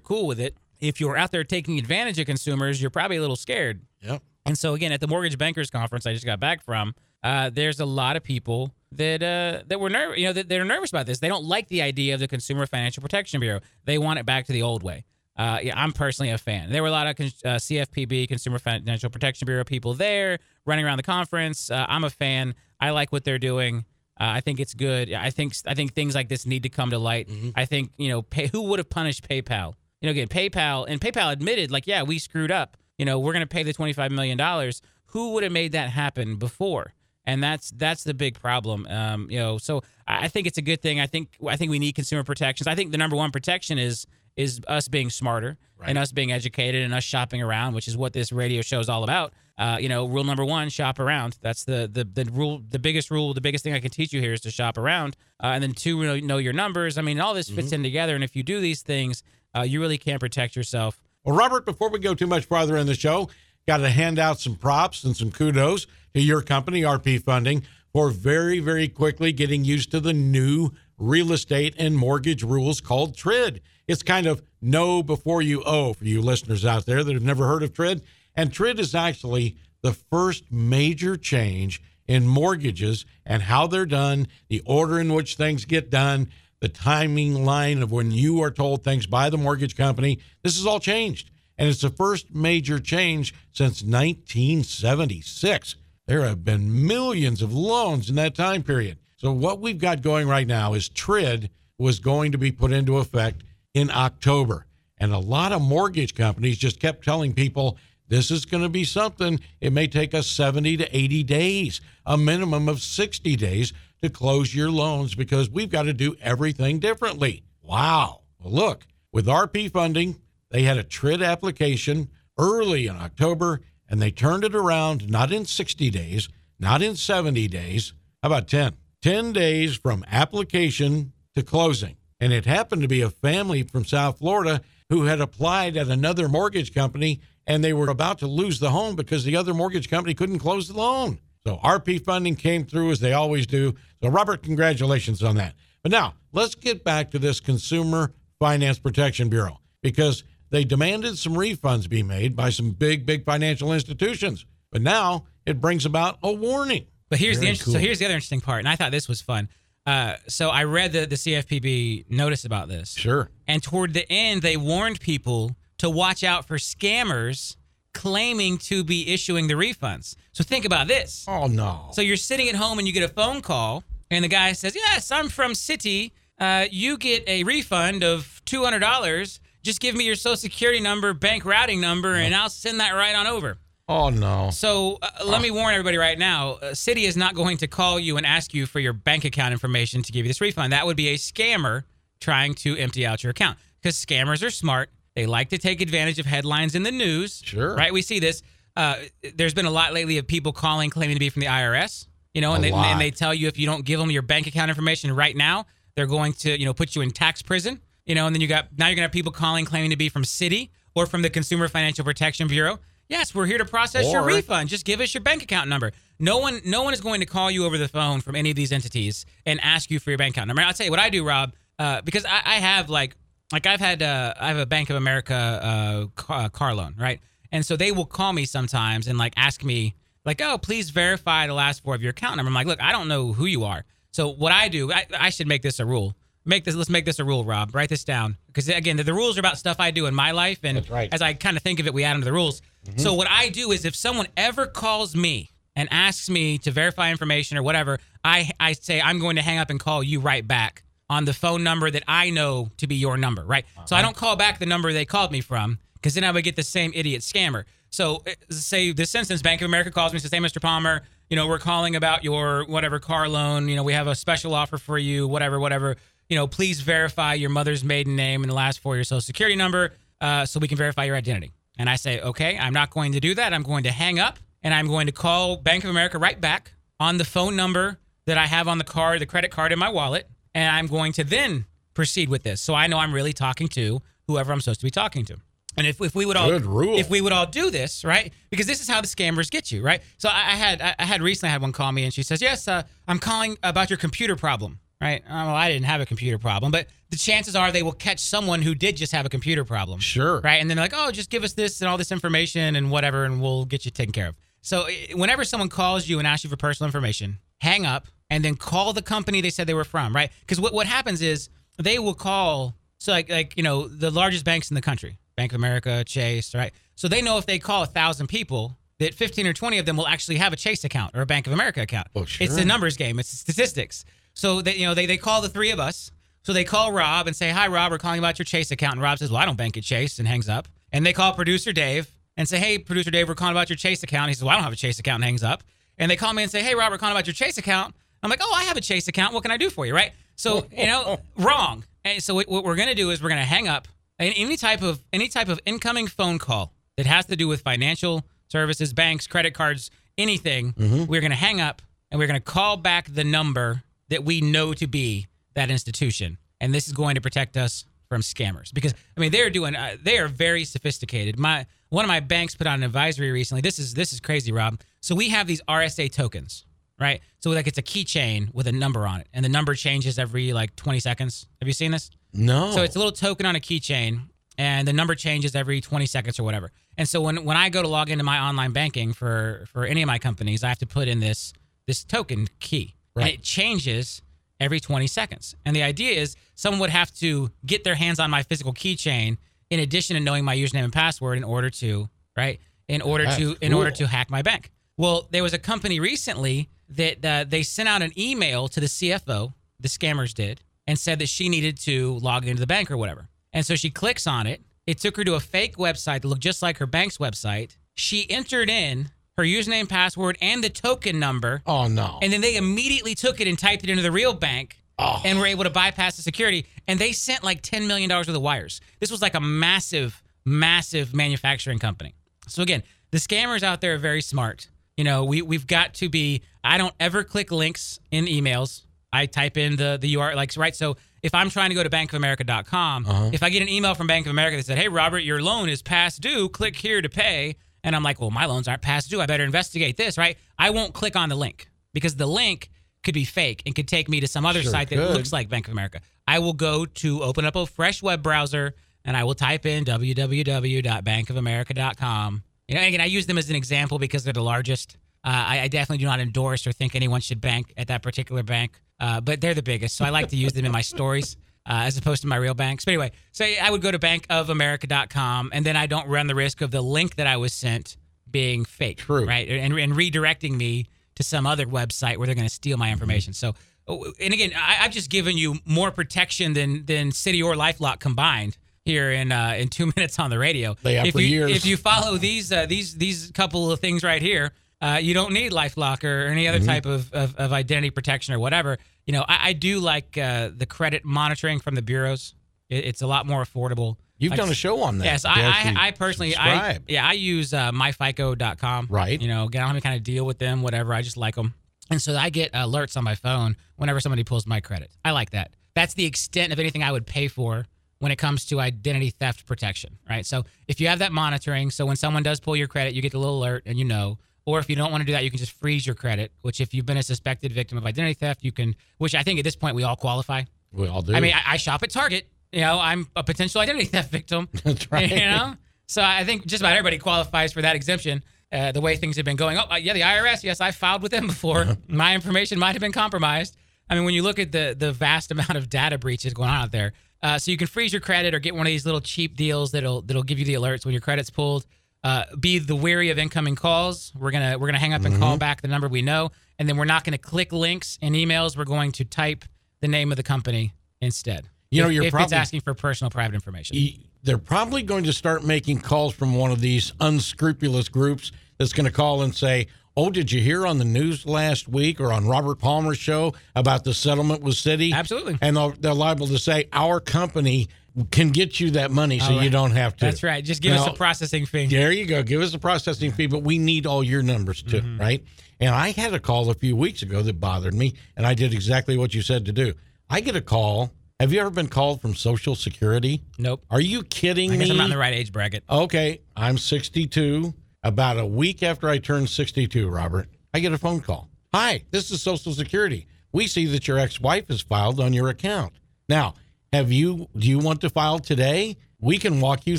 cool 0.00 0.28
with 0.28 0.38
it. 0.38 0.56
If 0.78 1.00
you're 1.00 1.16
out 1.16 1.32
there 1.32 1.42
taking 1.42 1.78
advantage 1.80 2.18
of 2.20 2.26
consumers, 2.26 2.80
you're 2.80 2.90
probably 2.90 3.16
a 3.16 3.20
little 3.20 3.34
scared. 3.34 3.80
Yep. 4.02 4.22
And 4.44 4.58
so 4.58 4.74
again, 4.74 4.92
at 4.92 5.00
the 5.00 5.08
mortgage 5.08 5.38
bankers 5.38 5.70
conference 5.70 6.06
I 6.06 6.12
just 6.12 6.26
got 6.26 6.40
back 6.40 6.62
from, 6.64 6.94
uh, 7.22 7.50
there's 7.50 7.80
a 7.80 7.86
lot 7.86 8.16
of 8.16 8.22
people 8.22 8.72
that 8.92 9.22
uh, 9.22 9.62
that 9.68 9.78
were 9.80 9.90
nervous. 9.90 10.18
You 10.18 10.26
know, 10.26 10.32
that 10.32 10.48
they're 10.48 10.64
nervous 10.64 10.90
about 10.90 11.06
this. 11.06 11.20
They 11.20 11.28
don't 11.28 11.44
like 11.44 11.68
the 11.68 11.82
idea 11.82 12.14
of 12.14 12.20
the 12.20 12.28
Consumer 12.28 12.66
Financial 12.66 13.00
Protection 13.00 13.40
Bureau. 13.40 13.60
They 13.84 13.98
want 13.98 14.18
it 14.18 14.26
back 14.26 14.46
to 14.46 14.52
the 14.52 14.62
old 14.62 14.82
way. 14.82 15.04
Uh, 15.36 15.58
yeah, 15.62 15.80
I'm 15.80 15.92
personally 15.92 16.30
a 16.30 16.38
fan. 16.38 16.70
There 16.70 16.82
were 16.82 16.88
a 16.88 16.92
lot 16.92 17.06
of 17.06 17.18
uh, 17.18 17.56
CFPB, 17.56 18.28
Consumer 18.28 18.58
Financial 18.58 19.08
Protection 19.08 19.46
Bureau 19.46 19.64
people 19.64 19.94
there 19.94 20.38
running 20.66 20.84
around 20.84 20.98
the 20.98 21.02
conference. 21.04 21.70
Uh, 21.70 21.86
I'm 21.88 22.04
a 22.04 22.10
fan. 22.10 22.54
I 22.80 22.90
like 22.90 23.12
what 23.12 23.24
they're 23.24 23.38
doing. 23.38 23.86
Uh, 24.20 24.24
I 24.36 24.40
think 24.40 24.60
it's 24.60 24.74
good. 24.74 25.12
I 25.12 25.30
think 25.30 25.54
I 25.66 25.74
think 25.74 25.94
things 25.94 26.14
like 26.14 26.28
this 26.28 26.44
need 26.44 26.64
to 26.64 26.68
come 26.68 26.90
to 26.90 26.98
light. 26.98 27.30
I 27.54 27.64
think 27.64 27.92
you 27.96 28.08
know, 28.08 28.22
pay, 28.22 28.48
who 28.48 28.62
would 28.64 28.78
have 28.78 28.90
punished 28.90 29.26
PayPal? 29.26 29.74
You 30.00 30.08
know, 30.08 30.10
again, 30.10 30.28
PayPal 30.28 30.84
and 30.88 31.00
PayPal 31.00 31.32
admitted, 31.32 31.70
like, 31.70 31.86
yeah, 31.86 32.02
we 32.02 32.18
screwed 32.18 32.50
up. 32.50 32.76
You 32.98 33.04
know, 33.04 33.18
we're 33.18 33.32
going 33.32 33.40
to 33.40 33.46
pay 33.46 33.62
the 33.62 33.72
twenty 33.72 33.92
five 33.92 34.12
million 34.12 34.38
dollars. 34.38 34.82
Who 35.06 35.32
would 35.32 35.42
have 35.42 35.52
made 35.52 35.72
that 35.72 35.90
happen 35.90 36.36
before? 36.36 36.94
And 37.24 37.42
that's 37.42 37.70
that's 37.70 38.04
the 38.04 38.14
big 38.14 38.40
problem. 38.40 38.86
Um, 38.86 39.28
you 39.30 39.38
know, 39.38 39.58
so 39.58 39.82
I 40.06 40.28
think 40.28 40.46
it's 40.46 40.58
a 40.58 40.62
good 40.62 40.82
thing. 40.82 41.00
I 41.00 41.06
think 41.06 41.30
I 41.46 41.56
think 41.56 41.70
we 41.70 41.78
need 41.78 41.94
consumer 41.94 42.24
protections. 42.24 42.66
I 42.66 42.74
think 42.74 42.90
the 42.90 42.98
number 42.98 43.16
one 43.16 43.30
protection 43.30 43.78
is 43.78 44.06
is 44.36 44.60
us 44.66 44.88
being 44.88 45.10
smarter 45.10 45.58
and 45.88 45.98
us 45.98 46.12
being 46.12 46.32
educated 46.32 46.82
and 46.82 46.94
us 46.94 47.04
shopping 47.04 47.42
around, 47.42 47.74
which 47.74 47.88
is 47.88 47.96
what 47.96 48.12
this 48.12 48.32
radio 48.32 48.62
show 48.62 48.80
is 48.80 48.88
all 48.88 49.04
about. 49.04 49.32
Uh, 49.58 49.76
you 49.80 49.88
know, 49.88 50.06
rule 50.06 50.24
number 50.24 50.44
one: 50.44 50.68
shop 50.68 50.98
around. 50.98 51.36
That's 51.42 51.64
the 51.64 51.88
the 51.92 52.04
the 52.04 52.30
rule. 52.30 52.62
The 52.68 52.78
biggest 52.78 53.10
rule, 53.10 53.34
the 53.34 53.40
biggest 53.40 53.62
thing 53.62 53.74
I 53.74 53.80
can 53.80 53.90
teach 53.90 54.12
you 54.12 54.20
here 54.20 54.32
is 54.32 54.40
to 54.42 54.50
shop 54.50 54.78
around. 54.78 55.16
Uh, 55.42 55.48
and 55.48 55.62
then 55.62 55.72
two, 55.72 56.02
know, 56.02 56.18
know 56.18 56.38
your 56.38 56.52
numbers. 56.52 56.98
I 56.98 57.02
mean, 57.02 57.20
all 57.20 57.34
this 57.34 57.50
fits 57.50 57.72
in 57.72 57.82
together. 57.82 58.14
And 58.14 58.24
if 58.24 58.34
you 58.34 58.42
do 58.42 58.60
these 58.60 58.82
things, 58.82 59.22
uh, 59.54 59.62
you 59.62 59.80
really 59.80 59.98
can 59.98 60.18
protect 60.18 60.56
yourself. 60.56 61.02
Well, 61.24 61.36
Robert, 61.36 61.64
before 61.64 61.88
we 61.88 62.00
go 62.00 62.14
too 62.14 62.26
much 62.26 62.46
farther 62.46 62.76
in 62.76 62.88
the 62.88 62.96
show, 62.96 63.30
got 63.68 63.76
to 63.76 63.90
hand 63.90 64.18
out 64.18 64.40
some 64.40 64.56
props 64.56 65.04
and 65.04 65.16
some 65.16 65.30
kudos 65.30 65.86
to 66.14 66.20
your 66.20 66.42
company, 66.42 66.82
RP 66.82 67.22
Funding, 67.22 67.62
for 67.92 68.10
very, 68.10 68.58
very 68.58 68.88
quickly 68.88 69.32
getting 69.32 69.64
used 69.64 69.92
to 69.92 70.00
the 70.00 70.12
new 70.12 70.70
real 70.98 71.32
estate 71.32 71.76
and 71.78 71.96
mortgage 71.96 72.42
rules 72.42 72.80
called 72.80 73.16
TRID. 73.16 73.60
It's 73.86 74.02
kind 74.02 74.26
of 74.26 74.42
know 74.60 75.00
before 75.00 75.42
you 75.42 75.62
owe 75.62 75.92
for 75.92 76.04
you 76.06 76.20
listeners 76.20 76.64
out 76.64 76.86
there 76.86 77.04
that 77.04 77.14
have 77.14 77.22
never 77.22 77.46
heard 77.46 77.62
of 77.62 77.72
TRID. 77.72 78.02
And 78.34 78.52
TRID 78.52 78.80
is 78.80 78.92
actually 78.92 79.56
the 79.82 79.92
first 79.92 80.50
major 80.50 81.16
change 81.16 81.80
in 82.08 82.26
mortgages 82.26 83.06
and 83.24 83.42
how 83.42 83.68
they're 83.68 83.86
done, 83.86 84.26
the 84.48 84.62
order 84.66 84.98
in 84.98 85.14
which 85.14 85.36
things 85.36 85.66
get 85.66 85.88
done, 85.88 86.30
the 86.62 86.68
timing 86.68 87.44
line 87.44 87.82
of 87.82 87.90
when 87.90 88.12
you 88.12 88.40
are 88.40 88.50
told 88.52 88.84
things 88.84 89.04
by 89.04 89.28
the 89.28 89.36
mortgage 89.36 89.76
company. 89.76 90.20
This 90.44 90.56
has 90.56 90.64
all 90.64 90.78
changed. 90.78 91.28
And 91.58 91.68
it's 91.68 91.80
the 91.80 91.90
first 91.90 92.32
major 92.32 92.78
change 92.78 93.34
since 93.50 93.82
1976. 93.82 95.74
There 96.06 96.22
have 96.22 96.44
been 96.44 96.86
millions 96.86 97.42
of 97.42 97.52
loans 97.52 98.08
in 98.08 98.14
that 98.14 98.36
time 98.36 98.62
period. 98.62 98.98
So, 99.16 99.32
what 99.32 99.60
we've 99.60 99.78
got 99.78 100.02
going 100.02 100.28
right 100.28 100.46
now 100.46 100.74
is 100.74 100.88
TRID 100.88 101.50
was 101.78 101.98
going 101.98 102.30
to 102.30 102.38
be 102.38 102.52
put 102.52 102.70
into 102.70 102.98
effect 102.98 103.42
in 103.74 103.90
October. 103.90 104.66
And 104.98 105.12
a 105.12 105.18
lot 105.18 105.50
of 105.50 105.62
mortgage 105.62 106.14
companies 106.14 106.58
just 106.58 106.78
kept 106.78 107.04
telling 107.04 107.34
people 107.34 107.76
this 108.06 108.30
is 108.30 108.44
going 108.44 108.62
to 108.62 108.68
be 108.68 108.84
something. 108.84 109.40
It 109.60 109.72
may 109.72 109.88
take 109.88 110.14
us 110.14 110.28
70 110.28 110.76
to 110.76 110.96
80 110.96 111.24
days, 111.24 111.80
a 112.06 112.16
minimum 112.16 112.68
of 112.68 112.82
60 112.82 113.34
days 113.34 113.72
to 114.02 114.10
close 114.10 114.54
your 114.54 114.70
loans 114.70 115.14
because 115.14 115.48
we've 115.48 115.70
got 115.70 115.84
to 115.84 115.92
do 115.92 116.16
everything 116.20 116.78
differently. 116.78 117.44
Wow. 117.62 118.22
Well, 118.40 118.52
look, 118.52 118.86
with 119.12 119.26
RP 119.26 119.70
funding, 119.70 120.20
they 120.50 120.64
had 120.64 120.76
a 120.76 120.84
TRID 120.84 121.22
application 121.22 122.08
early 122.38 122.86
in 122.86 122.96
October 122.96 123.60
and 123.88 124.02
they 124.02 124.10
turned 124.10 124.44
it 124.44 124.54
around 124.54 125.08
not 125.08 125.32
in 125.32 125.44
60 125.44 125.90
days, 125.90 126.28
not 126.58 126.82
in 126.82 126.96
70 126.96 127.46
days. 127.48 127.92
How 128.22 128.28
about 128.28 128.48
10? 128.48 128.76
10 129.02 129.32
days 129.32 129.76
from 129.76 130.04
application 130.10 131.12
to 131.34 131.42
closing. 131.42 131.96
And 132.20 132.32
it 132.32 132.46
happened 132.46 132.82
to 132.82 132.88
be 132.88 133.02
a 133.02 133.10
family 133.10 133.62
from 133.62 133.84
South 133.84 134.18
Florida 134.18 134.62
who 134.88 135.04
had 135.04 135.20
applied 135.20 135.76
at 135.76 135.88
another 135.88 136.28
mortgage 136.28 136.74
company 136.74 137.20
and 137.46 137.62
they 137.62 137.72
were 137.72 137.88
about 137.88 138.18
to 138.20 138.26
lose 138.26 138.60
the 138.60 138.70
home 138.70 138.94
because 138.94 139.24
the 139.24 139.36
other 139.36 139.54
mortgage 139.54 139.90
company 139.90 140.14
couldn't 140.14 140.38
close 140.38 140.68
the 140.68 140.76
loan. 140.76 141.18
So 141.46 141.56
RP 141.58 142.02
funding 142.04 142.36
came 142.36 142.64
through 142.64 142.90
as 142.92 143.00
they 143.00 143.12
always 143.12 143.46
do. 143.46 143.74
So, 144.02 144.08
Robert, 144.08 144.42
congratulations 144.42 145.22
on 145.22 145.36
that. 145.36 145.54
But 145.82 145.90
now 145.92 146.14
let's 146.32 146.54
get 146.54 146.84
back 146.84 147.10
to 147.12 147.18
this 147.18 147.40
Consumer 147.40 148.12
Finance 148.38 148.78
Protection 148.78 149.28
Bureau 149.28 149.58
because 149.82 150.22
they 150.50 150.64
demanded 150.64 151.18
some 151.18 151.34
refunds 151.34 151.88
be 151.88 152.02
made 152.02 152.36
by 152.36 152.50
some 152.50 152.70
big, 152.70 153.04
big 153.06 153.24
financial 153.24 153.72
institutions. 153.72 154.46
But 154.70 154.82
now 154.82 155.24
it 155.44 155.60
brings 155.60 155.84
about 155.84 156.18
a 156.22 156.32
warning. 156.32 156.86
But 157.10 157.18
here's 157.18 157.36
the 157.38 157.42
Very 157.46 157.50
inter- 157.50 157.64
cool. 157.64 157.72
so 157.74 157.78
here's 157.80 157.98
the 157.98 158.04
other 158.04 158.14
interesting 158.14 158.40
part, 158.40 158.60
and 158.60 158.68
I 158.68 158.76
thought 158.76 158.90
this 158.92 159.08
was 159.08 159.20
fun. 159.20 159.48
Uh, 159.84 160.14
so 160.28 160.48
I 160.50 160.62
read 160.64 160.92
the 160.92 161.06
the 161.06 161.16
CFPB 161.16 162.08
notice 162.08 162.44
about 162.44 162.68
this, 162.68 162.92
Sure. 162.94 163.28
and 163.48 163.60
toward 163.62 163.92
the 163.94 164.10
end, 164.10 164.40
they 164.42 164.56
warned 164.56 165.00
people 165.00 165.56
to 165.78 165.90
watch 165.90 166.22
out 166.22 166.46
for 166.46 166.56
scammers 166.56 167.56
claiming 167.94 168.58
to 168.58 168.82
be 168.84 169.12
issuing 169.12 169.46
the 169.48 169.54
refunds. 169.54 170.16
So 170.32 170.44
think 170.44 170.64
about 170.64 170.88
this. 170.88 171.24
Oh, 171.28 171.46
no. 171.46 171.90
So 171.92 172.00
you're 172.02 172.16
sitting 172.16 172.48
at 172.48 172.54
home 172.54 172.78
and 172.78 172.86
you 172.86 172.92
get 172.94 173.02
a 173.02 173.12
phone 173.12 173.40
call, 173.42 173.84
and 174.10 174.24
the 174.24 174.28
guy 174.28 174.52
says, 174.52 174.74
"Yes, 174.74 175.10
I'm 175.10 175.28
from 175.28 175.52
Citi. 175.52 176.12
Uh, 176.38 176.66
you 176.70 176.96
get 176.98 177.26
a 177.28 177.44
refund 177.44 178.02
of 178.02 178.42
two 178.44 178.64
hundred 178.64 178.80
dollars. 178.80 179.40
Just 179.62 179.80
give 179.80 179.94
me 179.94 180.04
your 180.04 180.16
social 180.16 180.36
security 180.36 180.80
number, 180.80 181.12
bank 181.14 181.44
routing 181.44 181.80
number, 181.80 182.14
and 182.14 182.34
I'll 182.34 182.50
send 182.50 182.80
that 182.80 182.92
right 182.92 183.14
on 183.14 183.26
over." 183.26 183.58
Oh, 183.88 184.08
no. 184.10 184.50
So 184.52 184.98
uh, 185.02 185.24
let 185.24 185.42
me 185.42 185.50
warn 185.50 185.74
everybody 185.74 185.98
right 185.98 186.18
now: 186.18 186.52
uh, 186.52 186.70
Citi 186.72 187.04
is 187.06 187.16
not 187.16 187.34
going 187.34 187.58
to 187.58 187.66
call 187.66 188.00
you 188.00 188.16
and 188.16 188.24
ask 188.26 188.54
you 188.54 188.66
for 188.66 188.80
your 188.80 188.92
bank 188.92 189.24
account 189.24 189.52
information 189.52 190.02
to 190.02 190.12
give 190.12 190.24
you 190.24 190.30
this 190.30 190.40
refund. 190.40 190.72
That 190.72 190.86
would 190.86 190.96
be 190.96 191.08
a 191.08 191.14
scammer 191.16 191.84
trying 192.20 192.54
to 192.54 192.76
empty 192.76 193.04
out 193.06 193.22
your 193.22 193.30
account 193.30 193.58
because 193.80 193.96
scammers 193.96 194.44
are 194.46 194.50
smart. 194.50 194.90
They 195.14 195.26
like 195.26 195.50
to 195.50 195.58
take 195.58 195.80
advantage 195.80 196.18
of 196.18 196.26
headlines 196.26 196.74
in 196.74 196.82
the 196.82 196.92
news. 196.92 197.42
Sure. 197.44 197.74
Right? 197.74 197.92
We 197.92 198.02
see 198.02 198.18
this. 198.18 198.42
Uh, 198.76 198.96
there's 199.34 199.54
been 199.54 199.66
a 199.66 199.70
lot 199.70 199.92
lately 199.92 200.18
of 200.18 200.26
people 200.26 200.52
calling 200.52 200.90
claiming 200.90 201.16
to 201.16 201.20
be 201.20 201.28
from 201.28 201.40
the 201.40 201.46
IRS. 201.46 202.06
You 202.34 202.40
know, 202.40 202.54
and 202.54 202.64
they, 202.64 202.72
and 202.72 202.98
they 202.98 203.10
tell 203.10 203.34
you 203.34 203.46
if 203.46 203.58
you 203.58 203.66
don't 203.66 203.84
give 203.84 204.00
them 204.00 204.10
your 204.10 204.22
bank 204.22 204.46
account 204.46 204.70
information 204.70 205.14
right 205.14 205.36
now, 205.36 205.66
they're 205.96 206.06
going 206.06 206.32
to 206.34 206.58
you 206.58 206.64
know 206.64 206.72
put 206.72 206.96
you 206.96 207.02
in 207.02 207.10
tax 207.10 207.42
prison. 207.42 207.80
You 208.06 208.14
know, 208.14 208.26
and 208.26 208.34
then 208.34 208.40
you 208.40 208.48
got 208.48 208.68
now 208.78 208.86
you're 208.86 208.94
gonna 208.94 209.04
have 209.04 209.12
people 209.12 209.32
calling 209.32 209.66
claiming 209.66 209.90
to 209.90 209.96
be 209.96 210.08
from 210.08 210.22
Citi 210.22 210.70
or 210.94 211.06
from 211.06 211.20
the 211.20 211.28
Consumer 211.28 211.68
Financial 211.68 212.04
Protection 212.04 212.48
Bureau. 212.48 212.78
Yes, 213.08 213.34
we're 213.34 213.44
here 213.44 213.58
to 213.58 213.66
process 213.66 214.10
your 214.10 214.22
refund. 214.22 214.70
Just 214.70 214.86
give 214.86 215.00
us 215.00 215.12
your 215.12 215.22
bank 215.22 215.42
account 215.42 215.68
number. 215.68 215.92
No 216.18 216.38
one, 216.38 216.62
no 216.64 216.82
one 216.82 216.94
is 216.94 217.00
going 217.02 217.20
to 217.20 217.26
call 217.26 217.50
you 217.50 217.66
over 217.66 217.76
the 217.76 217.88
phone 217.88 218.22
from 218.22 218.36
any 218.36 218.48
of 218.48 218.56
these 218.56 218.72
entities 218.72 219.26
and 219.44 219.60
ask 219.60 219.90
you 219.90 219.98
for 219.98 220.10
your 220.10 220.18
bank 220.18 220.34
account 220.34 220.48
number. 220.48 220.62
I'll 220.62 220.72
tell 220.72 220.86
you 220.86 220.90
what 220.90 221.00
I 221.00 221.10
do, 221.10 221.22
Rob, 221.22 221.52
uh, 221.78 222.00
because 222.02 222.24
I, 222.24 222.40
I 222.44 222.54
have 222.54 222.88
like, 222.88 223.16
like 223.52 223.66
I've 223.66 223.80
had, 223.80 224.02
uh, 224.02 224.34
I 224.40 224.48
have 224.48 224.56
a 224.58 224.66
Bank 224.66 224.90
of 224.90 224.96
America 224.96 225.34
uh, 225.34 226.06
car, 226.16 226.48
car 226.48 226.74
loan, 226.74 226.94
right? 226.98 227.20
And 227.50 227.64
so 227.64 227.76
they 227.76 227.92
will 227.92 228.06
call 228.06 228.32
me 228.32 228.44
sometimes 228.46 229.06
and 229.06 229.18
like 229.18 229.34
ask 229.36 229.62
me, 229.62 229.94
like, 230.24 230.40
oh, 230.40 230.56
please 230.58 230.90
verify 230.90 231.46
the 231.46 231.54
last 231.54 231.82
four 231.82 231.94
of 231.94 232.02
your 232.02 232.10
account 232.10 232.36
number. 232.36 232.48
I'm 232.48 232.54
like, 232.54 232.66
look, 232.66 232.80
I 232.82 232.92
don't 232.92 233.08
know 233.08 233.32
who 233.32 233.46
you 233.46 233.64
are. 233.64 233.84
So 234.12 234.28
what 234.28 234.52
I 234.52 234.68
do, 234.68 234.92
I, 234.92 235.06
I 235.18 235.30
should 235.30 235.48
make 235.48 235.62
this 235.62 235.80
a 235.80 235.86
rule. 235.86 236.14
Make 236.44 236.64
this. 236.64 236.74
Let's 236.74 236.90
make 236.90 237.04
this 237.04 237.20
a 237.20 237.24
rule, 237.24 237.44
Rob. 237.44 237.72
Write 237.72 237.88
this 237.88 238.02
down 238.04 238.36
because 238.48 238.68
again, 238.68 238.96
the, 238.96 239.04
the 239.04 239.14
rules 239.14 239.36
are 239.36 239.40
about 239.40 239.58
stuff 239.58 239.76
I 239.78 239.92
do 239.92 240.06
in 240.06 240.14
my 240.14 240.32
life, 240.32 240.58
and 240.64 240.76
That's 240.76 240.90
right. 240.90 241.08
as 241.14 241.22
I 241.22 241.34
kind 241.34 241.56
of 241.56 241.62
think 241.62 241.78
of 241.78 241.86
it, 241.86 241.94
we 241.94 242.02
add 242.02 242.14
them 242.14 242.22
to 242.22 242.24
the 242.24 242.32
rules. 242.32 242.62
So 242.96 243.14
what 243.14 243.28
I 243.30 243.48
do 243.48 243.70
is 243.70 243.84
if 243.84 243.94
someone 243.94 244.26
ever 244.36 244.66
calls 244.66 245.14
me 245.14 245.50
and 245.76 245.88
asks 245.92 246.28
me 246.28 246.58
to 246.58 246.72
verify 246.72 247.12
information 247.12 247.58
or 247.58 247.62
whatever, 247.62 248.00
I 248.24 248.50
I 248.58 248.72
say 248.72 249.00
I'm 249.00 249.20
going 249.20 249.36
to 249.36 249.42
hang 249.42 249.58
up 249.58 249.70
and 249.70 249.78
call 249.78 250.02
you 250.02 250.18
right 250.18 250.46
back 250.46 250.82
on 251.12 251.26
the 251.26 251.34
phone 251.34 251.62
number 251.62 251.90
that 251.90 252.02
I 252.08 252.30
know 252.30 252.70
to 252.78 252.86
be 252.86 252.94
your 252.94 253.18
number, 253.18 253.44
right? 253.44 253.66
So 253.84 253.94
I 253.94 254.00
don't 254.00 254.16
call 254.16 254.34
back 254.34 254.58
the 254.58 254.64
number 254.64 254.94
they 254.94 255.04
called 255.04 255.30
me 255.30 255.42
from 255.42 255.78
because 255.94 256.14
then 256.14 256.24
I 256.24 256.30
would 256.30 256.42
get 256.42 256.56
the 256.56 256.62
same 256.62 256.90
idiot 256.94 257.20
scammer. 257.20 257.64
So 257.90 258.22
uh, 258.26 258.30
say 258.48 258.92
this 258.92 259.14
instance, 259.14 259.42
Bank 259.42 259.60
of 259.60 259.66
America 259.66 259.90
calls 259.90 260.12
me 260.12 260.16
and 260.16 260.22
says, 260.22 260.32
"Hey, 260.32 260.38
Mr. 260.38 260.58
Palmer, 260.58 261.02
you 261.28 261.36
know 261.36 261.46
we're 261.46 261.58
calling 261.58 261.96
about 261.96 262.24
your 262.24 262.64
whatever 262.64 262.98
car 262.98 263.28
loan. 263.28 263.68
You 263.68 263.76
know 263.76 263.82
we 263.82 263.92
have 263.92 264.06
a 264.06 264.14
special 264.14 264.54
offer 264.54 264.78
for 264.78 264.96
you, 264.96 265.28
whatever, 265.28 265.60
whatever. 265.60 265.96
You 266.30 266.36
know 266.36 266.46
please 266.46 266.80
verify 266.80 267.34
your 267.34 267.50
mother's 267.50 267.84
maiden 267.84 268.16
name 268.16 268.42
and 268.42 268.50
the 268.50 268.54
last 268.54 268.80
four 268.80 268.94
of 268.94 268.96
your 268.96 269.04
social 269.04 269.20
security 269.20 269.54
number 269.54 269.92
uh, 270.22 270.46
so 270.46 270.60
we 270.60 270.68
can 270.68 270.78
verify 270.78 271.04
your 271.04 271.16
identity." 271.16 271.52
And 271.78 271.90
I 271.90 271.96
say, 271.96 272.22
"Okay, 272.22 272.56
I'm 272.56 272.72
not 272.72 272.88
going 272.88 273.12
to 273.12 273.20
do 273.20 273.34
that. 273.34 273.52
I'm 273.52 273.62
going 273.62 273.84
to 273.84 273.92
hang 273.92 274.18
up 274.18 274.38
and 274.62 274.72
I'm 274.72 274.86
going 274.86 275.08
to 275.08 275.12
call 275.12 275.58
Bank 275.58 275.84
of 275.84 275.90
America 275.90 276.18
right 276.18 276.40
back 276.40 276.72
on 276.98 277.18
the 277.18 277.24
phone 277.24 277.54
number 277.54 277.98
that 278.24 278.38
I 278.38 278.46
have 278.46 278.66
on 278.66 278.78
the 278.78 278.84
card, 278.84 279.20
the 279.20 279.26
credit 279.26 279.50
card 279.50 279.72
in 279.72 279.78
my 279.78 279.90
wallet, 279.90 280.26
and 280.54 280.74
I'm 280.74 280.86
going 280.86 281.12
to 281.14 281.24
then 281.24 281.66
proceed 281.94 282.28
with 282.28 282.42
this. 282.42 282.60
So 282.60 282.74
I 282.74 282.86
know 282.86 282.98
I'm 282.98 283.12
really 283.12 283.32
talking 283.32 283.68
to 283.68 284.00
whoever 284.26 284.52
I'm 284.52 284.60
supposed 284.60 284.80
to 284.80 284.86
be 284.86 284.90
talking 284.90 285.24
to. 285.26 285.36
And 285.76 285.86
if, 285.86 286.00
if 286.00 286.14
we 286.14 286.26
would 286.26 286.36
all 286.36 286.50
if 286.50 287.08
we 287.08 287.20
would 287.20 287.32
all 287.32 287.46
do 287.46 287.70
this, 287.70 288.04
right? 288.04 288.32
Because 288.50 288.66
this 288.66 288.80
is 288.80 288.88
how 288.88 289.00
the 289.00 289.06
scammers 289.06 289.50
get 289.50 289.72
you, 289.72 289.82
right? 289.82 290.02
So 290.18 290.28
I, 290.28 290.52
I 290.52 290.56
had 290.56 290.82
I, 290.82 290.94
I 290.98 291.04
had 291.04 291.22
recently 291.22 291.50
had 291.50 291.62
one 291.62 291.72
call 291.72 291.90
me 291.92 292.04
and 292.04 292.12
she 292.12 292.22
says, 292.22 292.42
"Yes, 292.42 292.68
uh, 292.68 292.82
I'm 293.08 293.18
calling 293.18 293.56
about 293.62 293.88
your 293.88 293.96
computer 293.96 294.36
problem." 294.36 294.80
Right? 295.00 295.22
Uh, 295.22 295.46
well, 295.46 295.54
I 295.54 295.68
didn't 295.68 295.86
have 295.86 296.00
a 296.00 296.06
computer 296.06 296.38
problem, 296.38 296.70
but 296.70 296.86
the 297.10 297.16
chances 297.16 297.56
are 297.56 297.72
they 297.72 297.82
will 297.82 297.90
catch 297.90 298.20
someone 298.20 298.62
who 298.62 298.72
did 298.74 298.96
just 298.96 299.10
have 299.10 299.26
a 299.26 299.28
computer 299.28 299.64
problem. 299.64 299.98
Sure. 299.98 300.40
Right? 300.40 300.60
And 300.60 300.70
then 300.70 300.76
they're 300.76 300.84
like, 300.84 300.94
"Oh, 300.94 301.10
just 301.10 301.30
give 301.30 301.42
us 301.42 301.54
this 301.54 301.80
and 301.80 301.88
all 301.88 301.96
this 301.96 302.12
information 302.12 302.76
and 302.76 302.90
whatever, 302.90 303.24
and 303.24 303.40
we'll 303.40 303.64
get 303.64 303.86
you 303.86 303.90
taken 303.90 304.12
care 304.12 304.28
of." 304.28 304.36
So 304.60 304.84
eh, 304.84 305.14
whenever 305.14 305.44
someone 305.44 305.70
calls 305.70 306.06
you 306.06 306.18
and 306.18 306.28
asks 306.28 306.44
you 306.44 306.50
for 306.50 306.56
personal 306.56 306.86
information, 306.86 307.38
hang 307.62 307.86
up 307.86 308.08
and 308.32 308.42
then 308.42 308.56
call 308.56 308.94
the 308.94 309.02
company 309.02 309.42
they 309.42 309.50
said 309.50 309.66
they 309.66 309.74
were 309.74 309.84
from, 309.84 310.16
right? 310.16 310.30
Because 310.40 310.58
what 310.58 310.72
what 310.72 310.86
happens 310.86 311.20
is 311.20 311.50
they 311.78 311.98
will 311.98 312.14
call 312.14 312.74
so 312.98 313.12
like 313.12 313.28
like 313.28 313.56
you 313.56 313.62
know 313.62 313.86
the 313.86 314.10
largest 314.10 314.44
banks 314.44 314.70
in 314.70 314.74
the 314.74 314.80
country, 314.80 315.18
Bank 315.36 315.52
of 315.52 315.56
America, 315.56 316.02
Chase, 316.04 316.54
right? 316.54 316.72
So 316.94 317.08
they 317.08 317.20
know 317.20 317.36
if 317.36 317.44
they 317.46 317.58
call 317.58 317.82
a 317.82 317.86
thousand 317.86 318.28
people, 318.28 318.78
that 319.00 319.12
fifteen 319.14 319.46
or 319.46 319.52
twenty 319.52 319.78
of 319.78 319.84
them 319.84 319.96
will 319.98 320.08
actually 320.08 320.38
have 320.38 320.52
a 320.52 320.56
Chase 320.56 320.82
account 320.84 321.14
or 321.14 321.20
a 321.20 321.26
Bank 321.26 321.46
of 321.46 321.52
America 321.52 321.82
account. 321.82 322.08
Well, 322.14 322.24
It's 322.40 322.56
a 322.56 322.64
numbers 322.64 322.96
game. 322.96 323.18
It's 323.18 323.28
statistics. 323.28 324.04
So 324.34 324.62
they 324.62 324.76
you 324.76 324.86
know 324.86 324.94
they 324.94 325.04
they 325.06 325.18
call 325.18 325.42
the 325.42 325.50
three 325.50 325.70
of 325.70 325.78
us. 325.78 326.10
So 326.44 326.52
they 326.54 326.64
call 326.64 326.90
Rob 326.90 327.26
and 327.26 327.36
say, 327.36 327.50
"Hi, 327.50 327.68
Rob, 327.68 327.92
we're 327.92 327.98
calling 327.98 328.18
about 328.18 328.38
your 328.38 328.44
Chase 328.44 328.70
account." 328.70 328.94
And 328.94 329.02
Rob 329.02 329.18
says, 329.18 329.30
"Well, 329.30 329.40
I 329.42 329.44
don't 329.44 329.56
bank 329.58 329.76
at 329.76 329.84
Chase," 329.84 330.18
and 330.18 330.26
hangs 330.26 330.48
up. 330.48 330.68
And 330.90 331.04
they 331.04 331.12
call 331.12 331.34
producer 331.34 331.72
Dave 331.72 332.14
and 332.36 332.48
say, 332.48 332.58
"Hey, 332.58 332.78
producer 332.78 333.10
Dave, 333.10 333.28
we're 333.28 333.34
calling 333.34 333.54
about 333.54 333.68
your 333.68 333.76
Chase 333.76 334.02
account." 334.02 334.28
He 334.28 334.34
says, 334.34 334.42
"Well, 334.42 334.52
I 334.52 334.54
don't 334.54 334.64
have 334.64 334.72
a 334.72 334.76
Chase 334.76 334.98
account," 334.98 335.16
and 335.16 335.24
hangs 335.24 335.42
up. 335.42 335.62
And 335.98 336.10
they 336.10 336.16
call 336.16 336.32
me 336.32 336.42
and 336.42 336.50
say, 336.50 336.62
"Hey, 336.62 336.74
Rob, 336.74 336.90
we're 336.90 336.98
calling 336.98 337.14
about 337.14 337.26
your 337.26 337.34
Chase 337.34 337.58
account." 337.58 337.94
I'm 338.22 338.30
like, 338.30 338.40
"Oh, 338.42 338.52
I 338.54 338.64
have 338.64 338.76
a 338.76 338.80
Chase 338.80 339.08
account. 339.08 339.34
What 339.34 339.42
can 339.42 339.50
I 339.50 339.56
do 339.56 339.70
for 339.70 339.86
you?" 339.86 339.94
Right? 339.94 340.12
So 340.36 340.66
you 340.76 340.86
know, 340.86 341.20
wrong. 341.36 341.84
And 342.04 342.22
so 342.22 342.34
what 342.34 342.48
we're 342.64 342.76
gonna 342.76 342.94
do 342.94 343.10
is 343.10 343.22
we're 343.22 343.28
gonna 343.28 343.44
hang 343.44 343.68
up 343.68 343.88
and 344.18 344.32
any 344.36 344.56
type 344.56 344.82
of 344.82 345.02
any 345.12 345.28
type 345.28 345.48
of 345.48 345.60
incoming 345.66 346.06
phone 346.06 346.38
call 346.38 346.72
that 346.96 347.06
has 347.06 347.26
to 347.26 347.36
do 347.36 347.48
with 347.48 347.62
financial 347.62 348.24
services, 348.48 348.92
banks, 348.92 349.26
credit 349.26 349.54
cards, 349.54 349.90
anything. 350.18 350.74
We're 351.08 351.20
gonna 351.20 351.34
hang 351.34 351.60
up 351.60 351.82
and 352.10 352.18
we're 352.18 352.26
gonna 352.26 352.40
call 352.40 352.76
back 352.76 353.12
the 353.12 353.24
number 353.24 353.82
that 354.08 354.24
we 354.24 354.40
know 354.40 354.74
to 354.74 354.86
be 354.86 355.26
that 355.54 355.70
institution, 355.70 356.38
and 356.60 356.74
this 356.74 356.86
is 356.86 356.92
going 356.92 357.14
to 357.14 357.20
protect 357.20 357.56
us 357.56 357.84
from 358.08 358.20
scammers 358.20 358.72
because 358.74 358.94
I 359.16 359.20
mean 359.20 359.32
they're 359.32 359.48
doing 359.48 359.74
uh, 359.74 359.96
they 360.02 360.18
are 360.18 360.28
very 360.28 360.64
sophisticated. 360.64 361.38
My 361.38 361.66
one 361.88 362.04
of 362.04 362.08
my 362.08 362.20
banks 362.20 362.54
put 362.54 362.66
out 362.66 362.74
an 362.74 362.82
advisory 362.82 363.30
recently. 363.32 363.62
This 363.62 363.78
is 363.78 363.94
this 363.94 364.12
is 364.12 364.20
crazy, 364.20 364.52
Rob. 364.52 364.80
So 365.00 365.14
we 365.14 365.30
have 365.30 365.46
these 365.46 365.62
RSA 365.62 366.12
tokens, 366.12 366.64
right? 367.02 367.20
So 367.40 367.50
like 367.50 367.66
it's 367.66 367.78
a 367.78 367.82
keychain 367.82 368.52
with 368.54 368.66
a 368.66 368.72
number 368.72 369.06
on 369.06 369.20
it, 369.20 369.28
and 369.34 369.44
the 369.44 369.48
number 369.48 369.74
changes 369.74 370.18
every 370.18 370.52
like 370.52 370.74
20 370.76 371.00
seconds. 371.00 371.46
Have 371.60 371.66
you 371.68 371.74
seen 371.74 371.90
this? 371.90 372.10
No. 372.32 372.70
So 372.72 372.82
it's 372.82 372.96
a 372.96 372.98
little 372.98 373.12
token 373.12 373.44
on 373.46 373.56
a 373.56 373.60
keychain, 373.60 374.22
and 374.56 374.86
the 374.88 374.92
number 374.92 375.14
changes 375.14 375.54
every 375.54 375.80
20 375.80 376.06
seconds 376.06 376.38
or 376.38 376.44
whatever. 376.44 376.70
And 376.96 377.08
so 377.08 377.20
when 377.20 377.44
when 377.44 377.56
I 377.56 377.68
go 377.68 377.82
to 377.82 377.88
log 377.88 378.10
into 378.10 378.24
my 378.24 378.38
online 378.38 378.72
banking 378.72 379.12
for 379.12 379.64
for 379.72 379.84
any 379.84 380.02
of 380.02 380.06
my 380.06 380.18
companies, 380.18 380.62
I 380.64 380.68
have 380.68 380.78
to 380.78 380.86
put 380.86 381.08
in 381.08 381.20
this 381.20 381.52
this 381.86 382.04
token 382.04 382.48
key, 382.60 382.94
and 383.16 383.24
Right. 383.24 383.34
it 383.34 383.42
changes 383.42 384.22
every 384.60 384.78
20 384.78 385.08
seconds. 385.08 385.56
And 385.66 385.74
the 385.74 385.82
idea 385.82 386.12
is 386.20 386.36
someone 386.54 386.78
would 386.80 386.90
have 386.90 387.12
to 387.14 387.50
get 387.66 387.82
their 387.82 387.96
hands 387.96 388.20
on 388.20 388.30
my 388.30 388.44
physical 388.44 388.72
keychain 388.72 389.36
in 389.70 389.80
addition 389.80 390.14
to 390.14 390.20
knowing 390.20 390.44
my 390.44 390.56
username 390.56 390.84
and 390.84 390.92
password 390.92 391.36
in 391.36 391.44
order 391.44 391.68
to 391.70 392.08
right 392.36 392.60
in 392.88 393.02
order 393.02 393.24
That's 393.24 393.38
to 393.38 393.56
in 393.60 393.72
order 393.72 393.90
to 393.90 394.06
hack 394.06 394.30
my 394.30 394.42
bank. 394.42 394.70
Well, 394.96 395.26
there 395.32 395.42
was 395.42 395.52
a 395.54 395.58
company 395.58 395.98
recently 395.98 396.68
that 396.96 397.24
uh, 397.24 397.44
they 397.48 397.62
sent 397.62 397.88
out 397.88 398.02
an 398.02 398.12
email 398.18 398.68
to 398.68 398.80
the 398.80 398.86
CFO, 398.86 399.52
the 399.80 399.88
scammers 399.88 400.32
did, 400.34 400.60
and 400.86 400.98
said 400.98 401.18
that 401.20 401.28
she 401.28 401.48
needed 401.48 401.78
to 401.80 402.14
log 402.18 402.46
into 402.46 402.60
the 402.60 402.66
bank 402.66 402.90
or 402.90 402.96
whatever. 402.96 403.28
And 403.52 403.64
so 403.66 403.74
she 403.76 403.90
clicks 403.90 404.26
on 404.26 404.46
it. 404.46 404.62
It 404.86 404.98
took 404.98 405.16
her 405.16 405.24
to 405.24 405.34
a 405.34 405.40
fake 405.40 405.76
website 405.76 406.22
that 406.22 406.28
looked 406.28 406.42
just 406.42 406.62
like 406.62 406.78
her 406.78 406.86
bank's 406.86 407.18
website. 407.18 407.76
She 407.94 408.28
entered 408.30 408.68
in 408.70 409.10
her 409.36 409.44
username, 409.44 409.88
password, 409.88 410.36
and 410.42 410.62
the 410.62 410.70
token 410.70 411.18
number. 411.18 411.62
oh 411.66 411.86
no. 411.88 412.18
And 412.20 412.32
then 412.32 412.40
they 412.40 412.56
immediately 412.56 413.14
took 413.14 413.40
it 413.40 413.46
and 413.48 413.58
typed 413.58 413.84
it 413.84 413.90
into 413.90 414.02
the 414.02 414.12
real 414.12 414.32
bank 414.34 414.78
Oh. 414.98 415.20
and 415.24 415.38
were 415.38 415.46
able 415.46 415.64
to 415.64 415.70
bypass 415.70 416.16
the 416.16 416.22
security. 416.22 416.66
And 416.86 416.98
they 416.98 417.12
sent 417.12 417.42
like 417.42 417.62
$10 417.62 417.86
million 417.86 418.10
worth 418.10 418.28
of 418.28 418.40
wires. 418.42 418.80
This 419.00 419.10
was 419.10 419.22
like 419.22 419.34
a 419.34 419.40
massive, 419.40 420.22
massive 420.44 421.14
manufacturing 421.14 421.78
company. 421.78 422.14
So 422.46 422.62
again, 422.62 422.82
the 423.10 423.18
scammers 423.18 423.62
out 423.62 423.80
there 423.80 423.94
are 423.94 423.98
very 423.98 424.20
smart. 424.20 424.68
You 424.96 425.04
know, 425.04 425.24
we, 425.24 425.42
we've 425.42 425.66
got 425.66 425.94
to 425.94 426.08
be, 426.08 426.42
I 426.62 426.78
don't 426.78 426.94
ever 427.00 427.24
click 427.24 427.50
links 427.50 427.98
in 428.10 428.26
emails. 428.26 428.82
I 429.12 429.26
type 429.26 429.56
in 429.56 429.76
the, 429.76 429.98
the 430.00 430.14
URL, 430.14 430.34
like, 430.36 430.56
right? 430.56 430.74
So 430.74 430.96
if 431.22 431.34
I'm 431.34 431.50
trying 431.50 431.70
to 431.70 431.74
go 431.74 431.82
to 431.82 431.90
bankofamerica.com, 431.90 433.06
Uh-huh. 433.06 433.30
if 433.32 433.42
I 433.42 433.50
get 433.50 433.62
an 433.62 433.68
email 433.68 433.94
from 433.94 434.06
Bank 434.06 434.26
of 434.26 434.30
America 434.30 434.56
that 434.56 434.66
said, 434.66 434.78
hey, 434.78 434.88
Robert, 434.88 435.20
your 435.20 435.42
loan 435.42 435.68
is 435.68 435.82
past 435.82 436.20
due, 436.20 436.48
click 436.48 436.76
here 436.76 437.02
to 437.02 437.08
pay. 437.08 437.56
And 437.84 437.96
I'm 437.96 438.02
like, 438.02 438.20
well, 438.20 438.30
my 438.30 438.46
loans 438.46 438.68
aren't 438.68 438.82
past 438.82 439.10
due. 439.10 439.20
I 439.20 439.26
better 439.26 439.44
investigate 439.44 439.96
this, 439.96 440.16
right? 440.16 440.38
I 440.58 440.70
won't 440.70 440.94
click 440.94 441.16
on 441.16 441.28
the 441.28 441.34
link 441.36 441.68
because 441.92 442.16
the 442.16 442.26
link 442.26 442.70
could 443.02 443.14
be 443.14 443.24
fake 443.24 443.62
and 443.66 443.74
could 443.74 443.88
take 443.88 444.08
me 444.08 444.20
to 444.20 444.28
some 444.28 444.46
other 444.46 444.62
Sure 444.62 444.70
site 444.70 444.88
that 444.90 444.98
looks 445.12 445.32
like 445.32 445.48
Bank 445.48 445.66
of 445.66 445.72
America. 445.72 446.00
I 446.28 446.38
will 446.38 446.52
go 446.52 446.86
to 446.86 447.22
open 447.22 447.44
up 447.44 447.56
a 447.56 447.66
fresh 447.66 448.00
web 448.02 448.22
browser 448.22 448.74
and 449.04 449.16
I 449.16 449.24
will 449.24 449.34
type 449.34 449.66
in 449.66 449.84
www.bankofamerica.com. 449.84 452.42
You 452.72 452.80
know, 452.80 452.86
again, 452.86 453.00
I 453.02 453.04
use 453.04 453.26
them 453.26 453.36
as 453.36 453.50
an 453.50 453.56
example 453.56 453.98
because 453.98 454.24
they're 454.24 454.32
the 454.32 454.42
largest. 454.42 454.96
Uh, 455.24 455.28
I, 455.28 455.60
I 455.60 455.68
definitely 455.68 455.98
do 455.98 456.06
not 456.06 456.20
endorse 456.20 456.66
or 456.66 456.72
think 456.72 456.94
anyone 456.94 457.20
should 457.20 457.40
bank 457.40 457.72
at 457.76 457.88
that 457.88 458.02
particular 458.02 458.42
bank, 458.42 458.80
uh, 458.98 459.20
but 459.20 459.42
they're 459.42 459.52
the 459.52 459.62
biggest. 459.62 459.96
So 459.96 460.06
I 460.06 460.08
like 460.08 460.28
to 460.28 460.36
use 460.36 460.54
them 460.54 460.64
in 460.64 460.72
my 460.72 460.80
stories 460.80 461.36
uh, 461.66 461.82
as 461.84 461.98
opposed 461.98 462.22
to 462.22 462.28
my 462.28 462.36
real 462.36 462.54
banks. 462.54 462.86
But 462.86 462.92
anyway, 462.92 463.12
so 463.30 463.44
I 463.44 463.70
would 463.70 463.82
go 463.82 463.90
to 463.90 463.98
bankofamerica.com 463.98 465.50
and 465.52 465.66
then 465.66 465.76
I 465.76 465.86
don't 465.86 466.08
run 466.08 466.28
the 466.28 466.34
risk 466.34 466.62
of 466.62 466.70
the 466.70 466.80
link 466.80 467.16
that 467.16 467.26
I 467.26 467.36
was 467.36 467.52
sent 467.52 467.98
being 468.30 468.64
fake. 468.64 468.98
True. 468.98 469.26
Right. 469.26 469.48
And, 469.48 469.78
and 469.78 469.92
redirecting 469.92 470.56
me 470.56 470.86
to 471.16 471.22
some 471.22 471.46
other 471.46 471.66
website 471.66 472.16
where 472.16 472.26
they're 472.26 472.34
going 472.34 472.48
to 472.48 472.54
steal 472.54 472.78
my 472.78 472.90
information. 472.90 473.34
So, 473.34 473.54
oh, 473.86 474.12
and 474.18 474.32
again, 474.32 474.52
I, 474.56 474.78
I've 474.80 474.92
just 474.92 475.10
given 475.10 475.36
you 475.36 475.56
more 475.66 475.90
protection 475.90 476.54
than 476.54 476.86
than 476.86 477.10
Citi 477.10 477.44
or 477.44 477.54
LifeLock 477.54 478.00
combined 478.00 478.56
here 478.84 479.10
in 479.10 479.32
uh, 479.32 479.54
in 479.58 479.68
two 479.68 479.86
minutes 479.96 480.18
on 480.18 480.30
the 480.30 480.38
radio. 480.38 480.76
They 480.82 480.94
have 480.94 481.06
if 481.06 481.12
for 481.14 481.20
you, 481.20 481.28
years. 481.28 481.50
If 481.52 481.66
you 481.66 481.76
follow 481.76 482.16
these 482.16 482.52
uh, 482.52 482.66
these 482.66 482.94
these 482.96 483.30
couple 483.32 483.70
of 483.70 483.80
things 483.80 484.02
right 484.02 484.22
here, 484.22 484.52
uh, 484.80 484.98
you 485.02 485.14
don't 485.14 485.32
need 485.32 485.52
LifeLock 485.52 486.04
or 486.04 486.26
any 486.28 486.44
Mm-hmm. 486.44 486.54
other 486.56 486.66
type 486.66 486.86
of, 486.86 487.12
of, 487.12 487.36
of 487.36 487.52
identity 487.52 487.90
protection 487.90 488.34
or 488.34 488.38
whatever. 488.38 488.78
You 489.06 489.12
know, 489.12 489.24
I, 489.26 489.48
I 489.48 489.52
do 489.52 489.78
like 489.80 490.16
uh, 490.18 490.50
the 490.56 490.66
credit 490.66 491.04
monitoring 491.04 491.60
from 491.60 491.74
the 491.74 491.82
bureaus. 491.82 492.34
It, 492.68 492.84
it's 492.86 493.02
a 493.02 493.06
lot 493.06 493.26
more 493.26 493.42
affordable. 493.44 493.96
You've 494.18 494.30
Like- 494.30 494.38
done 494.40 494.48
a 494.50 494.54
show 494.54 494.82
on 494.82 494.98
that. 494.98 495.04
Yes, 495.04 495.24
I, 495.24 495.32
I, 495.34 495.74
I 495.88 495.90
personally, 495.90 496.36
I, 496.36 496.78
yeah, 496.86 497.04
I 497.06 497.12
use 497.14 497.52
uh, 497.52 497.72
myfico.com. 497.72 498.86
Right. 498.88 499.20
You 499.20 499.26
know, 499.28 499.44
I 499.44 499.48
don't 499.48 499.60
have 499.62 499.70
any 499.70 499.80
kind 499.80 499.96
of 499.96 500.04
deal 500.04 500.24
with 500.24 500.38
them, 500.38 500.62
whatever. 500.62 500.94
I 500.94 501.02
just 501.02 501.16
like 501.16 501.34
them. 501.34 501.54
And 501.90 502.00
so 502.00 502.16
I 502.16 502.30
get 502.30 502.52
alerts 502.52 502.96
on 502.96 503.02
my 503.04 503.16
phone 503.16 503.56
whenever 503.76 503.98
somebody 504.00 504.22
pulls 504.22 504.46
my 504.46 504.60
credit. 504.60 504.90
I 505.04 505.10
like 505.10 505.30
that. 505.30 505.50
That's 505.74 505.94
the 505.94 506.04
extent 506.04 506.52
of 506.52 506.60
anything 506.60 506.82
I 506.84 506.92
would 506.92 507.06
pay 507.06 507.26
for 507.28 507.66
when 508.02 508.10
it 508.10 508.16
comes 508.16 508.46
to 508.46 508.58
identity 508.58 509.10
theft 509.10 509.46
protection, 509.46 509.96
right? 510.10 510.26
So 510.26 510.44
if 510.66 510.80
you 510.80 510.88
have 510.88 510.98
that 510.98 511.12
monitoring, 511.12 511.70
so 511.70 511.86
when 511.86 511.94
someone 511.94 512.24
does 512.24 512.40
pull 512.40 512.56
your 512.56 512.66
credit, 512.66 512.94
you 512.94 513.00
get 513.00 513.12
the 513.12 513.18
little 513.20 513.38
alert 513.38 513.62
and 513.64 513.78
you 513.78 513.84
know. 513.84 514.18
Or 514.44 514.58
if 514.58 514.68
you 514.68 514.74
don't 514.74 514.90
want 514.90 515.02
to 515.02 515.06
do 515.06 515.12
that, 515.12 515.22
you 515.22 515.30
can 515.30 515.38
just 515.38 515.52
freeze 515.52 515.86
your 515.86 515.94
credit, 515.94 516.32
which 516.40 516.60
if 516.60 516.74
you've 516.74 516.84
been 516.84 516.96
a 516.96 517.02
suspected 517.04 517.52
victim 517.52 517.78
of 517.78 517.86
identity 517.86 518.14
theft, 518.14 518.42
you 518.42 518.50
can, 518.50 518.74
which 518.98 519.14
I 519.14 519.22
think 519.22 519.38
at 519.38 519.44
this 519.44 519.54
point 519.54 519.76
we 519.76 519.84
all 519.84 519.94
qualify. 519.94 520.42
We 520.72 520.88
all 520.88 521.02
do. 521.02 521.14
I 521.14 521.20
mean, 521.20 521.32
I, 521.32 521.52
I 521.52 521.56
shop 521.58 521.84
at 521.84 521.90
Target. 521.90 522.26
You 522.50 522.62
know, 522.62 522.80
I'm 522.80 523.06
a 523.14 523.22
potential 523.22 523.60
identity 523.60 523.84
theft 523.92 524.10
victim. 524.10 524.48
That's 524.64 524.90
right. 524.90 525.08
You 525.08 525.16
know, 525.20 525.54
so 525.86 526.02
I 526.02 526.24
think 526.24 526.44
just 526.44 526.60
about 526.60 526.72
everybody 526.72 526.98
qualifies 526.98 527.52
for 527.52 527.62
that 527.62 527.76
exemption. 527.76 528.24
Uh, 528.50 528.72
the 528.72 528.80
way 528.80 528.96
things 528.96 529.14
have 529.14 529.24
been 529.24 529.36
going. 529.36 529.58
Oh, 529.58 529.70
uh, 529.70 529.76
yeah, 529.76 529.92
the 529.92 530.00
IRS. 530.00 530.42
Yes, 530.42 530.60
I 530.60 530.72
filed 530.72 531.02
with 531.02 531.12
them 531.12 531.28
before. 531.28 531.76
My 531.88 532.16
information 532.16 532.58
might 532.58 532.72
have 532.72 532.80
been 532.80 532.90
compromised. 532.90 533.56
I 533.88 533.94
mean, 533.94 534.04
when 534.04 534.14
you 534.14 534.24
look 534.24 534.40
at 534.40 534.50
the 534.50 534.74
the 534.76 534.92
vast 534.92 535.30
amount 535.30 535.54
of 535.54 535.70
data 535.70 535.98
breaches 535.98 536.34
going 536.34 536.50
on 536.50 536.64
out 536.64 536.72
there, 536.72 536.94
uh, 537.22 537.38
so 537.38 537.50
you 537.50 537.56
can 537.56 537.66
freeze 537.66 537.92
your 537.92 538.00
credit 538.00 538.34
or 538.34 538.38
get 538.38 538.54
one 538.54 538.66
of 538.66 538.70
these 538.70 538.84
little 538.84 539.00
cheap 539.00 539.36
deals 539.36 539.72
that'll 539.72 540.02
that'll 540.02 540.22
give 540.22 540.38
you 540.38 540.44
the 540.44 540.54
alerts 540.54 540.84
when 540.84 540.92
your 540.92 541.00
credit's 541.00 541.30
pulled. 541.30 541.66
Uh, 542.04 542.24
be 542.40 542.58
the 542.58 542.74
wary 542.74 543.10
of 543.10 543.18
incoming 543.18 543.54
calls. 543.54 544.12
We're 544.18 544.32
gonna 544.32 544.58
we're 544.58 544.66
gonna 544.66 544.78
hang 544.78 544.92
up 544.92 545.04
and 545.04 545.14
Mm-hmm. 545.14 545.22
call 545.22 545.36
back 545.36 545.62
the 545.62 545.68
number 545.68 545.86
we 545.88 546.02
know, 546.02 546.30
and 546.58 546.68
then 546.68 546.76
we're 546.76 546.84
not 546.84 547.04
gonna 547.04 547.18
click 547.18 547.52
links 547.52 547.98
and 548.02 548.14
emails. 548.14 548.56
We're 548.56 548.64
going 548.64 548.90
to 548.92 549.04
type 549.04 549.44
the 549.80 549.88
name 549.88 550.10
of 550.10 550.16
the 550.16 550.22
company 550.24 550.72
instead. 551.00 551.48
You 551.70 551.82
know, 551.82 551.88
if, 551.88 551.94
you're 551.94 552.04
if 552.04 552.14
it's 552.14 552.32
asking 552.32 552.60
for 552.60 552.74
personal 552.74 553.10
private 553.10 553.34
information. 553.34 553.76
They're 554.24 554.38
probably 554.38 554.82
going 554.82 555.04
to 555.04 555.12
start 555.12 555.42
making 555.42 555.80
calls 555.80 556.14
from 556.14 556.34
one 556.36 556.52
of 556.52 556.60
these 556.60 556.92
unscrupulous 557.00 557.88
groups 557.88 558.30
that's 558.58 558.72
going 558.72 558.84
to 558.84 558.92
call 558.92 559.22
and 559.22 559.34
say, 559.34 559.66
"Oh, 559.96 560.10
did 560.10 560.32
you 560.32 560.40
hear 560.40 560.66
on 560.66 560.78
the 560.78 560.84
news 560.84 561.26
last 561.26 561.68
week 561.68 562.00
or 562.00 562.12
on 562.12 562.26
Robert 562.26 562.58
Palmer's 562.58 562.98
show 562.98 563.34
about 563.54 563.84
the 563.84 563.94
settlement 563.94 564.42
with 564.42 564.54
Citi?" 564.54 564.92
Absolutely. 564.92 565.38
And 565.40 565.56
they'll, 565.56 565.70
they're 565.72 565.94
liable 565.94 566.26
to 566.28 566.38
say, 566.38 566.68
"Our 566.72 567.00
company 567.00 567.68
can 568.10 568.30
get 568.30 568.58
you 568.58 568.70
that 568.70 568.90
money, 568.90 569.18
so 569.18 569.34
right. 569.34 569.42
you 569.42 569.50
don't 569.50 569.72
have 569.72 569.96
to." 569.96 570.04
That's 570.04 570.22
right. 570.22 570.42
Just 570.44 570.62
give 570.62 570.72
us 570.74 570.86
a 570.86 570.92
processing 570.92 571.46
fee. 571.46 571.66
There 571.66 571.92
you 571.92 572.06
go. 572.06 572.22
Give 572.22 572.40
us 572.40 572.54
a 572.54 572.58
processing 572.58 573.12
fee, 573.12 573.26
but 573.26 573.42
we 573.42 573.58
need 573.58 573.86
all 573.86 574.02
your 574.02 574.22
numbers 574.22 574.62
too, 574.62 574.80
Mm-hmm. 574.80 575.00
right? 575.00 575.24
And 575.60 575.70
I 575.74 575.90
had 575.92 576.12
a 576.12 576.18
call 576.18 576.50
a 576.50 576.54
few 576.54 576.74
weeks 576.74 577.02
ago 577.02 577.22
that 577.22 577.38
bothered 577.38 577.74
me, 577.74 577.94
and 578.16 578.26
I 578.26 578.34
did 578.34 578.52
exactly 578.52 578.96
what 578.96 579.14
you 579.14 579.22
said 579.22 579.44
to 579.46 579.52
do. 579.52 579.74
I 580.10 580.20
get 580.20 580.34
a 580.36 580.40
call 580.40 580.92
Have 581.20 581.32
you 581.32 581.38
ever 581.40 581.50
been 581.50 581.68
called 581.68 582.00
from 582.00 582.16
Social 582.16 582.56
Security? 582.56 583.22
Nope. 583.38 583.64
Are 583.70 583.80
you 583.80 584.02
kidding 584.02 584.50
I 584.50 584.56
guess 584.56 584.64
me? 584.66 584.70
I'm 584.72 584.76
not 584.78 584.84
in 584.84 584.90
the 584.90 584.98
right 584.98 585.14
age 585.14 585.30
bracket. 585.30 585.62
Okay, 585.70 586.20
I'm 586.36 586.58
62. 586.58 587.54
About 587.84 588.16
a 588.16 588.24
week 588.26 588.62
after 588.62 588.88
I 588.88 588.98
turned 588.98 589.28
62, 589.28 589.88
Robert, 589.88 590.28
I 590.54 590.60
get 590.60 590.72
a 590.72 590.78
phone 590.78 591.00
call. 591.00 591.28
Hi, 591.52 591.82
this 591.90 592.12
is 592.12 592.22
Social 592.22 592.52
Security. 592.52 593.08
We 593.32 593.48
see 593.48 593.66
that 593.66 593.88
your 593.88 593.98
ex-wife 593.98 594.46
has 594.48 594.60
filed 594.60 595.00
on 595.00 595.12
your 595.12 595.28
account. 595.28 595.72
Now, 596.08 596.34
have 596.72 596.92
you 596.92 597.28
do 597.36 597.48
you 597.48 597.58
want 597.58 597.80
to 597.80 597.90
file 597.90 598.20
today? 598.20 598.76
We 599.00 599.18
can 599.18 599.40
walk 599.40 599.66
you 599.66 599.78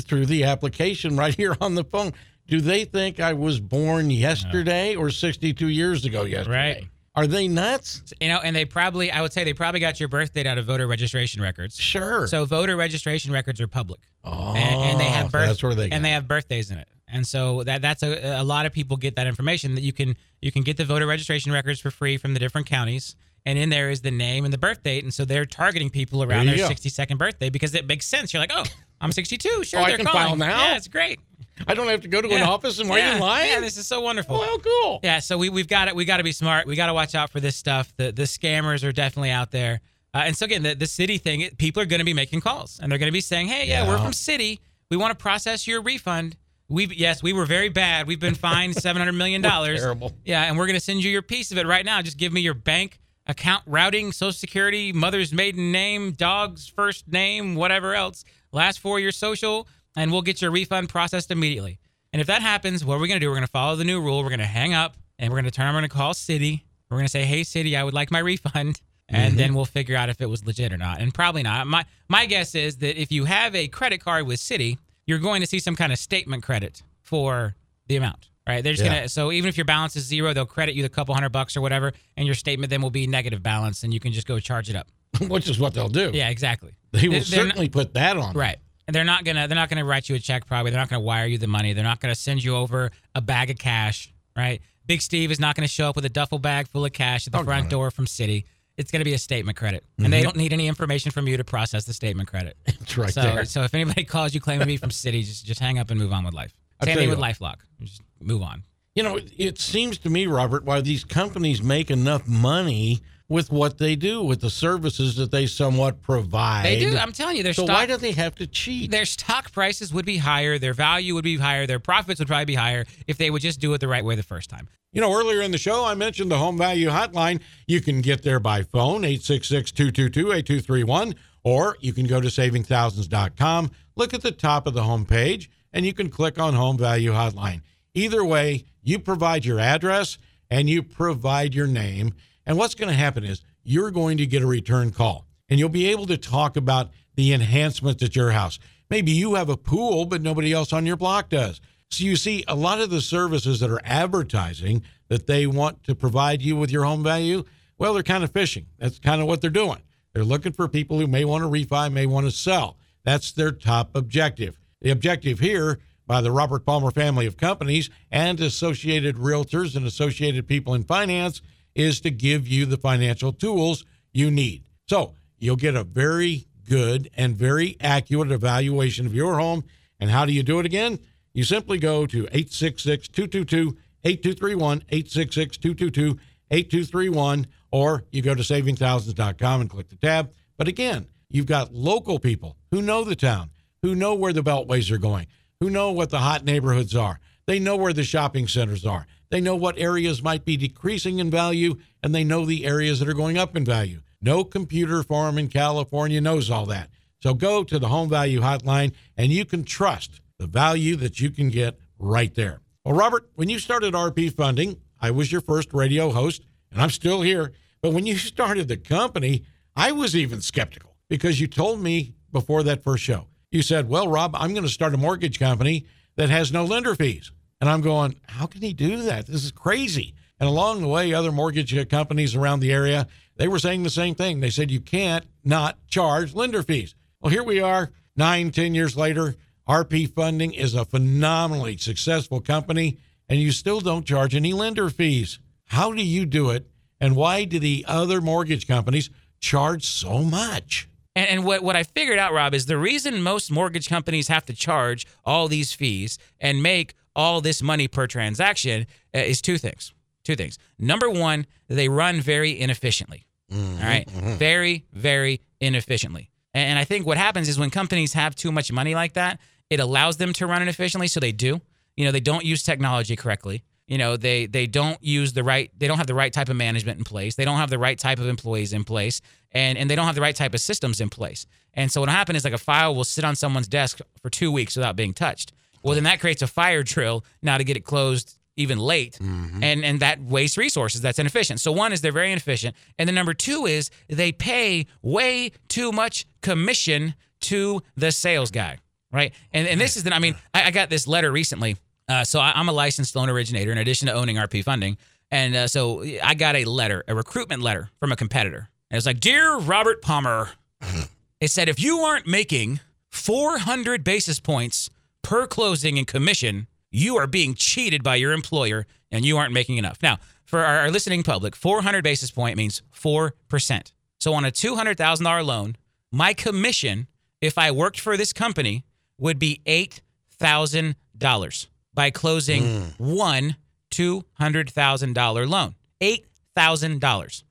through 0.00 0.26
the 0.26 0.44
application 0.44 1.16
right 1.22 1.34
here 1.34 1.56
on 1.62 1.76
the 1.76 1.84
phone. 1.84 2.12
Do 2.46 2.60
they 2.60 2.84
think 2.84 3.20
I 3.20 3.32
was 3.32 3.58
born 3.58 4.10
yesterday 4.10 4.96
or 4.96 5.08
62 5.08 5.66
years 5.68 6.04
ago 6.04 6.24
yesterday? 6.24 6.56
Right. 6.56 6.84
Are 7.14 7.26
they 7.26 7.48
nuts? 7.48 8.02
You 8.20 8.28
know, 8.28 8.40
and 8.40 8.54
they 8.54 8.66
probably, 8.66 9.10
I 9.12 9.22
would 9.22 9.32
say, 9.32 9.44
they 9.44 9.54
probably 9.54 9.80
got 9.80 9.98
your 9.98 10.10
birth 10.10 10.34
date 10.34 10.46
out 10.46 10.58
of 10.58 10.66
voter 10.66 10.86
registration 10.86 11.40
records. 11.40 11.76
Sure. 11.78 12.26
So 12.26 12.44
voter 12.44 12.76
registration 12.76 13.32
records 13.32 13.62
are 13.62 13.68
public, 13.68 14.00
oh, 14.24 14.52
and, 14.54 14.90
and 14.90 15.00
they 15.00 15.04
have 15.04 15.32
birth, 15.32 15.46
That's 15.46 15.62
where 15.62 15.74
they. 15.74 15.90
and 15.90 16.04
they 16.04 16.10
have 16.10 16.28
birthdays 16.28 16.70
in 16.70 16.76
it. 16.76 16.88
And 17.06 17.26
so 17.26 17.62
that 17.64 17.82
that's 17.82 18.02
a, 18.02 18.40
a 18.40 18.44
lot 18.44 18.66
of 18.66 18.72
people 18.72 18.96
get 18.96 19.16
that 19.16 19.26
information 19.26 19.74
that 19.74 19.82
you 19.82 19.92
can 19.92 20.16
you 20.40 20.50
can 20.50 20.62
get 20.62 20.76
the 20.76 20.84
voter 20.84 21.06
registration 21.06 21.52
records 21.52 21.80
for 21.80 21.90
free 21.90 22.16
from 22.16 22.32
the 22.34 22.40
different 22.40 22.66
counties, 22.66 23.14
and 23.44 23.58
in 23.58 23.68
there 23.68 23.90
is 23.90 24.00
the 24.00 24.10
name 24.10 24.44
and 24.44 24.52
the 24.52 24.58
birth 24.58 24.82
date, 24.82 25.04
and 25.04 25.12
so 25.12 25.24
they're 25.24 25.44
targeting 25.44 25.90
people 25.90 26.22
around 26.22 26.46
their 26.46 26.56
go. 26.56 26.68
62nd 26.68 27.18
birthday 27.18 27.50
because 27.50 27.74
it 27.74 27.86
makes 27.86 28.06
sense. 28.06 28.32
You're 28.32 28.40
like, 28.40 28.52
oh, 28.54 28.64
I'm 29.00 29.12
62, 29.12 29.64
sure, 29.64 29.80
Oh, 29.80 29.82
I 29.82 29.88
they're 29.88 29.96
can 29.98 30.06
calling. 30.06 30.26
file 30.28 30.36
now? 30.36 30.70
Yeah, 30.70 30.76
it's 30.76 30.88
great. 30.88 31.20
I 31.68 31.74
don't 31.74 31.86
have 31.88 32.00
to 32.00 32.08
go 32.08 32.20
to 32.20 32.28
an 32.32 32.42
office 32.42 32.80
and 32.80 32.90
wait 32.90 33.00
yeah. 33.00 33.14
in 33.14 33.20
line. 33.20 33.46
Yeah, 33.48 33.60
this 33.60 33.76
is 33.76 33.86
so 33.86 34.00
wonderful. 34.00 34.38
well, 34.38 34.58
cool. 34.58 35.00
Yeah, 35.04 35.20
so 35.20 35.38
we 35.38 35.50
we've 35.50 35.68
got 35.68 35.86
it. 35.88 35.94
We 35.94 36.04
got 36.04 36.16
to 36.16 36.24
be 36.24 36.32
smart. 36.32 36.66
We 36.66 36.74
got 36.74 36.86
to 36.86 36.94
watch 36.94 37.14
out 37.14 37.30
for 37.30 37.38
this 37.38 37.54
stuff. 37.54 37.92
The 37.96 38.10
the 38.12 38.24
scammers 38.24 38.82
are 38.82 38.92
definitely 38.92 39.30
out 39.30 39.50
there. 39.52 39.80
Uh, 40.12 40.22
and 40.24 40.36
so 40.36 40.46
again, 40.46 40.62
the 40.62 40.74
the 40.74 40.86
Citi 40.86 41.20
thing, 41.20 41.48
people 41.58 41.80
are 41.82 41.86
going 41.86 41.98
to 42.00 42.04
be 42.04 42.14
making 42.14 42.40
calls, 42.40 42.80
and 42.82 42.90
they're 42.90 42.98
going 42.98 43.08
to 43.08 43.12
be 43.12 43.20
saying, 43.20 43.48
"Hey, 43.48 43.68
yeah, 43.68 43.86
we're 43.86 43.98
from 43.98 44.12
Citi. 44.12 44.58
We 44.90 44.96
want 44.96 45.16
to 45.16 45.22
process 45.22 45.66
your 45.68 45.80
refund. 45.80 46.36
We 46.68 46.86
yes, 46.86 47.22
we 47.22 47.32
were 47.32 47.46
very 47.46 47.68
bad. 47.68 48.06
We've 48.06 48.20
been 48.20 48.34
fined 48.34 48.74
seven 48.80 49.00
hundred 49.00 49.12
million 49.12 49.42
dollars. 49.42 49.80
terrible. 49.80 50.12
Yeah, 50.24 50.44
and 50.44 50.56
we're 50.56 50.66
going 50.66 50.78
to 50.78 50.84
send 50.84 51.04
you 51.04 51.10
your 51.10 51.22
piece 51.22 51.52
of 51.52 51.58
it 51.58 51.66
right 51.66 51.84
now. 51.84 52.00
Just 52.02 52.16
give 52.16 52.32
me 52.32 52.40
your 52.40 52.54
bank 52.54 53.00
account 53.26 53.62
routing, 53.66 54.12
social 54.12 54.32
security, 54.32 54.92
mother's 54.92 55.32
maiden 55.32 55.72
name, 55.72 56.12
dog's 56.12 56.68
first 56.68 57.08
name, 57.08 57.54
whatever 57.54 57.94
else, 57.94 58.24
last 58.52 58.80
four 58.80 59.00
your 59.00 59.12
social, 59.12 59.66
and 59.96 60.12
we'll 60.12 60.22
get 60.22 60.42
your 60.42 60.50
refund 60.50 60.88
processed 60.88 61.30
immediately. 61.30 61.78
And 62.12 62.20
if 62.20 62.26
that 62.28 62.42
happens, 62.42 62.84
what 62.84 62.94
are 62.94 62.98
we 62.98 63.08
going 63.08 63.18
to 63.18 63.24
do? 63.24 63.28
We're 63.28 63.36
going 63.36 63.46
to 63.46 63.50
follow 63.50 63.76
the 63.76 63.84
new 63.84 64.00
rule. 64.00 64.22
We're 64.22 64.28
going 64.28 64.38
to 64.38 64.46
hang 64.46 64.72
up 64.72 64.96
and 65.18 65.30
we're 65.30 65.40
going 65.40 65.50
to 65.50 65.50
turn. 65.50 65.72
Going 65.72 65.82
to 65.82 65.88
call 65.88 66.14
Citi. 66.14 66.62
We're 66.90 66.98
going 66.98 67.06
to 67.06 67.10
say, 67.10 67.24
"Hey, 67.24 67.40
Citi, 67.40 67.76
I 67.76 67.84
would 67.84 67.94
like 67.94 68.10
my 68.10 68.20
refund." 68.20 68.80
And 69.08 69.32
mm-hmm. 69.32 69.36
then 69.36 69.54
we'll 69.54 69.66
figure 69.66 69.96
out 69.96 70.08
if 70.08 70.20
it 70.20 70.30
was 70.30 70.46
legit 70.46 70.72
or 70.72 70.78
not. 70.78 71.00
And 71.00 71.12
probably 71.12 71.42
not. 71.42 71.66
My 71.66 71.84
my 72.08 72.26
guess 72.26 72.54
is 72.54 72.78
that 72.78 73.00
if 73.00 73.12
you 73.12 73.24
have 73.24 73.54
a 73.54 73.68
credit 73.68 74.00
card 74.00 74.26
with 74.26 74.40
Citi, 74.40 74.78
you're 75.06 75.18
going 75.18 75.40
to 75.40 75.46
see 75.46 75.58
some 75.58 75.76
kind 75.76 75.92
of 75.92 75.98
statement 75.98 76.42
credit 76.42 76.82
for 77.02 77.54
the 77.86 77.96
amount. 77.96 78.28
Right? 78.46 78.62
They're 78.62 78.74
just 78.74 78.84
Yeah. 78.84 78.94
gonna 78.94 79.08
so 79.08 79.32
even 79.32 79.48
if 79.48 79.56
your 79.56 79.64
balance 79.64 79.96
is 79.96 80.04
zero, 80.04 80.34
they'll 80.34 80.44
credit 80.44 80.74
you 80.74 80.82
the 80.82 80.90
couple 80.90 81.14
hundred 81.14 81.30
bucks 81.30 81.56
or 81.56 81.62
whatever, 81.62 81.92
and 82.16 82.26
your 82.26 82.34
statement 82.34 82.68
then 82.68 82.82
will 82.82 82.90
be 82.90 83.06
negative 83.06 83.42
balance, 83.42 83.82
and 83.84 83.94
you 83.94 84.00
can 84.00 84.12
just 84.12 84.26
go 84.26 84.38
charge 84.38 84.68
it 84.68 84.76
up. 84.76 84.86
Which 85.28 85.48
is 85.48 85.58
what 85.58 85.72
they'll 85.72 85.88
do. 85.88 86.10
Yeah, 86.12 86.28
exactly. 86.28 86.74
They 86.92 87.08
will 87.08 87.12
They're- 87.14 87.20
they're 87.24 87.38
not- 87.44 87.46
certainly 87.52 87.68
put 87.70 87.94
that 87.94 88.18
on. 88.18 88.34
Right. 88.34 88.58
And 88.86 88.94
they're 88.94 89.02
not 89.04 89.24
gonna 89.24 89.48
they're 89.48 89.54
not 89.56 89.70
gonna 89.70 89.84
write 89.86 90.10
you 90.10 90.14
a 90.14 90.18
check 90.18 90.46
probably. 90.46 90.70
They're 90.72 90.80
not 90.80 90.90
gonna 90.90 91.00
wire 91.00 91.24
you 91.26 91.38
the 91.38 91.46
money. 91.46 91.72
They're 91.72 91.82
not 91.84 92.00
gonna 92.00 92.14
send 92.14 92.44
you 92.44 92.54
over 92.54 92.90
a 93.14 93.22
bag 93.22 93.48
of 93.48 93.56
cash. 93.56 94.12
Right. 94.36 94.60
Big 94.86 95.00
Steve 95.00 95.30
is 95.30 95.40
not 95.40 95.54
gonna 95.56 95.66
show 95.66 95.88
up 95.88 95.96
with 95.96 96.04
a 96.04 96.10
duffel 96.10 96.38
bag 96.38 96.68
full 96.68 96.84
of 96.84 96.92
cash 96.92 97.26
at 97.26 97.32
the 97.32 97.38
Oh, 97.38 97.44
front 97.44 97.70
door 97.70 97.90
from 97.90 98.04
Citi. 98.04 98.44
It's 98.76 98.90
gonna 98.90 99.04
be 99.04 99.14
a 99.14 99.18
statement 99.18 99.56
credit, 99.56 99.84
and 99.98 100.12
they 100.12 100.22
don't 100.22 100.36
need 100.36 100.52
any 100.52 100.66
information 100.66 101.12
from 101.12 101.28
you 101.28 101.36
to 101.36 101.44
process 101.44 101.84
the 101.84 101.92
statement 101.94 102.28
credit. 102.28 102.56
It's 102.66 102.76
Mm-hmm. 102.94 103.00
right 103.02 103.12
so, 103.14 103.22
there. 103.22 103.44
so 103.44 103.62
if 103.62 103.74
anybody 103.74 104.04
calls 104.04 104.34
you 104.34 104.40
claiming 104.40 104.60
to 104.60 104.66
be 104.66 104.76
from 104.76 104.90
Citi, 104.90 105.24
just 105.24 105.44
just 105.46 105.60
hang 105.60 105.78
up 105.78 105.90
and 105.90 105.98
move 106.00 106.12
on 106.12 106.24
with 106.24 106.34
life. 106.34 106.52
I'll 106.80 106.86
Same 106.86 106.96
thing 106.96 107.10
with. 107.10 107.18
LifeLock. 107.18 107.56
Just 107.80 108.02
move 108.20 108.42
on. 108.42 108.64
You 108.96 109.02
know, 109.02 109.18
it 109.38 109.58
seems 109.58 109.98
to 109.98 110.10
me, 110.10 110.26
Robert, 110.26 110.64
why 110.64 110.80
these 110.80 111.02
companies 111.04 111.62
make 111.62 111.90
enough 111.90 112.26
money 112.28 113.00
with 113.28 113.50
what 113.50 113.78
they 113.78 113.96
do, 113.96 114.22
with 114.22 114.40
the 114.40 114.50
services 114.50 115.16
that 115.16 115.30
they 115.30 115.46
somewhat 115.46 116.02
provide. 116.02 116.64
They 116.64 116.78
do. 116.78 116.96
I'm 116.96 117.12
telling 117.12 117.36
you, 117.36 117.42
their 117.42 117.54
so 117.54 117.64
stock 117.64 117.76
why 117.76 117.86
do 117.86 117.96
they 117.96 118.12
have 118.12 118.34
to 118.36 118.46
cheat? 118.46 118.90
their 118.90 119.06
stock 119.06 119.50
prices 119.52 119.92
would 119.94 120.04
be 120.04 120.18
higher, 120.18 120.58
their 120.58 120.74
value 120.74 121.14
would 121.14 121.24
be 121.24 121.38
higher, 121.38 121.66
their 121.66 121.78
profits 121.78 122.18
would 122.18 122.28
probably 122.28 122.44
be 122.44 122.54
higher 122.54 122.84
if 123.06 123.16
they 123.16 123.30
would 123.30 123.42
just 123.42 123.60
do 123.60 123.72
it 123.74 123.78
the 123.80 123.88
right 123.88 124.04
way 124.04 124.14
the 124.14 124.22
first 124.22 124.50
time. 124.50 124.68
You 124.92 125.00
know, 125.00 125.12
earlier 125.12 125.40
in 125.40 125.50
the 125.50 125.58
show, 125.58 125.84
I 125.84 125.94
mentioned 125.94 126.30
the 126.30 126.38
home 126.38 126.56
value 126.56 126.88
hotline. 126.88 127.40
You 127.66 127.80
can 127.80 128.00
get 128.00 128.22
there 128.22 128.38
by 128.38 128.62
phone, 128.62 129.04
866 129.04 129.72
222 129.72 130.32
8231, 130.32 131.14
or 131.42 131.76
you 131.80 131.92
can 131.92 132.06
go 132.06 132.20
to 132.20 132.28
savingthousands.com, 132.28 133.70
look 133.96 134.14
at 134.14 134.22
the 134.22 134.30
top 134.30 134.66
of 134.66 134.74
the 134.74 134.84
home 134.84 135.04
page, 135.04 135.50
and 135.72 135.84
you 135.84 135.92
can 135.92 136.10
click 136.10 136.38
on 136.38 136.54
home 136.54 136.78
value 136.78 137.12
hotline. 137.12 137.62
Either 137.94 138.24
way, 138.24 138.64
you 138.82 138.98
provide 138.98 139.44
your 139.44 139.58
address 139.58 140.18
and 140.50 140.68
you 140.68 140.82
provide 140.82 141.54
your 141.54 141.66
name. 141.66 142.14
And 142.46 142.58
what's 142.58 142.74
going 142.74 142.90
to 142.90 142.94
happen 142.94 143.24
is 143.24 143.42
you're 143.62 143.90
going 143.90 144.18
to 144.18 144.26
get 144.26 144.42
a 144.42 144.46
return 144.46 144.90
call 144.90 145.26
and 145.48 145.58
you'll 145.58 145.68
be 145.68 145.86
able 145.86 146.06
to 146.06 146.18
talk 146.18 146.56
about 146.56 146.90
the 147.14 147.32
enhancements 147.32 148.02
at 148.02 148.16
your 148.16 148.32
house. 148.32 148.58
Maybe 148.90 149.12
you 149.12 149.34
have 149.34 149.48
a 149.48 149.56
pool, 149.56 150.04
but 150.04 150.22
nobody 150.22 150.52
else 150.52 150.72
on 150.72 150.86
your 150.86 150.96
block 150.96 151.30
does. 151.30 151.60
So 151.90 152.04
you 152.04 152.16
see, 152.16 152.44
a 152.48 152.54
lot 152.54 152.80
of 152.80 152.90
the 152.90 153.00
services 153.00 153.60
that 153.60 153.70
are 153.70 153.80
advertising 153.84 154.82
that 155.08 155.26
they 155.26 155.46
want 155.46 155.84
to 155.84 155.94
provide 155.94 156.42
you 156.42 156.56
with 156.56 156.70
your 156.70 156.84
home 156.84 157.02
value, 157.02 157.44
well, 157.78 157.94
they're 157.94 158.02
kind 158.02 158.24
of 158.24 158.32
fishing. 158.32 158.66
That's 158.78 158.98
kind 158.98 159.20
of 159.20 159.26
what 159.26 159.40
they're 159.40 159.50
doing. 159.50 159.82
They're 160.12 160.24
looking 160.24 160.52
for 160.52 160.68
people 160.68 160.98
who 160.98 161.06
may 161.06 161.24
want 161.24 161.42
to 161.44 161.48
refi, 161.48 161.92
may 161.92 162.06
want 162.06 162.26
to 162.26 162.32
sell. 162.32 162.78
That's 163.04 163.32
their 163.32 163.52
top 163.52 163.94
objective. 163.94 164.58
The 164.80 164.90
objective 164.90 165.40
here 165.40 165.78
by 166.06 166.20
the 166.20 166.32
Robert 166.32 166.64
Palmer 166.64 166.90
family 166.90 167.26
of 167.26 167.36
companies 167.36 167.90
and 168.10 168.40
Associated 168.40 169.16
Realtors 169.16 169.76
and 169.76 169.86
Associated 169.86 170.46
People 170.46 170.74
in 170.74 170.84
Finance 170.84 171.42
is 171.74 172.00
to 172.02 172.10
give 172.10 172.46
you 172.46 172.66
the 172.66 172.76
financial 172.76 173.32
tools 173.32 173.84
you 174.12 174.30
need. 174.30 174.64
So 174.88 175.14
you'll 175.38 175.56
get 175.56 175.74
a 175.74 175.84
very 175.84 176.46
good 176.68 177.10
and 177.16 177.36
very 177.36 177.76
accurate 177.80 178.30
evaluation 178.30 179.06
of 179.06 179.14
your 179.14 179.38
home. 179.38 179.64
And 180.00 180.10
how 180.10 180.24
do 180.24 180.32
you 180.32 180.42
do 180.42 180.58
it 180.60 180.66
again? 180.66 180.98
You 181.32 181.44
simply 181.44 181.78
go 181.78 182.06
to 182.06 182.24
866 182.26 183.08
222 183.08 183.76
8231, 184.04 184.84
866 184.88 185.56
222 185.56 186.20
8231, 186.50 187.46
or 187.72 188.04
you 188.12 188.22
go 188.22 188.34
to 188.34 188.42
savingthousands.com 188.42 189.60
and 189.62 189.70
click 189.70 189.88
the 189.88 189.96
tab. 189.96 190.32
But 190.56 190.68
again, 190.68 191.06
you've 191.30 191.46
got 191.46 191.74
local 191.74 192.18
people 192.18 192.56
who 192.70 192.82
know 192.82 193.02
the 193.02 193.16
town, 193.16 193.50
who 193.82 193.94
know 193.94 194.14
where 194.14 194.32
the 194.32 194.42
beltways 194.42 194.90
are 194.90 194.98
going, 194.98 195.26
who 195.60 195.70
know 195.70 195.90
what 195.90 196.10
the 196.10 196.18
hot 196.18 196.44
neighborhoods 196.44 196.94
are. 196.94 197.18
They 197.46 197.58
know 197.58 197.76
where 197.76 197.92
the 197.92 198.04
shopping 198.04 198.46
centers 198.46 198.86
are. 198.86 199.06
They 199.34 199.40
know 199.40 199.56
what 199.56 199.76
areas 199.78 200.22
might 200.22 200.44
be 200.44 200.56
decreasing 200.56 201.18
in 201.18 201.28
value, 201.28 201.80
and 202.04 202.14
they 202.14 202.22
know 202.22 202.46
the 202.46 202.64
areas 202.64 203.00
that 203.00 203.08
are 203.08 203.14
going 203.14 203.36
up 203.36 203.56
in 203.56 203.64
value. 203.64 204.00
No 204.22 204.44
computer 204.44 205.02
farm 205.02 205.38
in 205.38 205.48
California 205.48 206.20
knows 206.20 206.52
all 206.52 206.66
that. 206.66 206.90
So 207.20 207.34
go 207.34 207.64
to 207.64 207.80
the 207.80 207.88
home 207.88 208.08
value 208.08 208.42
hotline 208.42 208.92
and 209.16 209.32
you 209.32 209.44
can 209.44 209.64
trust 209.64 210.20
the 210.38 210.46
value 210.46 210.94
that 210.94 211.18
you 211.18 211.32
can 211.32 211.50
get 211.50 211.80
right 211.98 212.32
there. 212.32 212.60
Well, 212.84 212.94
Robert, 212.94 213.28
when 213.34 213.48
you 213.48 213.58
started 213.58 213.92
RP 213.92 214.32
Funding, 214.32 214.80
I 215.00 215.10
was 215.10 215.32
your 215.32 215.40
first 215.40 215.74
radio 215.74 216.12
host, 216.12 216.44
and 216.70 216.80
I'm 216.80 216.90
still 216.90 217.22
here. 217.22 217.50
But 217.82 217.92
when 217.92 218.06
you 218.06 218.16
started 218.18 218.68
the 218.68 218.76
company, 218.76 219.46
I 219.74 219.90
was 219.90 220.14
even 220.14 220.42
skeptical 220.42 220.94
because 221.08 221.40
you 221.40 221.48
told 221.48 221.80
me 221.80 222.14
before 222.30 222.62
that 222.62 222.84
first 222.84 223.02
show, 223.02 223.26
you 223.50 223.62
said, 223.62 223.88
Well, 223.88 224.06
Rob, 224.06 224.36
I'm 224.36 224.54
going 224.54 224.62
to 224.62 224.68
start 224.68 224.94
a 224.94 224.96
mortgage 224.96 225.40
company 225.40 225.86
that 226.14 226.30
has 226.30 226.52
no 226.52 226.64
lender 226.64 226.94
fees. 226.94 227.32
And 227.60 227.70
I'm 227.70 227.80
going, 227.80 228.16
How 228.28 228.46
can 228.46 228.62
he 228.62 228.72
do 228.72 229.02
that? 229.02 229.26
This 229.26 229.44
is 229.44 229.52
crazy. 229.52 230.14
And 230.40 230.48
along 230.48 230.80
the 230.80 230.88
way, 230.88 231.14
other 231.14 231.32
mortgage 231.32 231.88
companies 231.88 232.34
around 232.34 232.60
the 232.60 232.72
area, 232.72 233.06
they 233.36 233.48
were 233.48 233.58
saying 233.58 233.82
the 233.82 233.90
same 233.90 234.14
thing. 234.14 234.40
They 234.40 234.50
said, 234.50 234.70
You 234.70 234.80
can't 234.80 235.24
not 235.44 235.78
charge 235.88 236.34
lender 236.34 236.62
fees. 236.62 236.94
Well, 237.20 237.30
here 237.30 237.44
we 237.44 237.60
are, 237.60 237.90
nine, 238.16 238.50
ten 238.50 238.74
years 238.74 238.96
later. 238.96 239.36
RP 239.68 240.12
Funding 240.12 240.52
is 240.52 240.74
a 240.74 240.84
phenomenally 240.84 241.78
successful 241.78 242.40
company, 242.40 242.98
and 243.28 243.40
you 243.40 243.50
still 243.50 243.80
don't 243.80 244.04
charge 244.04 244.34
any 244.34 244.52
lender 244.52 244.90
fees. 244.90 245.38
How 245.68 245.92
do 245.92 246.04
you 246.04 246.26
do 246.26 246.50
it? 246.50 246.66
And 247.00 247.16
why 247.16 247.44
do 247.44 247.58
the 247.58 247.84
other 247.88 248.20
mortgage 248.20 248.66
companies 248.66 249.10
charge 249.40 249.84
so 249.84 250.18
much? 250.18 250.88
And, 251.16 251.28
and 251.28 251.44
what, 251.44 251.62
what 251.62 251.76
I 251.76 251.82
figured 251.82 252.18
out, 252.18 252.32
Rob, 252.32 252.54
is 252.54 252.66
the 252.66 252.76
reason 252.76 253.22
most 253.22 253.50
mortgage 253.50 253.88
companies 253.88 254.28
have 254.28 254.44
to 254.46 254.52
charge 254.52 255.06
all 255.24 255.48
these 255.48 255.72
fees 255.72 256.18
and 256.40 256.62
make 256.62 256.94
all 257.16 257.40
this 257.40 257.62
money 257.62 257.88
per 257.88 258.06
transaction 258.06 258.86
uh, 259.14 259.18
is 259.18 259.40
two 259.42 259.58
things. 259.58 259.92
Two 260.24 260.36
things. 260.36 260.58
Number 260.78 261.10
one, 261.10 261.46
they 261.68 261.88
run 261.88 262.20
very 262.20 262.58
inefficiently. 262.58 263.26
all 263.52 263.58
right? 263.82 264.08
Very, 264.10 264.84
very 264.92 265.40
inefficiently. 265.60 266.30
And 266.54 266.78
I 266.78 266.84
think 266.84 267.04
what 267.06 267.18
happens 267.18 267.48
is 267.48 267.58
when 267.58 267.70
companies 267.70 268.12
have 268.14 268.34
too 268.34 268.52
much 268.52 268.70
money 268.72 268.94
like 268.94 269.14
that, 269.14 269.40
it 269.70 269.80
allows 269.80 270.16
them 270.18 270.32
to 270.34 270.46
run 270.46 270.62
inefficiently. 270.62 271.08
So 271.08 271.20
they 271.20 271.32
do. 271.32 271.60
You 271.96 272.04
know, 272.04 272.12
they 272.12 272.20
don't 272.20 272.44
use 272.44 272.62
technology 272.62 273.16
correctly. 273.16 273.62
you 273.86 273.98
know 273.98 274.16
they 274.16 274.46
they 274.46 274.66
don't 274.66 274.96
use 275.02 275.34
the 275.34 275.42
right 275.44 275.70
they 275.78 275.86
don't 275.88 275.98
have 275.98 276.06
the 276.06 276.14
right 276.14 276.32
type 276.32 276.48
of 276.48 276.56
management 276.56 276.96
in 276.98 277.04
place 277.04 277.34
they 277.36 277.44
don't 277.44 277.58
have 277.58 277.68
the 277.68 277.78
right 277.78 277.98
type 277.98 278.18
of 278.18 278.26
employees 278.28 278.72
in 278.72 278.82
place 278.82 279.20
and 279.52 279.76
and 279.78 279.90
they 279.90 279.94
don't 279.96 280.06
have 280.06 280.14
the 280.14 280.22
right 280.22 280.38
type 280.42 280.54
of 280.54 280.60
systems 280.60 281.00
in 281.02 281.10
place 281.10 281.44
and 281.74 281.92
so 281.92 282.00
what 282.00 282.08
happen 282.08 282.34
is 282.34 282.44
like 282.44 282.54
a 282.54 282.64
file 282.70 282.94
will 282.94 283.04
sit 283.16 283.24
on 283.24 283.36
someone's 283.36 283.68
desk 283.68 284.00
for 284.22 284.30
two 284.30 284.50
weeks 284.50 284.74
without 284.78 284.96
being 284.96 285.12
touched 285.12 285.52
well 285.84 285.94
then 285.94 286.04
that 286.04 286.18
creates 286.18 286.42
a 286.42 286.48
fire 286.48 286.82
drill 286.82 287.24
now 287.42 287.58
to 287.58 287.64
get 287.64 287.76
it 287.76 287.84
closed 287.84 288.36
even 288.56 288.78
late. 288.78 289.18
And 289.20 289.84
and 289.84 290.00
that 290.00 290.20
wastes 290.20 290.56
resources. 290.56 291.00
That's 291.00 291.18
inefficient. 291.18 291.60
So 291.60 291.72
one 291.72 291.92
is 291.92 292.00
they're 292.00 292.12
very 292.12 292.32
inefficient. 292.32 292.74
And 292.98 293.08
then 293.08 293.14
number 293.14 293.34
two 293.34 293.66
is 293.66 293.90
they 294.08 294.32
pay 294.32 294.86
way 295.02 295.52
too 295.68 295.92
much 295.92 296.24
commission 296.40 297.14
to 297.42 297.82
the 297.96 298.10
sales 298.10 298.50
guy 298.50 298.78
right? 299.14 299.32
And 299.52 299.66
and 299.68 299.80
this 299.80 299.96
is 299.96 300.02
the 300.02 300.12
i 300.12 300.18
mean 300.18 300.34
i, 300.52 300.64
I 300.64 300.70
got 300.70 300.90
this 300.90 301.06
letter 301.06 301.32
recently. 301.32 301.76
Uh, 302.06 302.24
so 302.24 302.40
I, 302.40 302.52
i'm 302.56 302.68
a 302.68 302.72
licensed 302.72 303.16
loan 303.16 303.30
originator 303.30 303.72
in 303.72 303.78
addition 303.78 304.08
to 304.08 304.12
owning 304.12 304.36
rp 304.36 304.62
funding. 304.64 304.98
And 305.30 305.56
uh, 305.56 305.66
so 305.68 306.04
i 306.22 306.34
got 306.34 306.56
a 306.56 306.64
letter 306.64 307.02
a 307.08 307.14
recruitment 307.14 307.62
letter 307.62 307.88
from 308.00 308.12
a 308.12 308.16
competitor. 308.16 308.68
And 308.90 308.96
it's 308.98 309.06
like 309.06 309.20
dear 309.20 309.56
robert 309.56 310.02
palmer 310.02 310.50
it 311.40 311.48
said 311.48 311.68
if 311.68 311.80
you 311.80 312.00
aren't 312.00 312.26
making 312.26 312.80
400 313.10 314.02
basis 314.02 314.40
points 314.40 314.90
per 315.24 315.48
closing 315.48 315.98
and 315.98 316.06
commission, 316.06 316.68
you 316.90 317.16
are 317.16 317.26
being 317.26 317.54
cheated 317.54 318.04
by 318.04 318.14
your 318.14 318.32
employer 318.32 318.86
and 319.10 319.24
you 319.24 319.36
aren't 319.36 319.52
making 319.52 319.78
enough. 319.78 320.00
Now, 320.00 320.18
for 320.44 320.60
our, 320.60 320.88
listening 320.90 321.24
public, 321.24 321.56
400 321.56 322.04
basis 322.04 322.30
point 322.30 322.56
means 322.56 322.82
4%. 322.94 323.92
So 324.20 324.34
on 324.34 324.44
a 324.44 324.52
$200,000 324.52 325.44
loan, 325.44 325.74
my 326.12 326.34
commission, 326.34 327.08
if 327.40 327.58
I 327.58 327.72
worked 327.72 327.98
for 327.98 328.16
this 328.16 328.32
company, 328.32 328.84
would 329.18 329.40
be 329.40 329.60
$8,000 329.66 331.66
by 331.92 332.10
closing 332.10 332.62
hmm. 332.62 332.84
one 332.98 333.56
$200,000 333.90 335.48
loan. 335.48 335.74
$8,000 336.00 337.42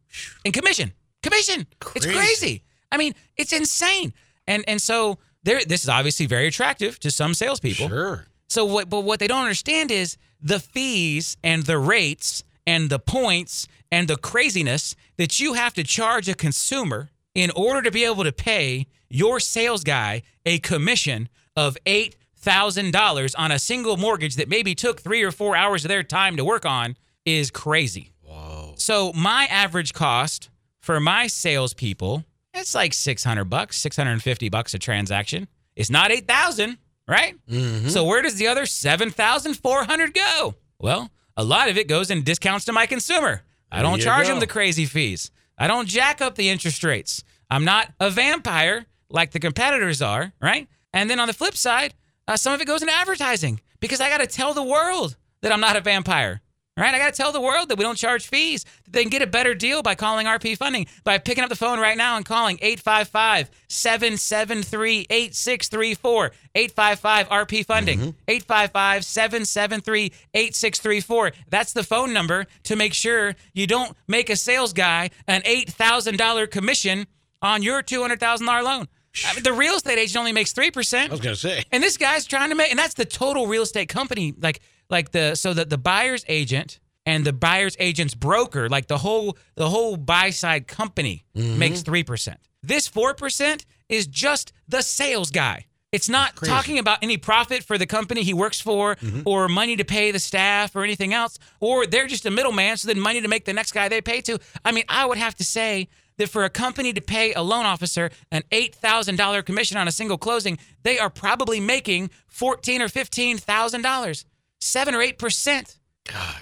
in 0.46 0.52
commission. 0.52 0.94
Commission. 1.22 1.68
It's 1.96 2.06
Crazy. 2.06 2.18
crazy. 2.18 2.64
I 2.92 2.98
mean, 2.98 3.14
it's 3.38 3.54
insane. 3.54 4.14
And 4.46 4.66
and 4.68 4.82
so 4.82 5.20
there 5.44 5.64
this 5.66 5.84
is 5.84 5.90
obviously 5.90 6.26
very 6.26 6.48
attractive 6.48 7.00
to 7.00 7.12
some 7.12 7.34
salespeople. 7.34 7.88
Sure. 7.90 8.28
So 8.50 8.66
what 8.66 8.90
but 8.90 9.02
what 9.02 9.20
they 9.20 9.28
don't 9.28 9.42
understand 9.42 9.92
is 9.92 10.18
the 10.42 10.60
fees 10.60 11.38
and 11.44 11.64
the 11.64 11.78
rates 11.78 12.44
and 12.66 12.90
the 12.90 13.00
points 13.00 13.68
and 13.92 14.08
the 14.08 14.18
craziness 14.18 14.96
that 15.18 15.40
you 15.40 15.54
have 15.54 15.74
to 15.74 15.84
charge 15.84 16.30
a 16.30 16.34
consumer 16.34 17.10
in 17.36 17.52
order 17.52 17.82
to 17.82 17.92
be 17.92 18.06
able 18.06 18.24
to 18.24 18.32
pay 18.32 18.88
your 19.10 19.40
sales 19.40 19.84
guy 19.84 20.22
a 20.46 20.60
commission 20.60 21.30
of 21.56 21.78
eight 21.86 22.16
thousand 22.36 22.92
dollars 22.92 23.34
on 23.36 23.52
a 23.52 23.60
single 23.60 23.98
mortgage 23.98 24.36
that 24.36 24.50
maybe 24.50 24.76
took 24.76 25.02
three 25.02 25.24
or 25.24 25.32
four 25.32 25.56
hours 25.56 25.86
of 25.86 25.90
their 25.90 26.04
time 26.04 26.36
to 26.38 26.44
work 26.44 26.66
on 26.66 26.98
is 27.26 27.50
crazy. 27.50 28.12
Whoa. 28.22 28.74
So 28.78 29.14
my 29.14 29.46
average 29.46 29.94
cost 29.94 30.50
for 30.82 31.00
my 31.00 31.28
salespeople, 31.28 32.26
it's 32.54 32.76
like 32.76 32.94
six 32.94 33.24
hundred 33.24 33.46
bucks, 33.46 33.78
six 33.78 33.96
hundred 33.98 34.12
and 34.12 34.24
fifty 34.24 34.50
bucks 34.50 34.74
a 34.74 34.80
transaction. 34.80 35.48
It's 35.76 35.90
not 35.90 36.12
eight 36.12 36.28
thousand, 36.28 36.78
right? 37.08 37.36
Mm-hmm. 37.50 37.88
So 37.90 38.04
where 38.04 38.22
does 38.22 38.36
the 38.36 38.48
other 38.48 38.66
seven 38.66 39.10
thousand 39.10 39.56
four 39.56 39.84
hundred 39.84 40.14
go? 40.14 40.56
Well, 40.80 41.12
a 41.36 41.44
lot 41.44 41.70
of 41.70 41.78
it 41.78 41.88
goes 41.88 42.12
in 42.12 42.24
discounts 42.24 42.66
to 42.66 42.74
my 42.74 42.86
consumer. 42.86 43.42
I 43.72 43.82
don't 43.82 44.00
charge 44.00 44.28
go. 44.28 44.34
them 44.34 44.40
the 44.40 44.48
crazy 44.48 44.86
fees. 44.86 45.32
I 45.58 45.68
don't 45.68 45.88
jack 45.88 46.22
up 46.22 46.36
the 46.36 46.50
interest 46.50 46.84
rates. 46.84 47.24
I'm 47.50 47.66
not 47.66 47.92
a 48.00 48.10
vampire 48.10 48.86
like 49.10 49.32
the 49.32 49.40
competitors 49.40 50.02
are, 50.02 50.34
right? 50.42 50.68
And 50.94 51.10
then 51.10 51.20
on 51.20 51.28
the 51.28 51.34
flip 51.34 51.56
side, 51.56 51.94
uh, 52.28 52.38
some 52.38 52.54
of 52.54 52.62
it 52.62 52.66
goes 52.66 52.82
into 52.82 52.94
advertising 52.94 53.62
because 53.80 54.00
I 54.00 54.10
got 54.10 54.20
to 54.20 54.28
tell 54.28 54.54
the 54.54 54.64
world 54.64 55.16
that 55.42 55.52
I'm 55.52 55.60
not 55.60 55.76
a 55.76 55.82
vampire. 55.82 56.42
Right? 56.76 56.94
I 56.94 56.98
got 56.98 57.14
to 57.14 57.18
tell 57.22 57.32
the 57.32 57.40
world 57.42 57.70
that 57.70 57.78
we 57.78 57.84
don't 57.84 57.98
charge 57.98 58.28
fees. 58.28 58.66
That 58.86 58.94
they 58.94 59.02
can 59.04 59.12
get 59.12 59.22
a 59.22 59.28
better 59.28 59.54
deal 59.54 59.84
by 59.84 59.94
calling 59.94 60.26
RP 60.26 60.58
Funding, 60.58 60.88
by 61.04 61.20
picking 61.20 61.44
up 61.44 61.50
the 61.50 61.56
phone 61.56 61.80
right 61.80 61.96
now 61.96 62.18
and 62.18 62.26
calling 62.26 62.58
855 62.62 63.52
773 63.68 65.06
8634. 65.08 66.32
855 66.56 67.30
RP 67.30 67.66
Funding. 67.66 68.00
Mm-hmm. 68.00 68.10
855 68.28 69.06
773 69.06 70.06
8634. 70.34 71.32
That's 71.50 71.74
the 71.74 71.84
phone 71.84 72.12
number 72.12 72.48
to 72.64 72.76
make 72.76 72.96
sure 72.96 73.36
you 73.54 73.68
don't 73.68 73.96
make 74.08 74.32
a 74.32 74.36
sales 74.36 74.74
guy 74.74 75.12
an 75.28 75.42
$8,000 75.44 76.50
commission 76.50 77.06
on 77.44 77.62
your 77.62 77.84
$200,000 77.84 78.64
loan. 78.64 78.88
I 79.28 79.34
mean, 79.36 79.44
the 79.44 79.54
real 79.54 79.76
estate 79.76 80.00
agent 80.00 80.18
only 80.18 80.32
makes 80.32 80.54
3%. 80.54 81.08
I 81.08 81.12
was 81.12 81.20
going 81.20 81.36
to 81.36 81.40
say. 81.40 81.64
And 81.72 81.84
this 81.84 81.98
guy's 81.98 82.26
trying 82.26 82.50
to 82.50 82.56
make, 82.56 82.72
and 82.72 82.80
that's 82.80 82.96
the 82.96 83.06
total 83.06 83.46
real 83.46 83.62
estate 83.62 83.90
company. 83.90 84.34
Like, 84.40 84.62
like 84.94 85.12
the 85.12 85.36
so 85.36 85.54
that 85.54 85.70
the 85.70 85.78
buyer's 85.78 86.24
agent 86.30 86.80
and 87.06 87.26
the 87.26 87.34
buyer's 87.34 87.76
agent's 87.80 88.16
broker, 88.16 88.70
like 88.70 88.88
the 88.88 89.00
whole 89.00 89.38
the 89.56 89.70
whole 89.70 89.98
buy 89.98 90.30
side 90.30 90.68
company 90.68 91.26
mm-hmm. 91.36 91.60
makes 91.60 91.82
three 91.82 92.04
percent. 92.04 92.40
This 92.62 92.88
four 92.88 93.14
percent 93.14 93.66
is 93.90 94.08
just 94.08 94.54
the 94.70 94.82
sales 94.82 95.32
guy. 95.32 95.66
It's 95.92 96.10
not 96.10 96.36
talking 96.38 96.80
about 96.80 97.00
any 97.04 97.18
profit 97.18 97.64
for 97.64 97.78
the 97.78 97.86
company 97.86 98.24
he 98.24 98.34
works 98.34 98.60
for 98.60 98.96
mm-hmm. 98.96 99.22
or 99.26 99.48
money 99.48 99.76
to 99.76 99.86
pay 99.86 100.10
the 100.10 100.18
staff 100.18 100.76
or 100.76 100.84
anything 100.84 101.14
else, 101.14 101.38
or 101.60 101.86
they're 101.86 102.08
just 102.08 102.26
a 102.26 102.32
middleman, 102.32 102.78
so 102.78 102.88
then 102.88 103.00
money 103.00 103.22
to 103.22 103.28
make 103.28 103.46
the 103.46 103.54
next 103.54 103.74
guy 103.74 103.90
they 103.90 104.02
pay 104.02 104.22
to. 104.22 104.40
I 104.66 104.72
mean, 104.72 104.86
I 104.90 105.06
would 105.06 105.20
have 105.20 105.36
to 105.36 105.44
say 105.44 105.90
that 106.18 106.30
for 106.30 106.46
a 106.46 106.50
company 106.50 106.94
to 106.94 107.02
pay 107.02 107.34
a 107.34 107.44
loan 107.44 107.66
officer 107.66 108.10
an 108.32 108.42
$8,000 108.52 109.46
commission 109.46 109.78
on 109.78 109.88
a 109.88 109.92
single 109.92 110.18
closing, 110.18 110.58
they 110.82 110.98
are 110.98 111.12
probably 111.12 111.60
making 111.60 112.10
fourteen 112.28 112.82
or 112.82 112.88
$15,000, 112.88 114.26
7 114.64 114.96
or 114.96 115.00
8%. 115.00 115.78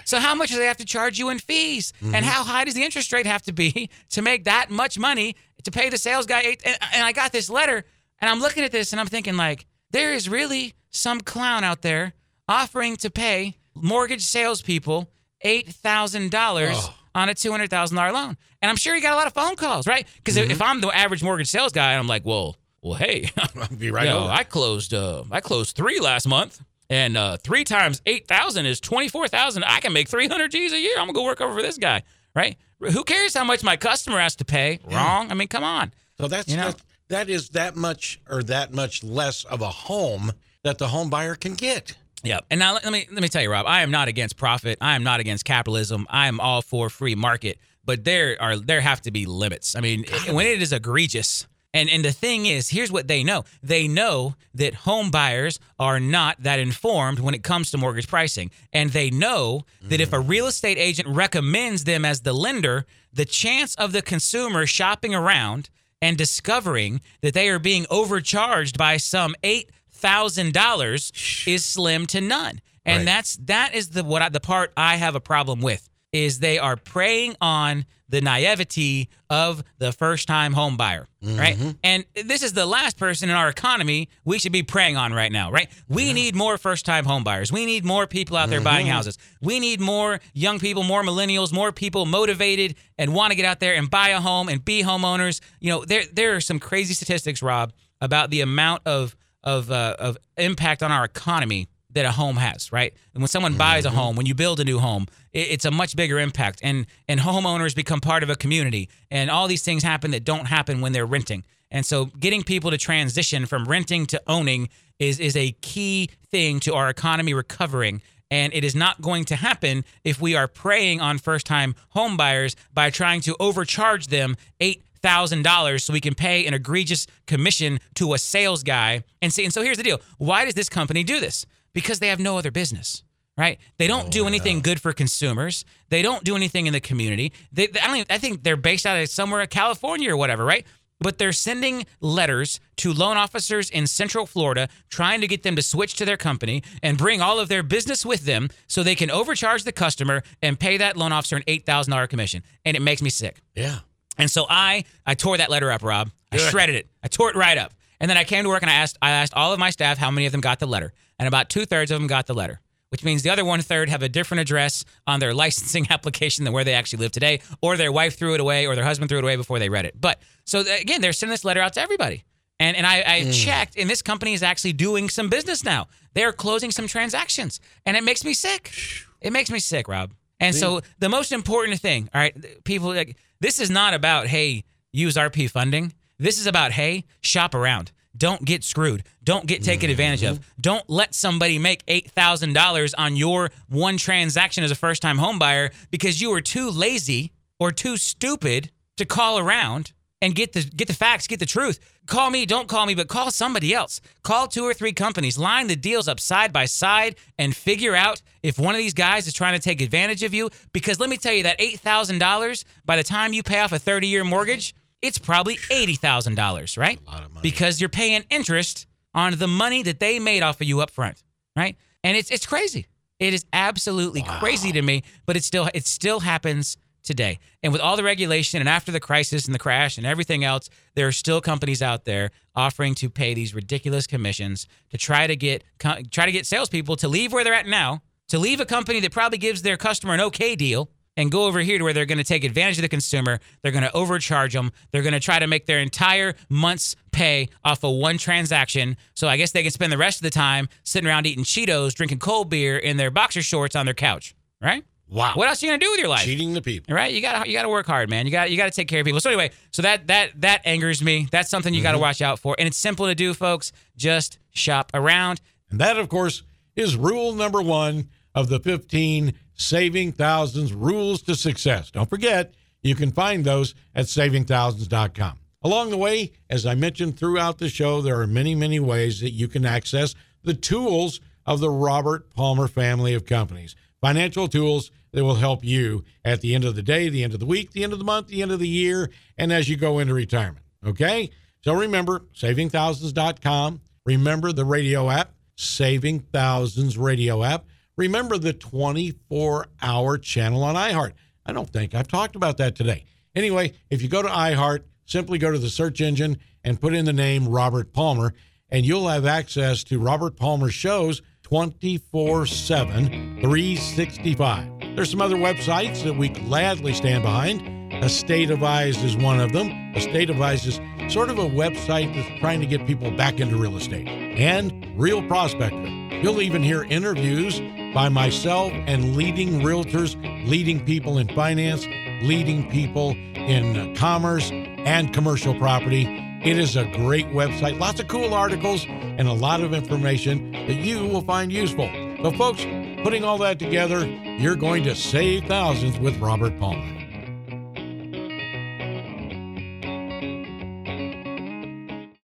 So 0.04 0.18
how 0.18 0.34
much 0.34 0.50
do 0.50 0.58
they 0.58 0.66
have 0.66 0.78
to 0.78 0.84
charge 0.84 1.18
you 1.18 1.28
in 1.28 1.38
fees? 1.38 1.92
And 2.02 2.24
how 2.24 2.42
high 2.44 2.64
does 2.64 2.74
the 2.74 2.82
interest 2.82 3.12
rate 3.12 3.26
have 3.26 3.42
to 3.42 3.52
be 3.52 3.90
to 4.10 4.22
make 4.22 4.44
that 4.44 4.70
much 4.70 4.98
money 4.98 5.36
to 5.64 5.70
pay 5.70 5.88
the 5.88 5.98
sales 5.98 6.26
guy 6.26 6.40
eight? 6.40 6.62
And, 6.64 6.76
and 6.94 7.04
I 7.04 7.12
got 7.12 7.32
this 7.32 7.48
letter 7.48 7.84
and 8.20 8.30
I'm 8.30 8.40
looking 8.40 8.64
at 8.64 8.72
this 8.72 8.92
and 8.92 9.00
I'm 9.00 9.06
thinking 9.06 9.36
like, 9.36 9.66
there 9.90 10.12
is 10.12 10.28
really 10.28 10.74
some 10.90 11.20
clown 11.20 11.64
out 11.64 11.82
there 11.82 12.14
offering 12.48 12.96
to 12.96 13.10
pay 13.10 13.56
mortgage 13.74 14.22
salespeople 14.22 15.08
$8,000 15.44 16.90
on 17.14 17.28
a 17.28 17.34
$200,000 17.34 18.12
loan. 18.12 18.36
And 18.60 18.70
I'm 18.70 18.76
sure 18.76 18.94
he 18.94 19.00
got 19.00 19.12
a 19.12 19.16
lot 19.16 19.26
of 19.26 19.32
phone 19.32 19.56
calls, 19.56 19.86
right? 19.86 20.06
Because 20.16 20.36
if 20.36 20.62
I'm 20.62 20.80
the 20.80 20.88
average 20.88 21.22
mortgage 21.22 21.48
sales 21.48 21.72
guy, 21.72 21.94
I'm 21.94 22.06
like, 22.06 22.24
well, 22.24 22.56
well, 22.80 22.94
hey, 22.94 23.30
I'll 23.56 23.76
be 23.76 23.90
right 23.90 24.06
Yo, 24.06 24.24
over. 24.24 24.30
I 24.30 24.44
closed 24.44 24.92
uh 24.92 25.24
I 25.30 25.40
closed 25.40 25.76
three 25.76 26.00
last 26.00 26.26
month. 26.26 26.60
And 26.92 27.16
uh 27.16 27.38
three 27.38 27.64
times 27.64 28.02
eight 28.04 28.28
thousand 28.28 28.66
is 28.66 28.78
twenty 28.78 29.08
four 29.08 29.26
thousand. 29.26 29.64
I 29.64 29.80
can 29.80 29.94
make 29.94 30.08
three 30.08 30.28
hundred 30.28 30.50
G's 30.50 30.74
a 30.74 30.78
year. 30.78 30.92
I'm 30.98 31.06
gonna 31.06 31.14
go 31.14 31.24
work 31.24 31.40
over 31.40 31.54
for 31.54 31.62
this 31.62 31.78
guy. 31.78 32.02
Right? 32.36 32.58
Who 32.80 33.02
cares 33.04 33.32
how 33.32 33.44
much 33.44 33.62
my 33.64 33.76
customer 33.78 34.20
has 34.20 34.36
to 34.36 34.44
pay? 34.44 34.78
Wrong. 34.84 35.30
I 35.30 35.34
mean, 35.34 35.48
come 35.48 35.64
on. 35.64 35.94
So 36.20 36.28
that's 36.28 36.48
You 36.48 36.58
know? 36.58 36.72
that, 36.72 36.82
that 37.08 37.30
is 37.30 37.48
that 37.50 37.76
much 37.76 38.20
or 38.28 38.42
that 38.42 38.74
much 38.74 39.02
less 39.02 39.44
of 39.44 39.62
a 39.62 39.70
home 39.70 40.32
that 40.64 40.76
the 40.76 40.88
home 40.88 41.08
buyer 41.08 41.34
can 41.34 41.54
get. 41.54 41.96
Yeah. 42.22 42.40
And 42.50 42.58
now 42.58 42.74
let 42.74 42.84
let 42.84 42.92
me 42.92 43.06
let 43.10 43.22
me 43.22 43.28
tell 43.28 43.42
you, 43.42 43.50
Rob, 43.50 43.64
I 43.66 43.80
am 43.80 43.90
not 43.90 44.08
against 44.08 44.36
profit. 44.36 44.76
I 44.82 44.94
am 44.94 45.02
not 45.02 45.18
against 45.18 45.46
capitalism. 45.46 46.06
I 46.10 46.28
am 46.28 46.40
all 46.40 46.60
for 46.60 46.90
free 46.90 47.14
market. 47.14 47.58
But 47.86 48.04
there 48.04 48.36
are 48.38 48.58
there 48.58 48.82
have 48.82 49.00
to 49.02 49.10
be 49.10 49.24
limits. 49.24 49.74
I 49.76 49.80
mean, 49.80 50.04
when 50.30 50.46
it 50.46 50.60
is 50.60 50.74
egregious. 50.74 51.46
And 51.74 51.88
and 51.88 52.04
the 52.04 52.12
thing 52.12 52.46
is, 52.46 52.68
here's 52.68 52.92
what 52.92 53.08
they 53.08 53.24
know. 53.24 53.44
They 53.62 53.88
know 53.88 54.34
that 54.54 54.74
home 54.74 55.10
buyers 55.10 55.58
are 55.78 55.98
not 55.98 56.42
that 56.42 56.58
informed 56.58 57.18
when 57.18 57.34
it 57.34 57.42
comes 57.42 57.70
to 57.70 57.78
mortgage 57.78 58.08
pricing. 58.08 58.50
And 58.72 58.90
they 58.90 59.10
know 59.10 59.64
that 59.82 60.00
if 60.00 60.12
a 60.12 60.16
mm. 60.16 60.28
real 60.28 60.46
estate 60.46 60.78
agent 60.78 61.08
recommends 61.08 61.84
them 61.84 62.04
as 62.04 62.20
the 62.20 62.32
lender, 62.34 62.84
the 63.12 63.24
chance 63.24 63.74
of 63.76 63.92
the 63.92 64.02
consumer 64.02 64.66
shopping 64.66 65.14
around 65.14 65.70
and 66.02 66.18
discovering 66.18 67.00
that 67.22 67.32
they 67.32 67.48
are 67.48 67.58
being 67.58 67.86
overcharged 67.88 68.76
by 68.76 68.96
some 68.98 69.34
eight 69.42 69.70
thousand 69.90 70.52
dollars 70.52 71.12
is 71.46 71.64
slim 71.64 72.06
to 72.08 72.20
none. 72.20 72.60
And 72.84 72.98
Right. 73.00 73.04
that's 73.06 73.36
that 73.36 73.74
is 73.74 73.90
the 73.90 74.04
what 74.04 74.20
I, 74.20 74.28
the 74.28 74.40
part 74.40 74.72
I 74.76 74.96
have 74.96 75.14
a 75.14 75.20
problem 75.20 75.60
with 75.60 75.88
is 76.12 76.40
they 76.40 76.58
are 76.58 76.76
preying 76.76 77.36
on 77.40 77.86
the 78.12 78.20
naivety 78.20 79.08
of 79.30 79.64
the 79.78 79.90
first 79.90 80.28
time 80.28 80.52
home 80.52 80.76
buyer, 80.76 81.08
right? 81.22 81.56
And 81.82 82.04
this 82.14 82.42
is 82.42 82.52
the 82.52 82.66
last 82.66 82.98
person 82.98 83.30
in 83.30 83.34
our 83.34 83.48
economy 83.48 84.10
we 84.26 84.38
should 84.38 84.52
be 84.52 84.62
preying 84.62 84.98
on 84.98 85.14
right 85.14 85.32
now, 85.32 85.50
right? 85.50 85.68
We 85.88 86.12
need 86.12 86.36
more 86.36 86.58
first 86.58 86.84
time 86.84 87.06
home 87.06 87.24
buyers. 87.24 87.50
We 87.50 87.64
need 87.64 87.86
more 87.86 88.06
people 88.06 88.36
out 88.36 88.50
there 88.50 88.60
buying 88.60 88.86
houses. 88.86 89.16
We 89.40 89.58
need 89.60 89.80
more 89.80 90.20
young 90.34 90.58
people, 90.60 90.82
more 90.82 91.02
millennials, 91.02 91.54
more 91.54 91.72
people 91.72 92.04
motivated 92.04 92.76
and 92.98 93.14
want 93.14 93.30
to 93.30 93.34
get 93.34 93.46
out 93.46 93.60
there 93.60 93.74
and 93.74 93.90
buy 93.90 94.10
a 94.10 94.20
home 94.20 94.50
and 94.50 94.62
be 94.62 94.82
homeowners. 94.82 95.40
You 95.58 95.70
know, 95.70 95.84
there 95.86 96.04
there 96.12 96.36
are 96.36 96.40
some 96.42 96.60
crazy 96.60 96.92
statistics, 96.92 97.42
Rob, 97.42 97.72
about 98.02 98.28
the 98.28 98.42
amount 98.42 98.82
of 98.84 99.16
of 99.42 99.70
uh, 99.70 99.96
of 99.98 100.18
impact 100.36 100.82
on 100.82 100.92
our 100.92 101.04
economy 101.04 101.66
that 101.94 102.04
a 102.04 102.10
home 102.12 102.36
has, 102.36 102.72
right? 102.72 102.94
And 103.14 103.22
when 103.22 103.28
someone 103.28 103.56
buys 103.56 103.84
a 103.84 103.88
mm-hmm. 103.88 103.96
home, 103.96 104.16
when 104.16 104.26
you 104.26 104.34
build 104.34 104.60
a 104.60 104.64
new 104.64 104.78
home, 104.78 105.06
it, 105.32 105.48
it's 105.50 105.64
a 105.64 105.70
much 105.70 105.96
bigger 105.96 106.18
impact, 106.18 106.60
and 106.62 106.86
and 107.08 107.20
homeowners 107.20 107.74
become 107.74 108.00
part 108.00 108.22
of 108.22 108.30
a 108.30 108.36
community, 108.36 108.88
and 109.10 109.30
all 109.30 109.48
these 109.48 109.62
things 109.62 109.82
happen 109.82 110.10
that 110.12 110.24
don't 110.24 110.46
happen 110.46 110.80
when 110.80 110.92
they're 110.92 111.06
renting. 111.06 111.44
And 111.70 111.86
so 111.86 112.06
getting 112.06 112.42
people 112.42 112.70
to 112.70 112.78
transition 112.78 113.46
from 113.46 113.64
renting 113.64 114.06
to 114.06 114.22
owning 114.26 114.68
is 114.98 115.18
is 115.18 115.36
a 115.36 115.52
key 115.62 116.10
thing 116.30 116.60
to 116.60 116.74
our 116.74 116.88
economy 116.88 117.34
recovering. 117.34 118.02
And 118.30 118.54
it 118.54 118.64
is 118.64 118.74
not 118.74 119.02
going 119.02 119.26
to 119.26 119.36
happen 119.36 119.84
if 120.04 120.18
we 120.18 120.34
are 120.34 120.48
preying 120.48 121.02
on 121.02 121.18
first 121.18 121.46
time 121.46 121.74
home 121.90 122.16
buyers 122.16 122.56
by 122.72 122.88
trying 122.88 123.20
to 123.22 123.36
overcharge 123.38 124.06
them 124.06 124.36
eight 124.58 124.82
thousand 125.02 125.42
dollars 125.42 125.84
so 125.84 125.92
we 125.92 126.00
can 126.00 126.14
pay 126.14 126.46
an 126.46 126.54
egregious 126.54 127.06
commission 127.26 127.78
to 127.94 128.14
a 128.14 128.18
sales 128.18 128.62
guy. 128.62 129.04
And 129.20 129.32
see, 129.32 129.44
and 129.44 129.52
so 129.52 129.62
here's 129.62 129.76
the 129.76 129.82
deal. 129.82 130.00
Why 130.18 130.44
does 130.44 130.54
this 130.54 130.68
company 130.68 131.04
do 131.04 131.20
this? 131.20 131.44
Because 131.74 131.98
they 132.00 132.08
have 132.08 132.20
no 132.20 132.38
other 132.38 132.50
business 132.50 133.02
right? 133.36 133.58
They 133.78 133.86
don't 133.86 134.10
do 134.10 134.24
oh, 134.24 134.26
anything 134.26 134.60
good 134.60 134.80
for 134.80 134.92
consumers. 134.92 135.64
They 135.88 136.02
don't 136.02 136.24
do 136.24 136.36
anything 136.36 136.66
in 136.66 136.72
the 136.72 136.80
community. 136.80 137.32
They, 137.52 137.64
I 137.64 137.86
don't. 137.86 137.96
Even, 137.96 138.06
I 138.10 138.18
think 138.18 138.42
they're 138.42 138.56
based 138.56 138.86
out 138.86 139.00
of 139.00 139.08
somewhere, 139.08 139.40
in 139.40 139.48
California 139.48 140.12
or 140.12 140.16
whatever, 140.16 140.44
right? 140.44 140.66
But 141.00 141.18
they're 141.18 141.32
sending 141.32 141.84
letters 142.00 142.60
to 142.76 142.92
loan 142.92 143.16
officers 143.16 143.70
in 143.70 143.88
Central 143.88 144.24
Florida, 144.24 144.68
trying 144.88 145.20
to 145.20 145.26
get 145.26 145.42
them 145.42 145.56
to 145.56 145.62
switch 145.62 145.94
to 145.94 146.04
their 146.04 146.16
company 146.16 146.62
and 146.82 146.96
bring 146.96 147.20
all 147.20 147.40
of 147.40 147.48
their 147.48 147.64
business 147.64 148.06
with 148.06 148.24
them, 148.24 148.48
so 148.68 148.82
they 148.82 148.94
can 148.94 149.10
overcharge 149.10 149.64
the 149.64 149.72
customer 149.72 150.22
and 150.42 150.60
pay 150.60 150.76
that 150.76 150.96
loan 150.96 151.10
officer 151.12 151.36
an 151.36 151.42
eight 151.46 151.66
thousand 151.66 151.90
dollar 151.90 152.06
commission. 152.06 152.42
And 152.64 152.76
it 152.76 152.80
makes 152.80 153.02
me 153.02 153.10
sick. 153.10 153.40
Yeah. 153.54 153.80
And 154.18 154.30
so 154.30 154.46
I 154.48 154.84
I 155.06 155.14
tore 155.14 155.38
that 155.38 155.50
letter 155.50 155.72
up, 155.72 155.82
Rob. 155.82 156.10
I 156.30 156.36
shredded 156.36 156.76
it. 156.76 156.88
I 157.02 157.08
tore 157.08 157.30
it 157.30 157.36
right 157.36 157.58
up. 157.58 157.72
And 158.00 158.10
then 158.10 158.16
I 158.16 158.24
came 158.24 158.42
to 158.42 158.48
work 158.48 158.62
and 158.62 158.70
I 158.70 158.74
asked 158.74 158.98
I 159.00 159.10
asked 159.10 159.32
all 159.34 159.52
of 159.52 159.58
my 159.58 159.70
staff 159.70 159.96
how 159.96 160.10
many 160.10 160.26
of 160.26 160.32
them 160.32 160.40
got 160.40 160.58
the 160.58 160.66
letter. 160.66 160.92
And 161.22 161.28
about 161.28 161.48
two 161.48 161.66
thirds 161.66 161.92
of 161.92 162.00
them 162.00 162.08
got 162.08 162.26
the 162.26 162.34
letter. 162.34 162.60
Which 162.88 163.04
means 163.04 163.22
the 163.22 163.30
other 163.30 163.44
one 163.44 163.60
third 163.60 163.88
have 163.88 164.02
a 164.02 164.08
different 164.08 164.40
address 164.40 164.84
on 165.06 165.20
their 165.20 165.32
licensing 165.44 165.86
application 165.88 166.42
than 166.42 166.52
where 166.52 166.64
they 166.64 166.74
actually 166.74 166.98
live 166.98 167.12
today, 167.12 167.40
or 167.60 167.76
their 167.76 167.92
wife 167.92 168.18
threw 168.18 168.34
it 168.34 168.40
away, 168.40 168.66
or 168.66 168.74
their 168.74 168.84
husband 168.84 169.08
threw 169.08 169.18
it 169.18 169.24
away 169.24 169.36
before 169.36 169.60
they 169.60 169.68
read 169.68 169.84
it. 169.84 169.94
But 170.00 170.20
so 170.44 170.64
again, 170.80 171.00
they're 171.00 171.12
sending 171.12 171.32
this 171.32 171.44
letter 171.44 171.60
out 171.60 171.74
to 171.74 171.80
everybody. 171.80 172.24
And 172.58 172.76
and 172.76 172.84
I, 172.84 173.04
I 173.06 173.20
mm. 173.20 173.32
checked, 173.44 173.78
and 173.78 173.88
this 173.88 174.02
company 174.02 174.32
is 174.32 174.42
actually 174.42 174.72
doing 174.72 175.08
some 175.08 175.28
business 175.28 175.64
now. 175.64 175.86
They're 176.14 176.32
closing 176.32 176.72
some 176.72 176.88
transactions, 176.88 177.60
and 177.86 177.96
it 177.96 178.02
makes 178.02 178.24
me 178.24 178.34
sick. 178.34 178.72
It 179.20 179.32
makes 179.32 179.48
me 179.48 179.60
sick, 179.60 179.86
Rob. 179.86 180.10
And 180.40 180.52
so 180.56 180.80
the 180.98 181.08
most 181.08 181.30
important 181.30 181.78
thing, 181.78 182.10
all 182.12 182.20
right, 182.20 182.64
people 182.64 182.88
like 182.88 183.16
this 183.38 183.60
is 183.60 183.70
not 183.70 183.94
about 183.94 184.26
hey 184.26 184.64
use 184.90 185.14
RP 185.14 185.48
funding. 185.48 185.92
This 186.18 186.40
is 186.40 186.48
about 186.48 186.72
hey 186.72 187.04
shop 187.20 187.54
around. 187.54 187.92
Don't 188.16 188.44
get 188.44 188.62
screwed. 188.64 189.04
Don't 189.24 189.46
get 189.46 189.62
taken 189.62 189.86
mm-hmm. 189.86 189.92
advantage 189.92 190.22
of. 190.22 190.40
Don't 190.60 190.88
let 190.88 191.14
somebody 191.14 191.58
make 191.58 191.82
eight 191.88 192.10
thousand 192.10 192.52
dollars 192.52 192.94
on 192.94 193.16
your 193.16 193.50
one 193.68 193.96
transaction 193.96 194.64
as 194.64 194.70
a 194.70 194.74
first 194.76 195.02
time 195.02 195.18
homebuyer 195.18 195.72
because 195.90 196.20
you 196.20 196.30
were 196.30 196.40
too 196.40 196.70
lazy 196.70 197.32
or 197.58 197.70
too 197.72 197.96
stupid 197.96 198.70
to 198.96 199.04
call 199.04 199.38
around 199.38 199.92
and 200.20 200.34
get 200.34 200.52
the 200.52 200.62
get 200.62 200.88
the 200.88 200.94
facts, 200.94 201.26
get 201.26 201.40
the 201.40 201.46
truth. 201.46 201.80
Call 202.06 202.30
me, 202.30 202.46
don't 202.46 202.68
call 202.68 202.86
me, 202.86 202.94
but 202.94 203.08
call 203.08 203.30
somebody 203.30 203.72
else. 203.74 204.00
Call 204.22 204.46
two 204.46 204.64
or 204.64 204.74
three 204.74 204.92
companies, 204.92 205.38
line 205.38 205.66
the 205.66 205.76
deals 205.76 206.08
up 206.08 206.18
side 206.18 206.52
by 206.52 206.64
side, 206.64 207.16
and 207.38 207.54
figure 207.54 207.94
out 207.94 208.22
if 208.42 208.58
one 208.58 208.74
of 208.74 208.78
these 208.78 208.94
guys 208.94 209.26
is 209.26 209.32
trying 209.32 209.54
to 209.54 209.60
take 209.62 209.80
advantage 209.80 210.22
of 210.22 210.34
you. 210.34 210.50
Because 210.72 211.00
let 211.00 211.10
me 211.10 211.16
tell 211.16 211.32
you, 211.32 211.44
that 211.44 211.60
eight 211.60 211.80
thousand 211.80 212.18
dollars, 212.18 212.64
by 212.84 212.96
the 212.96 213.04
time 213.04 213.32
you 213.32 213.42
pay 213.42 213.60
off 213.60 213.72
a 213.72 213.78
thirty-year 213.78 214.24
mortgage, 214.24 214.74
it's 215.02 215.18
probably 215.18 215.58
eighty 215.70 215.94
thousand 215.94 216.36
dollars, 216.36 216.78
right? 216.78 216.98
A 217.06 217.10
lot 217.10 217.24
of 217.24 217.30
money. 217.32 217.42
Because 217.42 217.80
you're 217.80 217.90
paying 217.90 218.24
interest 218.30 218.86
on 219.14 219.36
the 219.36 219.48
money 219.48 219.82
that 219.82 220.00
they 220.00 220.18
made 220.18 220.42
off 220.42 220.60
of 220.60 220.66
you 220.66 220.80
up 220.80 220.90
front, 220.90 221.22
right? 221.56 221.76
And 222.02 222.16
it's 222.16 222.30
it's 222.30 222.46
crazy. 222.46 222.86
It 223.18 223.34
is 223.34 223.44
absolutely 223.52 224.22
crazy 224.22 224.72
to 224.72 224.82
me, 224.82 225.02
but 225.26 225.36
it 225.36 225.44
still 225.44 225.68
it 225.74 225.86
still 225.86 226.20
happens 226.20 226.76
today. 227.02 227.38
And 227.62 227.72
with 227.72 227.82
all 227.82 227.96
the 227.96 228.04
regulation 228.04 228.60
and 228.60 228.68
after 228.68 228.92
the 228.92 229.00
crisis 229.00 229.46
and 229.46 229.54
the 229.54 229.58
crash 229.58 229.98
and 229.98 230.06
everything 230.06 230.44
else, 230.44 230.70
there 230.94 231.06
are 231.08 231.12
still 231.12 231.40
companies 231.40 231.82
out 231.82 232.04
there 232.04 232.30
offering 232.54 232.94
to 232.96 233.10
pay 233.10 233.34
these 233.34 233.54
ridiculous 233.54 234.06
commissions 234.06 234.66
to 234.90 234.98
try 234.98 235.26
to 235.26 235.36
get 235.36 235.64
try 235.78 236.26
to 236.26 236.32
get 236.32 236.46
salespeople 236.46 236.96
to 236.96 237.08
leave 237.08 237.32
where 237.32 237.44
they're 237.44 237.54
at 237.54 237.66
now, 237.66 238.02
to 238.28 238.38
leave 238.38 238.60
a 238.60 238.64
company 238.66 239.00
that 239.00 239.12
probably 239.12 239.38
gives 239.38 239.62
their 239.62 239.76
customer 239.76 240.14
an 240.14 240.20
okay 240.20 240.56
deal 240.56 240.90
and 241.16 241.30
go 241.30 241.44
over 241.44 241.60
here 241.60 241.78
to 241.78 241.84
where 241.84 241.92
they're 241.92 242.06
going 242.06 242.18
to 242.18 242.24
take 242.24 242.44
advantage 242.44 242.78
of 242.78 242.82
the 242.82 242.88
consumer. 242.88 243.38
They're 243.62 243.72
going 243.72 243.84
to 243.84 243.92
overcharge 243.92 244.52
them. 244.54 244.72
They're 244.90 245.02
going 245.02 245.12
to 245.12 245.20
try 245.20 245.38
to 245.38 245.46
make 245.46 245.66
their 245.66 245.80
entire 245.80 246.34
month's 246.48 246.96
pay 247.10 247.48
off 247.64 247.84
of 247.84 247.94
one 247.96 248.18
transaction. 248.18 248.96
So 249.14 249.28
I 249.28 249.36
guess 249.36 249.52
they 249.52 249.62
can 249.62 249.70
spend 249.70 249.92
the 249.92 249.98
rest 249.98 250.18
of 250.18 250.22
the 250.22 250.30
time 250.30 250.68
sitting 250.84 251.08
around 251.08 251.26
eating 251.26 251.44
Cheetos, 251.44 251.94
drinking 251.94 252.18
cold 252.18 252.48
beer 252.48 252.78
in 252.78 252.96
their 252.96 253.10
boxer 253.10 253.42
shorts 253.42 253.76
on 253.76 253.86
their 253.86 253.94
couch, 253.94 254.34
right? 254.60 254.84
Wow. 255.12 255.34
What 255.34 255.46
else 255.48 255.62
are 255.62 255.66
you 255.66 255.72
going 255.72 255.80
to 255.80 255.86
do 255.86 255.90
with 255.90 256.00
your 256.00 256.08
life? 256.08 256.24
Cheating 256.24 256.54
the 256.54 256.62
people. 256.62 256.94
Right? 256.94 257.12
You 257.12 257.20
got 257.20 257.44
to 257.44 257.50
you 257.50 257.54
got 257.54 257.64
to 257.64 257.68
work 257.68 257.86
hard, 257.86 258.08
man. 258.08 258.24
You 258.24 258.32
got 258.32 258.50
you 258.50 258.56
got 258.56 258.64
to 258.64 258.70
take 258.70 258.88
care 258.88 259.00
of 259.00 259.04
people. 259.04 259.20
So 259.20 259.28
anyway, 259.28 259.50
so 259.70 259.82
that 259.82 260.06
that 260.06 260.40
that 260.40 260.62
angers 260.64 261.02
me. 261.02 261.28
That's 261.30 261.50
something 261.50 261.74
you 261.74 261.82
got 261.82 261.92
to 261.92 261.96
mm-hmm. 261.96 262.02
watch 262.02 262.22
out 262.22 262.38
for. 262.38 262.56
And 262.58 262.66
it's 262.66 262.78
simple 262.78 263.04
to 263.06 263.14
do, 263.14 263.34
folks. 263.34 263.72
Just 263.94 264.38
shop 264.52 264.90
around. 264.94 265.42
And 265.70 265.78
that, 265.80 265.98
of 265.98 266.08
course, 266.08 266.42
is 266.76 266.96
rule 266.96 267.34
number 267.34 267.60
one 267.60 268.08
of 268.34 268.48
the 268.48 268.58
15 268.58 269.34
Saving 269.54 270.12
Thousands 270.12 270.72
Rules 270.72 271.22
to 271.22 271.34
Success. 271.34 271.90
Don't 271.90 272.08
forget, 272.08 272.54
you 272.82 272.94
can 272.94 273.12
find 273.12 273.44
those 273.44 273.74
at 273.94 274.06
savingthousands.com. 274.06 275.38
Along 275.64 275.90
the 275.90 275.96
way, 275.96 276.32
as 276.50 276.66
I 276.66 276.74
mentioned 276.74 277.18
throughout 277.18 277.58
the 277.58 277.68
show, 277.68 278.00
there 278.00 278.20
are 278.20 278.26
many, 278.26 278.54
many 278.54 278.80
ways 278.80 279.20
that 279.20 279.30
you 279.30 279.46
can 279.46 279.64
access 279.64 280.14
the 280.42 280.54
tools 280.54 281.20
of 281.46 281.60
the 281.60 281.70
Robert 281.70 282.30
Palmer 282.30 282.66
family 282.66 283.14
of 283.14 283.26
companies. 283.26 283.76
Financial 284.00 284.48
tools 284.48 284.90
that 285.12 285.24
will 285.24 285.36
help 285.36 285.64
you 285.64 286.04
at 286.24 286.40
the 286.40 286.54
end 286.54 286.64
of 286.64 286.74
the 286.74 286.82
day, 286.82 287.08
the 287.08 287.22
end 287.22 287.34
of 287.34 287.40
the 287.40 287.46
week, 287.46 287.72
the 287.72 287.84
end 287.84 287.92
of 287.92 288.00
the 288.00 288.04
month, 288.04 288.28
the 288.28 288.42
end 288.42 288.50
of 288.50 288.58
the 288.58 288.68
year, 288.68 289.10
and 289.38 289.52
as 289.52 289.68
you 289.68 289.76
go 289.76 289.98
into 290.00 290.14
retirement. 290.14 290.64
Okay? 290.84 291.30
So 291.62 291.74
remember, 291.74 292.24
savingthousands.com. 292.34 293.80
Remember 294.04 294.52
the 294.52 294.64
radio 294.64 295.10
app, 295.10 295.32
Saving 295.54 296.20
Thousands 296.20 296.98
radio 296.98 297.44
app. 297.44 297.66
Remember 297.96 298.38
the 298.38 298.52
24 298.52 299.66
hour 299.82 300.18
channel 300.18 300.62
on 300.64 300.74
iHeart. 300.74 301.12
I 301.44 301.52
don't 301.52 301.70
think 301.70 301.94
I've 301.94 302.08
talked 302.08 302.36
about 302.36 302.56
that 302.58 302.74
today. 302.74 303.04
Anyway, 303.34 303.72
if 303.90 304.02
you 304.02 304.08
go 304.08 304.22
to 304.22 304.28
iHeart, 304.28 304.84
simply 305.04 305.38
go 305.38 305.50
to 305.50 305.58
the 305.58 305.70
search 305.70 306.00
engine 306.00 306.38
and 306.64 306.80
put 306.80 306.94
in 306.94 307.04
the 307.04 307.12
name 307.12 307.48
Robert 307.48 307.92
Palmer, 307.92 308.34
and 308.70 308.86
you'll 308.86 309.08
have 309.08 309.26
access 309.26 309.84
to 309.84 309.98
Robert 309.98 310.36
Palmer's 310.36 310.74
shows 310.74 311.20
24 311.42 312.46
7, 312.46 313.40
365. 313.40 314.96
There's 314.96 315.10
some 315.10 315.20
other 315.20 315.36
websites 315.36 316.02
that 316.04 316.16
we 316.16 316.28
gladly 316.28 316.94
stand 316.94 317.22
behind. 317.22 317.82
A 318.02 318.08
State 318.08 318.50
of 318.50 318.62
Eyes 318.62 319.02
is 319.04 319.16
one 319.16 319.38
of 319.38 319.52
them. 319.52 319.70
A 319.94 320.00
State 320.00 320.30
of 320.30 320.40
Eyes 320.40 320.66
is 320.66 320.80
sort 321.12 321.28
of 321.28 321.38
a 321.38 321.48
website 321.48 322.14
that's 322.14 322.40
trying 322.40 322.60
to 322.60 322.66
get 322.66 322.86
people 322.86 323.10
back 323.10 323.38
into 323.38 323.56
real 323.56 323.76
estate 323.76 324.08
and 324.08 324.98
Real 324.98 325.22
Prospector. 325.28 325.88
You'll 326.22 326.40
even 326.40 326.62
hear 326.62 326.84
interviews 326.84 327.60
by 327.92 328.08
myself 328.08 328.72
and 328.86 329.16
leading 329.16 329.60
realtors, 329.60 330.16
leading 330.46 330.84
people 330.84 331.18
in 331.18 331.28
finance, 331.28 331.86
leading 332.22 332.68
people 332.70 333.16
in 333.34 333.94
commerce 333.96 334.50
and 334.52 335.12
commercial 335.12 335.54
property. 335.54 336.06
It 336.44 336.58
is 336.58 336.76
a 336.76 336.84
great 336.84 337.26
website, 337.26 337.78
lots 337.78 338.00
of 338.00 338.08
cool 338.08 338.34
articles, 338.34 338.84
and 338.88 339.28
a 339.28 339.32
lot 339.32 339.60
of 339.60 339.72
information 339.72 340.52
that 340.52 340.74
you 340.74 341.06
will 341.06 341.22
find 341.22 341.52
useful. 341.52 341.90
So, 342.22 342.32
folks, 342.32 342.64
putting 343.02 343.24
all 343.24 343.38
that 343.38 343.58
together, 343.58 344.06
you're 344.06 344.56
going 344.56 344.84
to 344.84 344.94
save 344.94 345.44
thousands 345.44 345.98
with 345.98 346.18
Robert 346.18 346.58
Palmer. 346.58 347.01